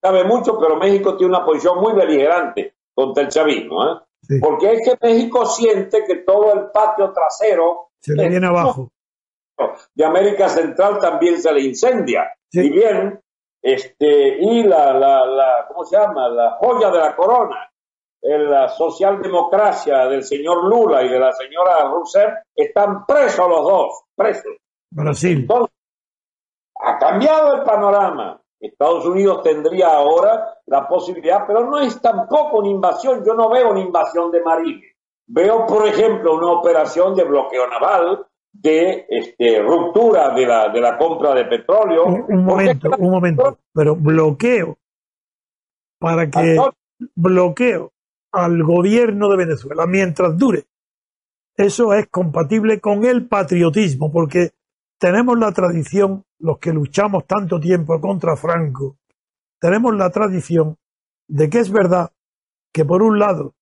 Sabe 0.03 0.25
mucho, 0.25 0.59
pero 0.59 0.77
México 0.77 1.17
tiene 1.17 1.37
una 1.37 1.45
posición 1.45 1.79
muy 1.81 1.93
beligerante 1.93 2.75
contra 2.95 3.25
el 3.25 3.29
chavismo, 3.29 3.85
¿eh? 3.85 4.39
porque 4.41 4.73
es 4.73 4.81
que 4.85 5.07
México 5.07 5.47
siente 5.47 6.05
que 6.07 6.17
todo 6.17 6.55
el 6.55 6.71
patio 6.71 7.13
trasero 7.13 7.91
se 8.01 8.15
le 8.15 8.29
viene 8.29 8.47
abajo. 8.47 8.91
De 9.95 10.05
América 10.05 10.49
Central 10.49 10.99
también 10.99 11.41
se 11.41 11.53
le 11.53 11.61
incendia. 11.61 12.33
Y 12.51 12.71
bien, 12.71 13.21
este, 13.63 14.39
y 14.41 14.63
la, 14.65 14.95
la, 14.95 15.27
la, 15.27 15.67
¿cómo 15.69 15.85
se 15.85 15.97
llama? 15.97 16.29
La 16.29 16.53
joya 16.53 16.91
de 16.91 16.99
la 16.99 17.15
corona, 17.15 17.70
la 18.23 18.69
socialdemocracia 18.69 20.07
del 20.07 20.23
señor 20.23 20.65
Lula 20.65 21.03
y 21.03 21.09
de 21.09 21.19
la 21.19 21.33
señora 21.33 21.85
Rousseff 21.91 22.31
están 22.55 23.07
presos 23.07 23.49
los 23.49 23.63
dos, 23.63 24.03
presos. 24.15 24.57
Brasil. 24.91 25.47
ha 26.81 26.99
cambiado 26.99 27.55
el 27.57 27.63
panorama. 27.63 28.41
Estados 28.59 29.07
Unidos 29.07 29.43
tendría 29.43 29.89
ahora 29.89 30.59
la 30.67 30.87
posibilidad, 30.87 31.47
pero 31.47 31.65
no 31.65 31.79
es 31.79 32.01
tampoco 32.03 32.59
una 32.59 32.69
invasión. 32.69 33.25
Yo 33.25 33.33
no 33.33 33.49
veo 33.49 33.71
una 33.71 33.81
invasión 33.81 34.31
de 34.31 34.43
marines. 34.43 34.95
Veo, 35.27 35.65
por 35.65 35.87
ejemplo, 35.87 36.35
una 36.35 36.51
operación 36.51 37.15
de 37.15 37.25
bloqueo 37.25 37.67
naval, 37.69 38.27
de 38.53 39.07
este, 39.09 39.63
ruptura 39.63 40.35
de 40.35 40.45
la, 40.45 40.69
de 40.69 40.81
la 40.81 40.99
compra 40.99 41.33
de 41.35 41.45
petróleo. 41.47 42.05
Un, 42.05 42.45
momento, 42.45 42.91
un 42.99 43.11
momento, 43.11 43.59
pero 43.73 43.97
bloqueo 43.97 44.77
para 45.99 46.29
que 46.29 46.57
bloqueo 47.15 47.93
al 48.33 48.63
gobierno 48.63 49.29
de 49.29 49.37
Venezuela 49.37 49.87
mientras 49.87 50.37
dure. 50.37 50.65
Eso 51.57 51.93
es 51.95 52.09
compatible 52.09 52.81
con 52.81 53.05
el 53.05 53.27
patriotismo, 53.27 54.11
porque 54.11 54.53
tenemos 54.99 55.39
la 55.39 55.53
tradición, 55.53 56.25
los 56.39 56.59
que 56.59 56.73
luchamos 56.73 57.27
tanto 57.27 57.59
tiempo 57.59 58.01
contra 58.01 58.37
Franco, 58.37 58.97
tenemos 59.59 59.95
la 59.95 60.11
tradición 60.11 60.77
de 61.29 61.51
que 61.51 61.59
es 61.59 61.71
verdad 61.71 62.11
que 62.73 62.85
por 62.85 63.03
un 63.03 63.19
lado 63.19 63.55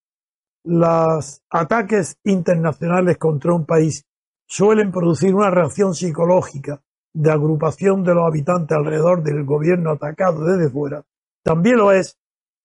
los 0.64 1.43
ataques 1.51 2.19
internacionales 2.25 3.16
contra 3.19 3.55
un 3.55 3.64
país 3.64 4.05
suelen 4.47 4.93
producir 4.93 5.35
una 5.35 5.51
reacción 5.51 5.95
psicológica 5.95 6.83
de 7.12 7.31
agrupación 7.31 8.05
de 8.05 8.14
los 8.14 8.27
habitantes 8.27 8.77
alrededor 8.77 9.23
del 9.23 9.45
gobierno 9.45 9.93
atacado 9.93 10.45
desde 10.45 10.71
fuera, 10.71 11.05
también 11.43 11.79
lo 11.79 11.93
es 11.93 12.18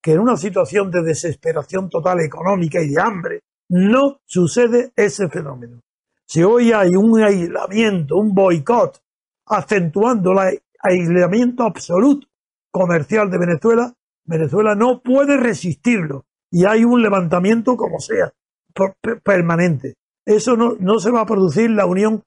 que 0.03 0.11
en 0.11 0.19
una 0.19 0.35
situación 0.35 0.91
de 0.91 1.01
desesperación 1.01 1.89
total 1.89 2.19
económica 2.19 2.81
y 2.81 2.89
de 2.89 3.01
hambre 3.01 3.39
no 3.69 4.19
sucede 4.25 4.91
ese 4.97 5.29
fenómeno. 5.29 5.79
Si 6.27 6.43
hoy 6.43 6.73
hay 6.73 6.89
un 6.97 7.23
aislamiento, 7.23 8.17
un 8.17 8.33
boicot, 8.33 9.01
acentuando 9.47 10.33
el 10.33 10.59
aislamiento 10.79 11.63
absoluto 11.63 12.27
comercial 12.69 13.31
de 13.31 13.37
Venezuela, 13.37 13.93
Venezuela 14.25 14.75
no 14.75 15.01
puede 15.01 15.37
resistirlo 15.37 16.25
y 16.51 16.65
hay 16.65 16.83
un 16.83 17.01
levantamiento 17.01 17.77
como 17.77 17.99
sea, 17.99 18.33
permanente. 19.23 19.95
Eso 20.25 20.57
no, 20.57 20.99
se 20.99 21.11
va 21.11 21.21
a 21.21 21.25
producir 21.25 21.69
la 21.69 21.85
unión 21.85 22.23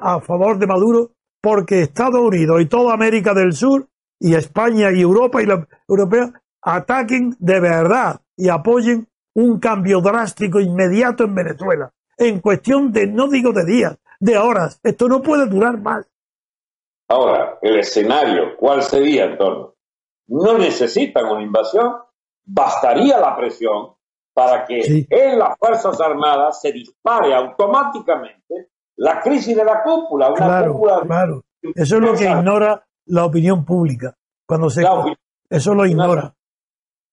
a 0.00 0.20
favor 0.20 0.58
de 0.58 0.66
Maduro 0.66 1.12
porque 1.40 1.82
Estados 1.82 2.20
Unidos 2.20 2.60
y 2.60 2.66
toda 2.66 2.94
América 2.94 3.34
del 3.34 3.52
Sur 3.52 3.86
y 4.18 4.34
España 4.34 4.90
y 4.92 5.00
Europa 5.00 5.42
y 5.42 5.46
la 5.46 5.66
europea 5.88 6.32
ataquen 6.64 7.36
de 7.38 7.60
verdad 7.60 8.20
y 8.36 8.48
apoyen 8.48 9.06
un 9.34 9.60
cambio 9.60 10.00
drástico 10.00 10.60
inmediato 10.60 11.24
en 11.24 11.34
Venezuela, 11.34 11.92
en 12.16 12.40
cuestión 12.40 12.92
de, 12.92 13.06
no 13.06 13.28
digo 13.28 13.52
de 13.52 13.64
días, 13.64 13.98
de 14.18 14.38
horas. 14.38 14.80
Esto 14.82 15.08
no 15.08 15.22
puede 15.22 15.46
durar 15.46 15.80
más. 15.80 16.06
Ahora, 17.08 17.58
el 17.60 17.78
escenario, 17.78 18.56
¿cuál 18.56 18.82
sería, 18.82 19.24
Antonio? 19.24 19.74
No 20.28 20.56
necesitan 20.56 21.26
una 21.26 21.42
invasión, 21.42 21.96
bastaría 22.44 23.18
la 23.18 23.36
presión 23.36 23.94
para 24.32 24.64
que 24.64 25.06
en 25.10 25.38
las 25.38 25.58
Fuerzas 25.58 26.00
Armadas 26.00 26.60
se 26.60 26.72
dispare 26.72 27.34
automáticamente 27.34 28.70
la 28.96 29.20
crisis 29.20 29.54
de 29.54 29.64
la 29.64 29.82
cúpula. 29.82 30.32
claro, 30.32 30.80
claro. 31.06 31.42
Eso 31.62 31.96
es 31.96 32.02
lo 32.02 32.14
que 32.14 32.24
ignora 32.24 32.86
la 33.06 33.24
opinión 33.24 33.64
pública. 33.64 34.16
Cuando 34.46 34.70
se... 34.70 34.84
Eso 35.50 35.74
lo 35.74 35.86
ignora 35.86 36.34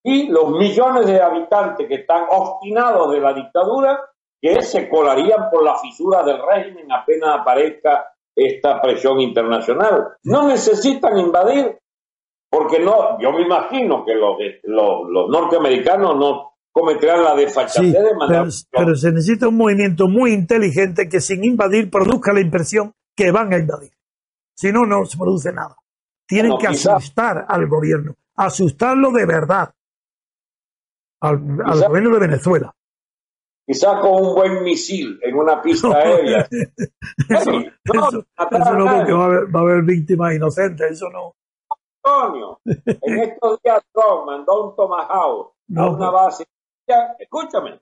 y 0.03 0.27
los 0.27 0.51
millones 0.51 1.05
de 1.05 1.21
habitantes 1.21 1.87
que 1.87 1.95
están 1.95 2.23
obstinados 2.29 3.11
de 3.11 3.19
la 3.19 3.33
dictadura 3.33 3.99
que 4.41 4.61
se 4.63 4.89
colarían 4.89 5.49
por 5.51 5.63
la 5.63 5.77
fisura 5.77 6.23
del 6.23 6.39
régimen 6.41 6.91
apenas 6.91 7.39
aparezca 7.39 8.07
esta 8.35 8.81
presión 8.81 9.21
internacional. 9.21 10.13
No 10.23 10.47
necesitan 10.47 11.17
invadir, 11.19 11.77
porque 12.49 12.79
no, 12.79 13.19
yo 13.19 13.31
me 13.31 13.43
imagino 13.43 14.03
que 14.03 14.15
los, 14.15 14.37
los, 14.63 15.29
norteamericanos 15.29 16.15
no 16.17 16.53
cometerán 16.71 17.23
la 17.23 17.35
desfachatez 17.35 17.93
de 17.93 18.15
mandar. 18.15 18.47
Pero, 18.71 18.95
se 18.95 19.11
necesita 19.11 19.47
un 19.47 19.57
movimiento 19.57 20.07
muy 20.07 20.33
inteligente 20.33 21.07
que 21.07 21.21
sin 21.21 21.43
invadir 21.43 21.91
produzca 21.91 22.33
la 22.33 22.41
impresión 22.41 22.93
que 23.15 23.31
van 23.31 23.53
a 23.53 23.59
invadir. 23.59 23.91
Si 24.55 24.71
no, 24.71 24.85
no 24.85 25.05
se 25.05 25.17
produce 25.17 25.53
nada. 25.53 25.75
Tienen 26.25 26.57
que 26.57 26.67
asustar 26.67 27.45
al 27.47 27.67
gobierno, 27.67 28.15
asustarlo 28.35 29.11
de 29.11 29.25
verdad, 29.25 29.73
al, 31.21 31.39
al 31.65 31.87
gobierno 31.87 32.09
de 32.11 32.19
Venezuela 32.19 32.75
quizás 33.71 34.01
con 34.01 34.11
un 34.11 34.35
buen 34.35 34.63
misil 34.63 35.19
en 35.23 35.35
una 35.35 35.61
pista 35.61 35.95
aérea. 35.95 36.47
eso, 37.29 37.51
no, 37.51 38.85
porque 38.85 39.13
va 39.13 39.59
a, 39.59 39.61
haber, 39.61 39.83
víctimas 39.83 40.35
inocentes, 40.35 40.91
eso 40.91 41.09
no. 41.09 41.33
Antonio, 42.03 42.59
en 42.65 43.19
estos 43.23 43.61
días 43.63 43.81
Trump 43.93 44.25
mandó 44.25 44.69
un 44.69 44.75
Tomahawk 44.75 45.53
a 45.77 45.89
una 45.89 46.09
base. 46.09 46.45
Escúchame, 47.19 47.79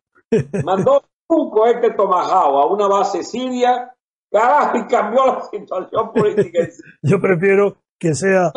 mandó 0.64 1.04
un 1.30 1.50
cohete 1.50 1.92
Tomahawk 1.92 2.64
a 2.64 2.66
una 2.68 2.88
base 2.88 3.24
siria, 3.24 3.92
carajo, 4.32 4.78
y 4.78 4.86
cambió 4.86 5.26
la 5.26 5.42
situación 5.42 6.12
política. 6.14 6.68
Yo 7.02 7.20
prefiero 7.20 7.78
que 7.98 8.14
sea, 8.14 8.52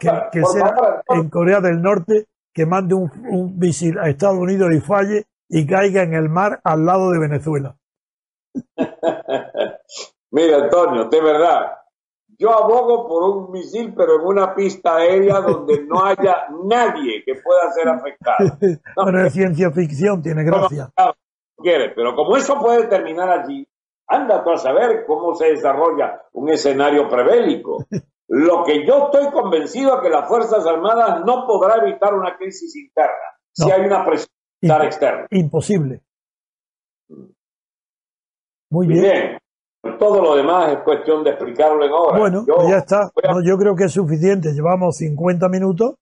que, 0.00 0.44
sea 0.44 1.02
en 1.08 1.28
Corea 1.28 1.60
del 1.60 1.82
Norte 1.82 2.28
que 2.52 2.66
mande 2.66 2.94
un, 2.94 3.10
un 3.30 3.58
misil 3.58 3.98
a 3.98 4.08
Estados 4.08 4.38
Unidos 4.38 4.72
y 4.74 4.80
falle 4.80 5.26
y 5.48 5.66
caiga 5.66 6.02
en 6.02 6.14
el 6.14 6.28
mar 6.28 6.60
al 6.64 6.84
lado 6.84 7.10
de 7.10 7.18
Venezuela. 7.18 7.76
Mira, 10.30 10.56
Antonio, 10.64 11.04
de 11.10 11.20
verdad, 11.20 11.72
yo 12.38 12.50
abogo 12.50 13.06
por 13.06 13.22
un 13.22 13.50
misil, 13.52 13.94
pero 13.96 14.16
en 14.16 14.26
una 14.26 14.54
pista 14.54 14.96
aérea 14.96 15.40
donde 15.40 15.84
no 15.84 16.04
haya 16.04 16.46
nadie 16.64 17.22
que 17.24 17.34
pueda 17.34 17.70
ser 17.72 17.88
afectado. 17.88 18.58
No, 19.12 19.26
es 19.26 19.32
ciencia 19.32 19.70
ficción, 19.70 20.22
tiene 20.22 20.42
gracia. 20.42 20.90
pero 21.94 22.16
como 22.16 22.36
eso 22.36 22.58
puede 22.58 22.86
terminar 22.86 23.30
allí, 23.30 23.66
anda 24.08 24.42
tú 24.42 24.52
a 24.52 24.56
saber 24.56 25.04
cómo 25.06 25.34
se 25.34 25.50
desarrolla 25.50 26.22
un 26.32 26.50
escenario 26.50 27.08
prebélico. 27.08 27.86
Lo 28.34 28.64
que 28.64 28.86
yo 28.86 29.10
estoy 29.10 29.30
convencido 29.30 29.96
es 29.96 30.00
que 30.00 30.08
las 30.08 30.26
Fuerzas 30.26 30.66
Armadas 30.66 31.22
no 31.26 31.46
podrá 31.46 31.86
evitar 31.86 32.14
una 32.14 32.34
crisis 32.38 32.74
interna 32.76 33.12
si 33.52 33.70
hay 33.70 33.82
una 33.82 34.06
presión 34.06 34.30
externo. 34.62 35.26
Imposible. 35.28 36.00
Muy 38.70 38.86
bien. 38.86 39.38
Todo 39.98 40.22
lo 40.22 40.34
demás 40.34 40.72
es 40.72 40.78
cuestión 40.78 41.22
de 41.22 41.30
explicarlo 41.32 41.84
en 41.84 41.92
horas. 41.92 42.18
Bueno, 42.18 42.46
ya 42.70 42.78
está. 42.78 43.10
yo 43.44 43.58
creo 43.58 43.76
que 43.76 43.84
es 43.84 43.92
suficiente. 43.92 44.54
Llevamos 44.54 44.96
50 44.96 45.50
minutos 45.50 45.96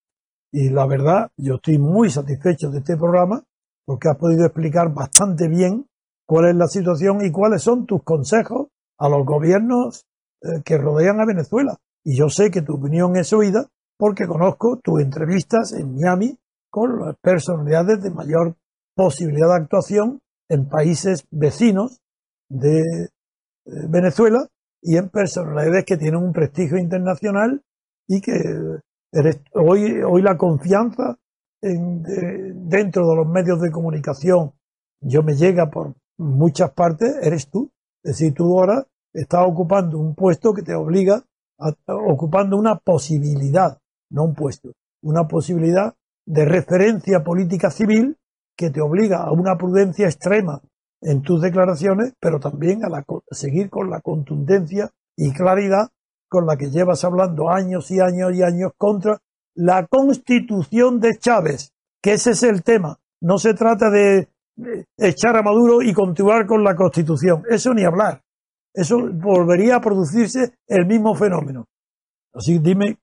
y 0.53 0.71
la 0.71 0.87
verdad, 0.87 1.33
yo 1.37 1.57
estoy 1.57 1.79
muy 1.79 2.11
satisfecho 2.11 2.71
de 2.71 2.79
este 2.79 2.97
programa 2.97 3.43
porque 3.85 4.09
has 4.09 4.17
podido 4.17 4.45
explicar 4.45 4.95
bastante 4.95 5.49
bien 5.49 5.85
cuál 6.27 6.51
es 6.51 6.55
la 6.55 6.69
situación 6.69 7.25
y 7.25 7.33
cuáles 7.33 7.63
son 7.63 7.87
tus 7.87 8.05
consejos 8.05 8.69
a 8.99 9.09
los 9.09 9.27
gobiernos 9.27 10.07
eh, 10.43 10.63
que 10.65 10.79
rodean 10.79 11.19
a 11.19 11.27
Venezuela. 11.27 11.77
Y 12.05 12.17
yo 12.17 12.29
sé 12.29 12.51
que 12.51 12.63
tu 12.63 12.75
opinión 12.75 13.17
es 13.17 13.33
oída 13.33 13.69
porque 13.99 14.27
conozco 14.27 14.79
tus 14.83 15.01
entrevistas 15.03 15.73
en 15.73 15.95
Miami 15.95 16.39
con 16.71 16.99
las 17.01 17.17
personalidades 17.21 18.03
de 18.03 18.11
mayor 18.11 18.57
posibilidad 18.95 19.49
de 19.49 19.63
actuación 19.63 20.21
en 20.49 20.69
países 20.69 21.27
vecinos 21.31 22.01
de 22.49 22.81
eh, 22.81 23.09
Venezuela 23.89 24.47
y 24.83 24.97
en 24.97 25.11
personalidades 25.11 25.85
que 25.85 25.97
tienen 25.97 26.23
un 26.23 26.33
prestigio 26.33 26.79
internacional 26.79 27.63
y 28.09 28.21
que 28.21 28.33
hoy, 29.55 30.01
hoy 30.03 30.23
la 30.23 30.37
confianza 30.37 31.19
en, 31.63 32.03
dentro 32.69 33.09
de 33.09 33.17
los 33.17 33.27
medios 33.27 33.61
de 33.61 33.71
comunicación 33.71 34.53
yo 35.01 35.23
me 35.23 35.35
llega 35.35 35.71
por 35.71 35.95
muchas 36.19 36.73
partes, 36.73 37.17
eres 37.23 37.49
tú. 37.49 37.71
Es 38.03 38.19
decir, 38.19 38.35
tú 38.35 38.59
ahora 38.59 38.87
estás 39.13 39.47
ocupando 39.47 39.99
un 39.99 40.15
puesto 40.15 40.53
que 40.53 40.63
te 40.63 40.75
obliga 40.75 41.25
ocupando 41.87 42.57
una 42.57 42.77
posibilidad, 42.77 43.79
no 44.11 44.25
un 44.25 44.35
puesto, 44.35 44.73
una 45.03 45.29
posibilidad 45.29 45.95
de 46.27 46.45
referencia 46.45 47.23
política 47.25 47.71
civil 47.71 48.17
que 48.57 48.71
te 48.71 48.81
obliga 48.81 49.23
a 49.23 49.33
una 49.33 49.57
prudencia 49.57 50.07
extrema 50.07 50.61
en 51.01 51.23
tus 51.23 51.41
declaraciones, 51.41 52.15
pero 52.21 52.41
también 52.41 52.85
a, 52.85 53.05
seguir 53.31 53.71
con 53.71 53.91
la 53.91 54.01
contundencia 54.01 54.91
y 55.17 55.33
claridad 55.33 55.89
con 56.29 56.47
la 56.47 56.57
que 56.57 56.71
llevas 56.71 57.05
hablando 57.05 57.51
años 57.51 57.91
y 57.91 58.01
años 58.01 58.35
y 58.35 58.43
años 58.43 58.73
contra 58.77 59.19
la 59.55 59.87
constitución 59.87 61.01
de 61.01 61.19
Chávez, 61.19 61.73
que 62.03 62.13
ese 62.13 62.33
es 62.33 62.43
el 62.43 62.63
tema. 62.63 62.99
No 63.21 63.39
se 63.39 63.55
trata 63.55 63.91
de 63.91 64.29
echar 64.97 65.37
a 65.37 65.43
Maduro 65.43 65.83
y 65.83 65.93
continuar 65.93 66.47
con 66.47 66.63
la 66.63 66.77
constitución. 66.77 67.43
Eso 67.49 67.75
ni 67.75 67.85
hablar. 67.85 68.23
Eso 68.73 68.99
volvería 69.13 69.77
a 69.77 69.81
producirse 69.81 70.55
el 70.67 70.87
mismo 70.87 71.15
fenómeno. 71.15 71.67
Así 72.33 72.59
dime, 72.59 72.99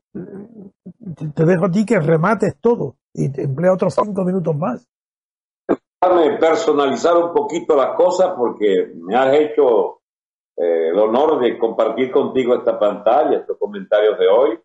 te 1.35 1.45
dejo 1.45 1.65
a 1.65 1.71
ti 1.71 1.85
que 1.85 1.99
remates 1.99 2.57
todo 2.61 2.95
y 3.13 3.29
te 3.31 3.43
emplea 3.43 3.73
otros 3.73 3.93
cinco 3.93 4.23
minutos 4.23 4.55
más. 4.55 4.87
Déjame 6.01 6.37
personalizar 6.37 7.17
un 7.17 7.33
poquito 7.33 7.75
las 7.75 7.95
cosas 7.95 8.33
porque 8.37 8.93
me 8.95 9.15
has 9.15 9.33
hecho 9.33 10.01
eh, 10.55 10.89
el 10.89 10.99
honor 10.99 11.39
de 11.39 11.57
compartir 11.57 12.11
contigo 12.11 12.55
esta 12.55 12.79
pantalla, 12.79 13.39
estos 13.39 13.57
comentarios 13.57 14.17
de 14.17 14.27
hoy. 14.27 14.59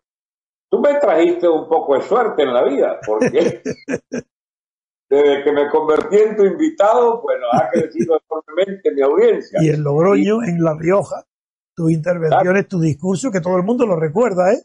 Tú 0.69 0.79
me 0.79 0.95
trajiste 0.99 1.47
un 1.47 1.67
poco 1.67 1.95
de 1.95 2.01
suerte 2.01 2.43
en 2.43 2.53
la 2.53 2.63
vida, 2.63 2.99
porque 3.05 3.61
desde 5.13 5.43
que 5.43 5.51
me 5.51 5.69
convertí 5.69 6.17
en 6.17 6.35
tu 6.35 6.43
invitado, 6.43 7.21
bueno, 7.21 7.45
ha 7.51 7.69
crecido 7.69 8.19
enormemente 8.27 8.91
mi 8.91 9.01
audiencia. 9.01 9.59
Y 9.61 9.69
en 9.69 9.83
Logroño, 9.83 10.41
en 10.41 10.63
La 10.63 10.75
Rioja, 10.75 11.23
tu 11.75 11.87
intervención, 11.89 12.65
tu 12.67 12.79
discurso, 12.79 13.31
que 13.31 13.39
todo 13.39 13.57
el 13.57 13.63
mundo 13.63 13.85
lo 13.85 13.95
recuerda, 13.95 14.51
¿eh? 14.53 14.63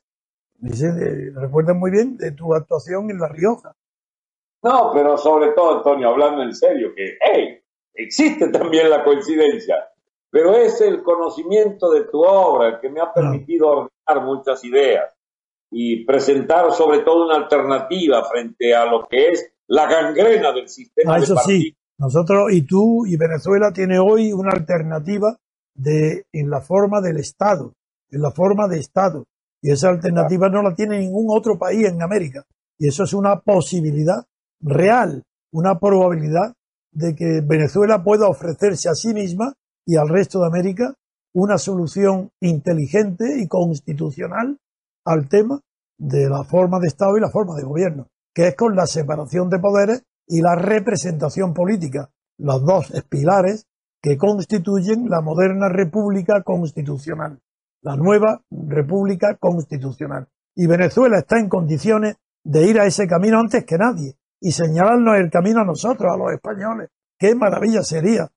Dice, 0.54 0.86
eh, 0.86 1.32
recuerdan 1.34 1.78
muy 1.78 1.90
bien 1.90 2.16
de 2.16 2.32
tu 2.32 2.54
actuación 2.54 3.10
en 3.10 3.18
La 3.18 3.28
Rioja. 3.28 3.76
No, 4.62 4.90
pero 4.94 5.18
sobre 5.18 5.52
todo, 5.52 5.76
Antonio, 5.76 6.08
hablando 6.08 6.42
en 6.42 6.54
serio, 6.54 6.94
que, 6.96 7.18
hey, 7.20 7.60
existe 7.92 8.48
también 8.48 8.88
la 8.88 9.04
coincidencia, 9.04 9.76
pero 10.30 10.54
es 10.56 10.80
el 10.80 11.02
conocimiento 11.02 11.90
de 11.90 12.04
tu 12.04 12.24
obra 12.24 12.68
el 12.68 12.80
que 12.80 12.88
me 12.88 13.00
ha 13.02 13.12
permitido 13.12 13.68
ordenar 13.68 14.24
muchas 14.24 14.64
ideas 14.64 15.14
y 15.70 16.06
presentar 16.06 16.72
sobre 16.72 17.00
todo 17.00 17.26
una 17.26 17.36
alternativa 17.36 18.24
frente 18.24 18.74
a 18.74 18.86
lo 18.86 19.06
que 19.06 19.28
es 19.28 19.52
la 19.68 19.86
gangrena 19.86 20.52
del 20.52 20.68
sistema. 20.68 21.14
Ah, 21.14 21.18
eso 21.18 21.36
sí, 21.46 21.76
nosotros 21.98 22.52
y 22.52 22.62
tú 22.62 23.06
y 23.06 23.16
Venezuela 23.16 23.72
tiene 23.72 23.98
hoy 23.98 24.32
una 24.32 24.52
alternativa 24.52 25.36
de, 25.74 26.26
en 26.32 26.50
la 26.50 26.60
forma 26.60 27.00
del 27.00 27.18
Estado, 27.18 27.74
en 28.10 28.22
la 28.22 28.30
forma 28.30 28.66
de 28.68 28.78
Estado. 28.80 29.26
Y 29.60 29.70
esa 29.70 29.88
alternativa 29.88 30.48
no 30.48 30.62
la 30.62 30.74
tiene 30.74 30.98
ningún 30.98 31.26
otro 31.28 31.58
país 31.58 31.86
en 31.86 32.02
América. 32.02 32.44
Y 32.78 32.88
eso 32.88 33.04
es 33.04 33.12
una 33.12 33.40
posibilidad 33.40 34.24
real, 34.60 35.24
una 35.52 35.78
probabilidad 35.78 36.54
de 36.92 37.14
que 37.14 37.42
Venezuela 37.44 38.02
pueda 38.02 38.28
ofrecerse 38.28 38.88
a 38.88 38.94
sí 38.94 39.12
misma 39.12 39.54
y 39.84 39.96
al 39.96 40.08
resto 40.08 40.40
de 40.40 40.46
América 40.46 40.94
una 41.34 41.58
solución 41.58 42.30
inteligente 42.40 43.40
y 43.40 43.48
constitucional 43.48 44.58
al 45.04 45.28
tema 45.28 45.60
de 45.98 46.28
la 46.28 46.44
forma 46.44 46.78
de 46.78 46.88
Estado 46.88 47.16
y 47.16 47.20
la 47.20 47.30
forma 47.30 47.56
de 47.56 47.64
gobierno, 47.64 48.06
que 48.38 48.46
es 48.46 48.54
con 48.54 48.76
la 48.76 48.86
separación 48.86 49.50
de 49.50 49.58
poderes 49.58 50.04
y 50.28 50.42
la 50.42 50.54
representación 50.54 51.52
política, 51.52 52.10
los 52.38 52.64
dos 52.64 52.92
pilares 53.08 53.66
que 54.00 54.16
constituyen 54.16 55.08
la 55.08 55.20
moderna 55.20 55.68
república 55.68 56.44
constitucional, 56.44 57.40
la 57.82 57.96
nueva 57.96 58.40
república 58.48 59.34
constitucional. 59.40 60.28
Y 60.54 60.68
Venezuela 60.68 61.18
está 61.18 61.40
en 61.40 61.48
condiciones 61.48 62.14
de 62.44 62.64
ir 62.68 62.78
a 62.78 62.86
ese 62.86 63.08
camino 63.08 63.40
antes 63.40 63.64
que 63.64 63.76
nadie, 63.76 64.14
y 64.40 64.52
señalarnos 64.52 65.16
el 65.16 65.32
camino 65.32 65.62
a 65.62 65.64
nosotros, 65.64 66.08
a 66.14 66.16
los 66.16 66.32
españoles. 66.32 66.90
Qué 67.18 67.34
maravilla 67.34 67.82
sería 67.82 68.28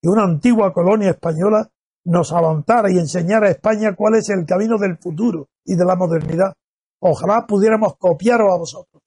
que 0.00 0.08
una 0.08 0.22
antigua 0.22 0.72
colonia 0.72 1.10
española 1.10 1.68
nos 2.04 2.32
avanzara 2.32 2.92
y 2.92 2.98
enseñara 2.98 3.48
a 3.48 3.50
España 3.50 3.96
cuál 3.96 4.14
es 4.14 4.28
el 4.28 4.46
camino 4.46 4.78
del 4.78 4.98
futuro 4.98 5.48
y 5.64 5.74
de 5.74 5.84
la 5.84 5.96
modernidad. 5.96 6.54
Ojalá 7.00 7.44
pudiéramos 7.44 7.96
copiaros 7.98 8.54
a 8.54 8.56
vosotros. 8.56 9.02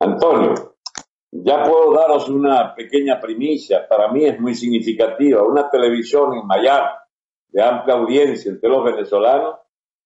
Antonio, 0.00 0.76
ya 1.30 1.64
puedo 1.64 1.92
daros 1.92 2.28
una 2.28 2.74
pequeña 2.74 3.20
primicia, 3.20 3.86
para 3.88 4.08
mí 4.08 4.24
es 4.24 4.40
muy 4.40 4.54
significativa. 4.54 5.42
Una 5.42 5.68
televisión 5.68 6.34
en 6.34 6.46
Miami 6.46 6.88
de 7.48 7.62
amplia 7.62 7.96
audiencia 7.96 8.50
entre 8.50 8.68
los 8.68 8.84
venezolanos 8.84 9.56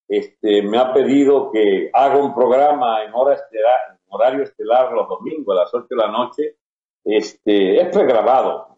este, 0.08 0.62
me 0.62 0.78
ha 0.78 0.92
pedido 0.92 1.50
que 1.50 1.90
haga 1.92 2.16
un 2.16 2.34
programa 2.34 3.02
en 3.04 3.12
horario 3.14 4.42
estelar 4.42 4.92
los 4.92 5.08
domingos 5.08 5.56
a 5.56 5.62
las 5.62 5.74
8 5.74 5.86
de 5.88 5.96
la 5.96 6.08
noche, 6.08 6.56
este, 7.04 7.80
es 7.80 7.88
pregrabado, 7.88 8.76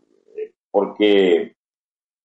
porque 0.70 1.56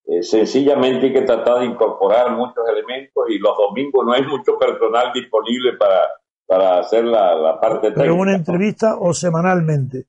eh, 0.06 0.22
sencillamente 0.22 1.06
hay 1.06 1.12
que 1.12 1.22
tratar 1.22 1.60
de 1.60 1.66
incorporar 1.66 2.30
muchos 2.32 2.64
elementos 2.68 3.24
y 3.28 3.38
los 3.38 3.56
domingos 3.56 4.06
no 4.06 4.12
hay 4.12 4.22
mucho 4.22 4.58
personal 4.58 5.12
disponible 5.12 5.72
para, 5.74 6.08
para 6.50 6.80
hacer 6.80 7.04
la, 7.04 7.60
parte 7.60 7.92
técnica. 7.92 8.02
¿Pero 8.02 8.16
una 8.16 8.34
entrevista 8.34 8.96
o 8.98 9.14
semanalmente? 9.14 10.06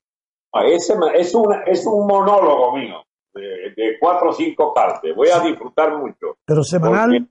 Ah, 0.52 0.66
ese, 0.66 0.94
es, 1.14 1.34
una, 1.36 1.62
es 1.62 1.86
un 1.86 2.04
monólogo 2.04 2.76
mío 2.76 2.96
de, 3.32 3.96
cuatro 4.00 4.30
o 4.30 4.32
cinco 4.32 4.74
partes. 4.74 5.14
Voy 5.14 5.28
a 5.28 5.38
disfrutar 5.38 5.96
mucho. 5.96 6.38
¿Pero 6.44 6.64
semanal? 6.64 7.28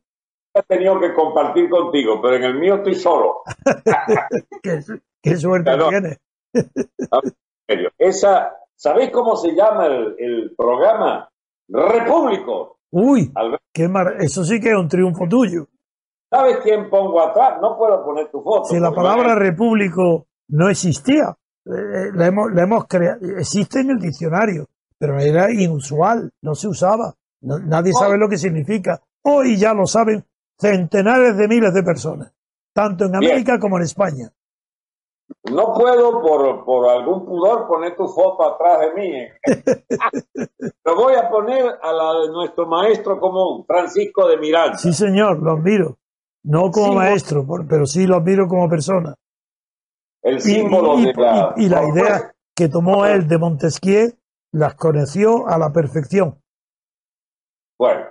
He 0.54 0.64
tenido 0.64 0.98
que 0.98 1.14
compartir 1.14 1.70
contigo, 1.70 2.22
pero 2.22 2.38
en 2.38 2.44
el 2.44 2.56
mío 2.56 2.76
estoy 2.76 2.96
solo. 2.96 3.42
qué, 5.22 5.36
suerte 5.36 5.72
tienes. 5.90 6.20
Esa, 7.98 8.56
¿Sabéis 8.76 9.12
cómo 9.12 9.36
se 9.36 9.52
llama 9.52 9.88
el, 9.88 10.54
programa? 10.58 11.30
Repúblico. 11.68 12.78
Uy, 12.92 13.32
qué 13.74 13.90
mar... 13.90 14.16
eso 14.20 14.46
sí 14.46 14.60
que 14.62 14.70
es 14.70 14.78
un 14.78 14.88
triunfo 14.88 15.28
tuyo. 15.28 15.68
¿Sabes 16.32 16.60
quién 16.64 16.90
pongo 16.90 17.22
atrás? 17.22 17.60
No 17.62 17.78
puedo 17.78 18.06
poner 18.06 18.32
tu 18.32 18.42
foto. 18.42 18.64
Si 18.64 18.80
la 18.80 18.92
palabra 18.92 19.36
repúblico 19.36 20.28
no 20.48 20.70
existía, 20.70 21.36
eh, 21.66 21.72
eh, 21.72 22.12
la 22.14 22.28
hemos, 22.28 22.54
la 22.54 22.64
hemos 22.64 22.86
creado, 22.88 23.20
existe 23.38 23.82
en 23.82 23.90
el 23.90 24.00
diccionario, 24.00 24.68
pero 24.98 25.20
era 25.20 25.52
inusual, 25.52 26.32
no 26.42 26.56
se 26.56 26.70
usaba. 26.70 27.14
nadie 27.42 27.92
sabe 27.92 28.18
lo 28.18 28.30
que 28.30 28.38
significa. 28.38 29.02
Hoy 29.24 29.58
ya 29.58 29.74
lo 29.74 29.86
saben 29.86 30.24
centenares 30.58 31.36
de 31.36 31.48
miles 31.50 31.74
de 31.74 31.84
personas, 31.84 32.32
tanto 32.74 33.06
en 33.06 33.16
América 33.18 33.60
como 33.60 33.78
en 33.78 33.84
España. 33.84 34.32
No 35.52 35.74
puedo 35.74 36.22
por, 36.22 36.64
por, 36.64 36.90
algún 36.90 37.26
pudor 37.26 37.68
poner 37.68 37.96
tu 37.98 38.08
foto 38.08 38.54
atrás 38.54 38.80
de 38.80 38.94
mí. 38.94 39.16
¿eh? 39.16 39.32
Lo 40.86 40.96
voy 40.96 41.16
a 41.16 41.30
poner 41.30 41.66
a 41.82 41.92
la 41.92 42.22
de 42.22 42.30
nuestro 42.30 42.68
maestro 42.68 43.20
común, 43.20 43.66
Francisco 43.66 44.28
de 44.28 44.38
Miranda. 44.38 44.78
Sí, 44.78 44.94
señor, 44.94 45.42
lo 45.42 45.54
admiro. 45.54 45.98
No 46.44 46.72
como 46.72 46.96
maestro, 46.96 47.46
pero 47.70 47.86
sí 47.86 48.08
lo 48.08 48.18
admiro 48.18 48.48
como 48.48 48.68
persona. 48.70 49.14
El 50.24 50.42
símbolo 50.42 51.00
y, 51.00 51.06
de 51.06 51.14
la... 51.14 51.54
Y, 51.58 51.70
la 51.70 51.84
idea 51.84 52.34
que 52.56 52.68
tomó 52.68 53.06
él 53.06 53.28
de 53.28 53.38
Montesquieu 53.38 54.12
las 54.52 54.76
conoció 54.76 55.48
a 55.48 55.58
la 55.58 55.72
perfección. 55.72 56.40
Bueno, 57.78 58.06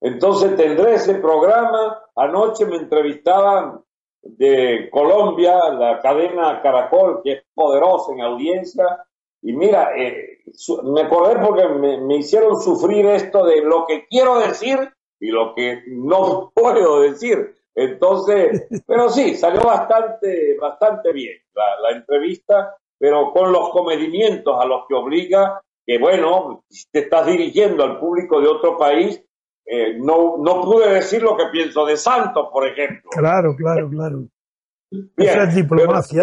entonces 0.00 0.56
tendré 0.56 0.94
ese 0.94 1.14
programa. 1.16 2.02
Anoche 2.14 2.66
me 2.66 2.76
entrevistaban 2.76 3.82
de 4.22 4.88
Colombia, 4.90 5.70
la 5.70 6.00
cadena 6.00 6.60
Caracol, 6.62 7.20
que 7.22 7.32
es 7.32 7.42
poderosa 7.54 8.12
en 8.12 8.20
audiencia. 8.20 9.06
Y 9.42 9.52
mira, 9.52 9.96
eh, 9.96 10.42
me 10.84 11.02
acordé 11.02 11.44
porque 11.44 11.68
me, 11.68 12.16
hicieron 12.16 12.60
sufrir 12.60 13.06
esto 13.06 13.44
de 13.44 13.62
lo 13.62 13.86
que 13.86 14.06
quiero 14.06 14.38
decir 14.38 14.78
y 15.20 15.28
lo 15.28 15.54
que 15.54 15.82
no 15.88 16.52
puedo 16.54 17.00
decir. 17.00 17.55
Entonces, 17.76 18.66
pero 18.86 19.10
sí, 19.10 19.36
salió 19.36 19.60
bastante, 19.60 20.56
bastante 20.58 21.12
bien 21.12 21.36
la, 21.54 21.96
entrevista, 21.96 22.74
pero 22.98 23.32
con 23.32 23.52
los 23.52 23.68
comedimientos 23.68 24.56
a 24.58 24.64
los 24.64 24.86
que 24.88 24.94
obliga 24.94 25.60
que, 25.84 25.98
bueno, 25.98 26.64
te 26.90 27.00
estás 27.00 27.26
dirigiendo 27.26 27.84
al 27.84 28.00
público 28.00 28.40
de 28.40 28.48
otro 28.48 28.78
país 28.78 29.22
eh, 29.68 29.98
no, 29.98 30.36
no 30.38 30.62
pude 30.62 30.94
decir 30.94 31.22
lo 31.22 31.36
que 31.36 31.46
pienso 31.52 31.84
de 31.84 31.96
Santos, 31.96 32.48
por 32.52 32.66
ejemplo. 32.66 33.10
Claro, 33.10 33.54
claro, 33.56 33.90
claro. 33.90 34.28
Esa 35.16 35.42
es 35.42 35.56
diplomacia, 35.56 36.22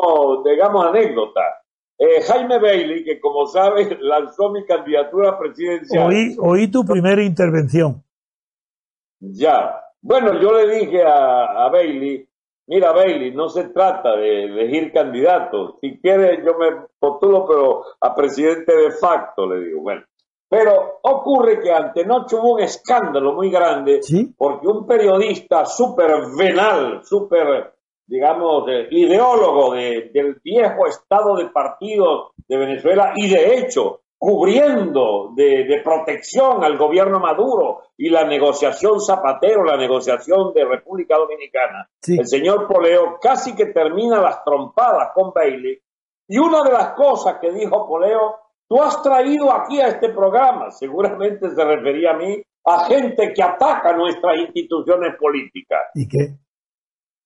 No, 0.00 0.42
digamos 0.42 0.86
anécdota. 0.86 1.40
Eh, 1.96 2.22
Jaime 2.22 2.58
Bailey, 2.58 3.04
que 3.04 3.20
como 3.20 3.46
sabes, 3.46 3.88
lanzó 4.00 4.50
mi 4.50 4.64
candidatura 4.64 5.38
presidencial. 5.38 6.08
Oí, 6.08 6.36
oí 6.40 6.68
tu 6.68 6.84
primera 6.84 7.22
intervención. 7.22 8.02
Ya. 9.20 9.83
Bueno, 10.06 10.38
yo 10.38 10.52
le 10.52 10.80
dije 10.80 11.02
a, 11.02 11.64
a 11.64 11.70
Bailey, 11.70 12.28
mira 12.66 12.92
Bailey, 12.92 13.32
no 13.32 13.48
se 13.48 13.70
trata 13.70 14.14
de 14.16 14.44
elegir 14.44 14.92
candidatos. 14.92 15.76
Si 15.80 15.98
quieres, 15.98 16.44
yo 16.44 16.58
me 16.58 16.88
postulo, 16.98 17.46
pero 17.48 17.84
a 18.02 18.14
presidente 18.14 18.76
de 18.76 18.90
facto, 18.90 19.46
le 19.46 19.64
digo. 19.64 19.80
Bueno, 19.80 20.02
pero 20.46 20.98
ocurre 21.04 21.58
que 21.58 21.72
antenoche 21.72 22.36
hubo 22.36 22.52
un 22.52 22.60
escándalo 22.60 23.32
muy 23.32 23.50
grande 23.50 24.00
porque 24.36 24.68
un 24.68 24.86
periodista 24.86 25.64
súper 25.64 26.10
venal, 26.36 27.00
súper, 27.02 27.72
digamos, 28.06 28.68
ideólogo 28.90 29.72
del 29.72 30.38
viejo 30.44 30.86
estado 30.86 31.36
de 31.36 31.46
partidos 31.46 32.32
de 32.46 32.58
Venezuela 32.58 33.14
y 33.16 33.30
de 33.30 33.58
hecho 33.58 34.02
cubriendo 34.24 35.32
de, 35.36 35.82
protección 35.84 36.64
al 36.64 36.78
gobierno 36.78 37.20
Maduro 37.20 37.82
y 37.98 38.08
la 38.08 38.24
negociación 38.24 38.98
Zapatero, 38.98 39.64
la 39.64 39.76
negociación 39.76 40.54
de 40.54 40.64
República 40.64 41.18
Dominicana. 41.18 41.90
El 42.06 42.26
señor 42.26 42.66
Poleo 42.66 43.18
casi 43.20 43.54
que 43.54 43.66
termina 43.66 44.22
las 44.22 44.42
trompadas 44.42 45.10
con 45.14 45.30
Bailey 45.34 45.78
y 46.26 46.38
una 46.38 46.62
de 46.62 46.72
las 46.72 46.94
cosas 46.94 47.36
que 47.38 47.52
dijo 47.52 47.86
Poleo 47.86 48.36
Tú 48.66 48.82
has 48.82 49.02
traído 49.02 49.52
aquí 49.52 49.78
a 49.78 49.88
este 49.88 50.08
programa, 50.08 50.70
seguramente 50.70 51.50
se 51.50 51.64
refería 51.64 52.12
a 52.12 52.16
mí, 52.16 52.42
a 52.64 52.86
gente 52.86 53.30
que 53.34 53.42
ataca 53.42 53.92
nuestras 53.92 54.38
instituciones 54.38 55.16
políticas. 55.16 55.82
¿Y 55.94 56.08
qué? 56.08 56.38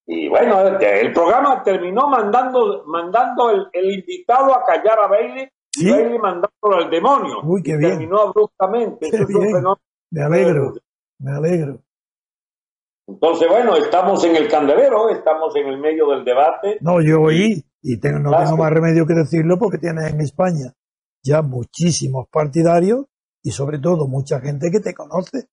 Y 0.04 0.28
bueno, 0.28 0.66
el 0.66 1.12
programa 1.12 1.62
terminó 1.62 2.08
mandando, 2.08 2.82
mandando 2.86 3.50
el, 3.50 3.90
invitado 3.92 4.52
a 4.52 4.64
callar 4.64 4.98
a 4.98 5.06
Bailey 5.06 5.48
Bailey 5.84 6.18
mandándolo 6.18 6.76
al 6.76 6.90
demonio. 6.90 7.40
Uy, 7.44 7.62
qué 7.62 7.76
bien. 7.76 7.92
Terminó 7.92 8.20
abruptamente. 8.20 9.10
me 10.10 10.22
alegro, 10.22 10.74
me 11.18 11.32
alegro. 11.32 11.80
Entonces, 13.06 13.48
bueno, 13.48 13.74
estamos 13.76 14.22
en 14.24 14.36
el 14.36 14.48
candelero, 14.48 15.08
estamos 15.08 15.54
en 15.56 15.68
el 15.68 15.78
medio 15.78 16.08
del 16.10 16.24
debate. 16.24 16.76
No, 16.80 17.00
yo 17.00 17.22
oí, 17.22 17.64
y 17.82 17.98
tengo, 17.98 18.18
no 18.18 18.36
tengo 18.36 18.56
más 18.56 18.70
remedio 18.70 19.06
que 19.06 19.14
decirlo 19.14 19.58
porque 19.58 19.78
tienes 19.78 20.12
en 20.12 20.20
España 20.20 20.74
ya 21.22 21.42
muchísimos 21.42 22.28
partidarios 22.28 23.06
y 23.42 23.50
sobre 23.50 23.78
todo 23.78 24.06
mucha 24.06 24.40
gente 24.40 24.70
que 24.70 24.80
te 24.80 24.94
conoce 24.94 25.48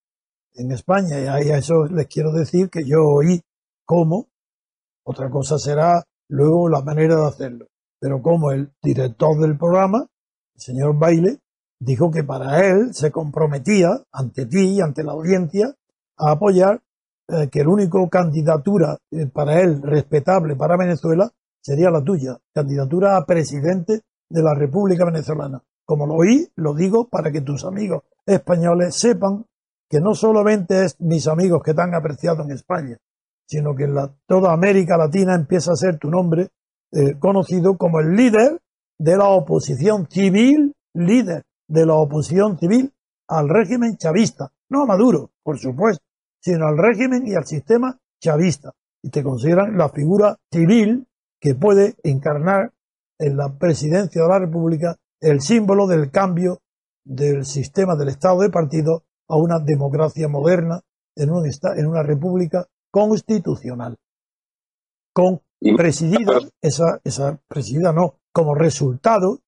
en 0.53 0.71
España. 0.71 1.19
Y 1.19 1.49
a 1.49 1.57
eso 1.57 1.85
les 1.85 2.07
quiero 2.07 2.31
decir 2.31 2.69
que 2.69 2.85
yo 2.85 3.03
oí 3.03 3.41
cómo, 3.85 4.29
otra 5.05 5.29
cosa 5.29 5.57
será 5.57 6.03
luego 6.29 6.69
la 6.69 6.81
manera 6.81 7.15
de 7.15 7.27
hacerlo, 7.27 7.67
pero 7.99 8.21
como 8.21 8.51
el 8.51 8.73
director 8.81 9.39
del 9.39 9.57
programa, 9.57 10.07
el 10.55 10.61
señor 10.61 10.97
Baile, 10.97 11.39
dijo 11.79 12.09
que 12.11 12.23
para 12.23 12.65
él 12.65 12.93
se 12.93 13.11
comprometía 13.11 14.01
ante 14.11 14.45
ti 14.45 14.75
y 14.75 14.81
ante 14.81 15.03
la 15.03 15.11
audiencia 15.11 15.75
a 16.17 16.31
apoyar 16.31 16.81
eh, 17.27 17.49
que 17.49 17.63
la 17.63 17.69
única 17.69 17.99
candidatura 18.09 18.97
eh, 19.11 19.27
para 19.27 19.59
él 19.61 19.81
respetable 19.81 20.55
para 20.55 20.77
Venezuela 20.77 21.31
sería 21.61 21.89
la 21.89 22.03
tuya, 22.03 22.37
candidatura 22.53 23.17
a 23.17 23.25
presidente 23.25 24.01
de 24.29 24.43
la 24.43 24.53
República 24.53 25.05
Venezolana. 25.05 25.61
Como 25.83 26.07
lo 26.07 26.15
oí, 26.15 26.47
lo 26.55 26.73
digo 26.73 27.07
para 27.09 27.31
que 27.31 27.41
tus 27.41 27.65
amigos 27.65 28.03
españoles 28.25 28.95
sepan 28.95 29.45
que 29.89 29.99
no 29.99 30.15
solamente 30.15 30.85
es 30.85 30.99
mis 30.99 31.27
amigos 31.27 31.61
que 31.63 31.73
te 31.73 31.81
han 31.81 31.93
apreciado 31.93 32.43
en 32.43 32.51
España, 32.51 32.97
sino 33.45 33.75
que 33.75 33.83
en 33.83 33.95
la, 33.95 34.13
toda 34.27 34.53
América 34.53 34.97
Latina 34.97 35.35
empieza 35.35 35.71
a 35.71 35.75
ser 35.75 35.97
tu 35.97 36.09
nombre 36.09 36.49
eh, 36.91 37.17
conocido 37.19 37.77
como 37.77 37.99
el 37.99 38.15
líder 38.15 38.61
de 38.97 39.17
la 39.17 39.29
oposición 39.29 40.07
civil, 40.09 40.73
líder 40.93 41.43
de 41.67 41.85
la 41.85 41.95
oposición 41.95 42.57
civil 42.57 42.93
al 43.27 43.49
régimen 43.49 43.97
chavista, 43.97 44.51
no 44.69 44.83
a 44.83 44.85
Maduro, 44.85 45.31
por 45.43 45.57
supuesto, 45.57 46.03
sino 46.39 46.67
al 46.67 46.77
régimen 46.77 47.27
y 47.27 47.35
al 47.35 47.45
sistema 47.45 47.97
chavista. 48.21 48.73
Y 49.01 49.09
te 49.09 49.23
consideran 49.23 49.77
la 49.77 49.89
figura 49.89 50.37
civil 50.51 51.07
que 51.39 51.55
puede 51.55 51.95
encarnar 52.03 52.71
en 53.19 53.37
la 53.37 53.53
presidencia 53.57 54.21
de 54.21 54.27
la 54.27 54.39
República 54.39 54.95
el 55.21 55.41
símbolo 55.41 55.87
del 55.87 56.11
cambio 56.11 56.61
del 57.03 57.45
sistema 57.45 57.95
del 57.95 58.09
Estado 58.09 58.41
de 58.41 58.49
partido 58.49 59.03
a 59.27 59.37
una 59.37 59.59
democracia 59.59 60.27
moderna 60.27 60.81
en, 61.15 61.31
un 61.31 61.45
en 61.45 61.87
una 61.87 62.03
república 62.03 62.65
constitucional. 62.91 63.97
Con 65.13 65.41
presidida, 65.75 66.39
esa, 66.61 66.99
esa 67.03 67.39
presidida 67.47 67.91
no, 67.91 68.15
como 68.31 68.55
resultado 68.55 69.39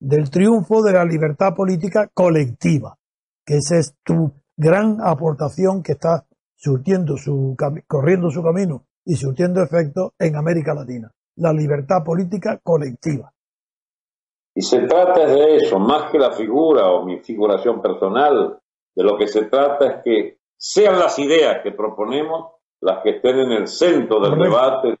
del 0.00 0.30
triunfo 0.30 0.82
de 0.82 0.92
la 0.92 1.04
libertad 1.04 1.54
política 1.54 2.08
colectiva, 2.12 2.96
que 3.44 3.56
esa 3.56 3.78
es 3.78 3.94
tu 4.04 4.32
gran 4.56 4.98
aportación 5.02 5.82
que 5.82 5.92
está 5.92 6.26
surtiendo 6.56 7.16
su, 7.16 7.56
corriendo 7.86 8.30
su 8.30 8.42
camino 8.42 8.86
y 9.04 9.16
surtiendo 9.16 9.62
efecto 9.62 10.14
en 10.18 10.36
América 10.36 10.74
Latina 10.74 11.12
la 11.36 11.52
libertad 11.52 12.02
política 12.04 12.58
colectiva. 12.62 13.32
Y 14.54 14.62
se 14.62 14.80
trata 14.86 15.26
de 15.26 15.56
eso, 15.56 15.78
más 15.78 16.10
que 16.10 16.18
la 16.18 16.32
figura 16.32 16.90
o 16.90 17.04
mi 17.04 17.18
figuración 17.20 17.82
personal, 17.82 18.58
de 18.94 19.04
lo 19.04 19.18
que 19.18 19.28
se 19.28 19.44
trata 19.44 19.86
es 19.86 20.02
que 20.02 20.38
sean 20.56 20.98
las 20.98 21.18
ideas 21.18 21.60
que 21.62 21.72
proponemos 21.72 22.52
las 22.80 23.02
que 23.02 23.16
estén 23.16 23.38
en 23.38 23.52
el 23.52 23.68
centro 23.68 24.20
del 24.20 24.38
debate 24.38 24.96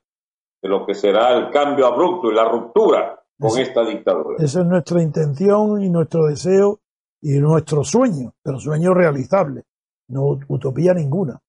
de 0.66 0.68
lo 0.68 0.84
que 0.84 0.94
será 0.94 1.32
el 1.36 1.50
cambio 1.50 1.86
abrupto 1.86 2.30
y 2.30 2.34
la 2.34 2.48
ruptura 2.48 3.22
con 3.38 3.58
esta 3.58 3.84
dictadura. 3.84 4.36
Esa 4.38 4.60
es 4.60 4.66
nuestra 4.66 5.02
intención 5.02 5.80
y 5.82 5.90
nuestro 5.90 6.26
deseo 6.26 6.80
y 7.20 7.38
nuestros 7.38 7.88
sueños, 7.88 8.32
pero 8.42 8.58
sueños 8.58 8.94
realizables, 8.94 9.64
no 10.08 10.38
utopía 10.48 10.92
ninguna. 10.94 11.40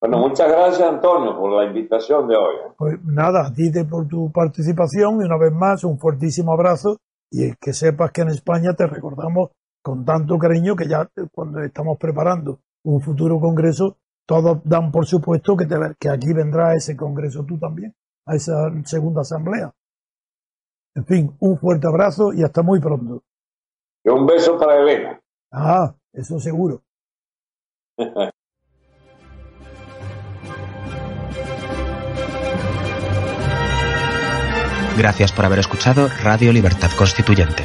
Bueno, 0.00 0.18
muchas 0.18 0.48
gracias 0.48 0.88
Antonio 0.88 1.36
por 1.36 1.52
la 1.52 1.66
invitación 1.66 2.26
de 2.26 2.36
hoy. 2.36 2.54
¿eh? 2.56 2.72
Pues 2.76 2.98
nada, 3.04 3.46
a 3.46 3.52
ti 3.52 3.70
por 3.88 4.08
tu 4.08 4.32
participación 4.32 5.20
y 5.20 5.24
una 5.24 5.36
vez 5.36 5.52
más 5.52 5.84
un 5.84 5.98
fuertísimo 5.98 6.52
abrazo 6.52 6.96
y 7.30 7.52
que 7.60 7.72
sepas 7.72 8.10
que 8.10 8.22
en 8.22 8.30
España 8.30 8.74
te 8.74 8.86
recordamos 8.86 9.50
con 9.82 10.04
tanto 10.04 10.38
cariño 10.38 10.74
que 10.74 10.88
ya 10.88 11.08
cuando 11.32 11.60
estamos 11.60 11.98
preparando 11.98 12.60
un 12.84 13.00
futuro 13.00 13.38
congreso, 13.38 13.98
todos 14.26 14.60
dan 14.64 14.90
por 14.90 15.06
supuesto 15.06 15.56
que, 15.56 15.66
te, 15.66 15.76
que 15.98 16.08
aquí 16.08 16.32
vendrá 16.32 16.74
ese 16.74 16.96
congreso 16.96 17.44
tú 17.44 17.58
también, 17.58 17.94
a 18.30 18.36
esa 18.36 18.70
segunda 18.84 19.22
asamblea. 19.22 19.72
En 20.94 21.04
fin, 21.04 21.36
un 21.40 21.58
fuerte 21.58 21.88
abrazo 21.88 22.32
y 22.32 22.44
hasta 22.44 22.62
muy 22.62 22.80
pronto. 22.80 23.24
Y 24.04 24.08
un 24.08 24.26
beso 24.26 24.58
para 24.58 24.80
Elena. 24.80 25.20
Ah, 25.52 25.94
eso 26.12 26.38
seguro. 26.38 26.82
Gracias 34.96 35.32
por 35.32 35.44
haber 35.44 35.60
escuchado 35.60 36.08
Radio 36.22 36.52
Libertad 36.52 36.90
Constituyente. 36.98 37.64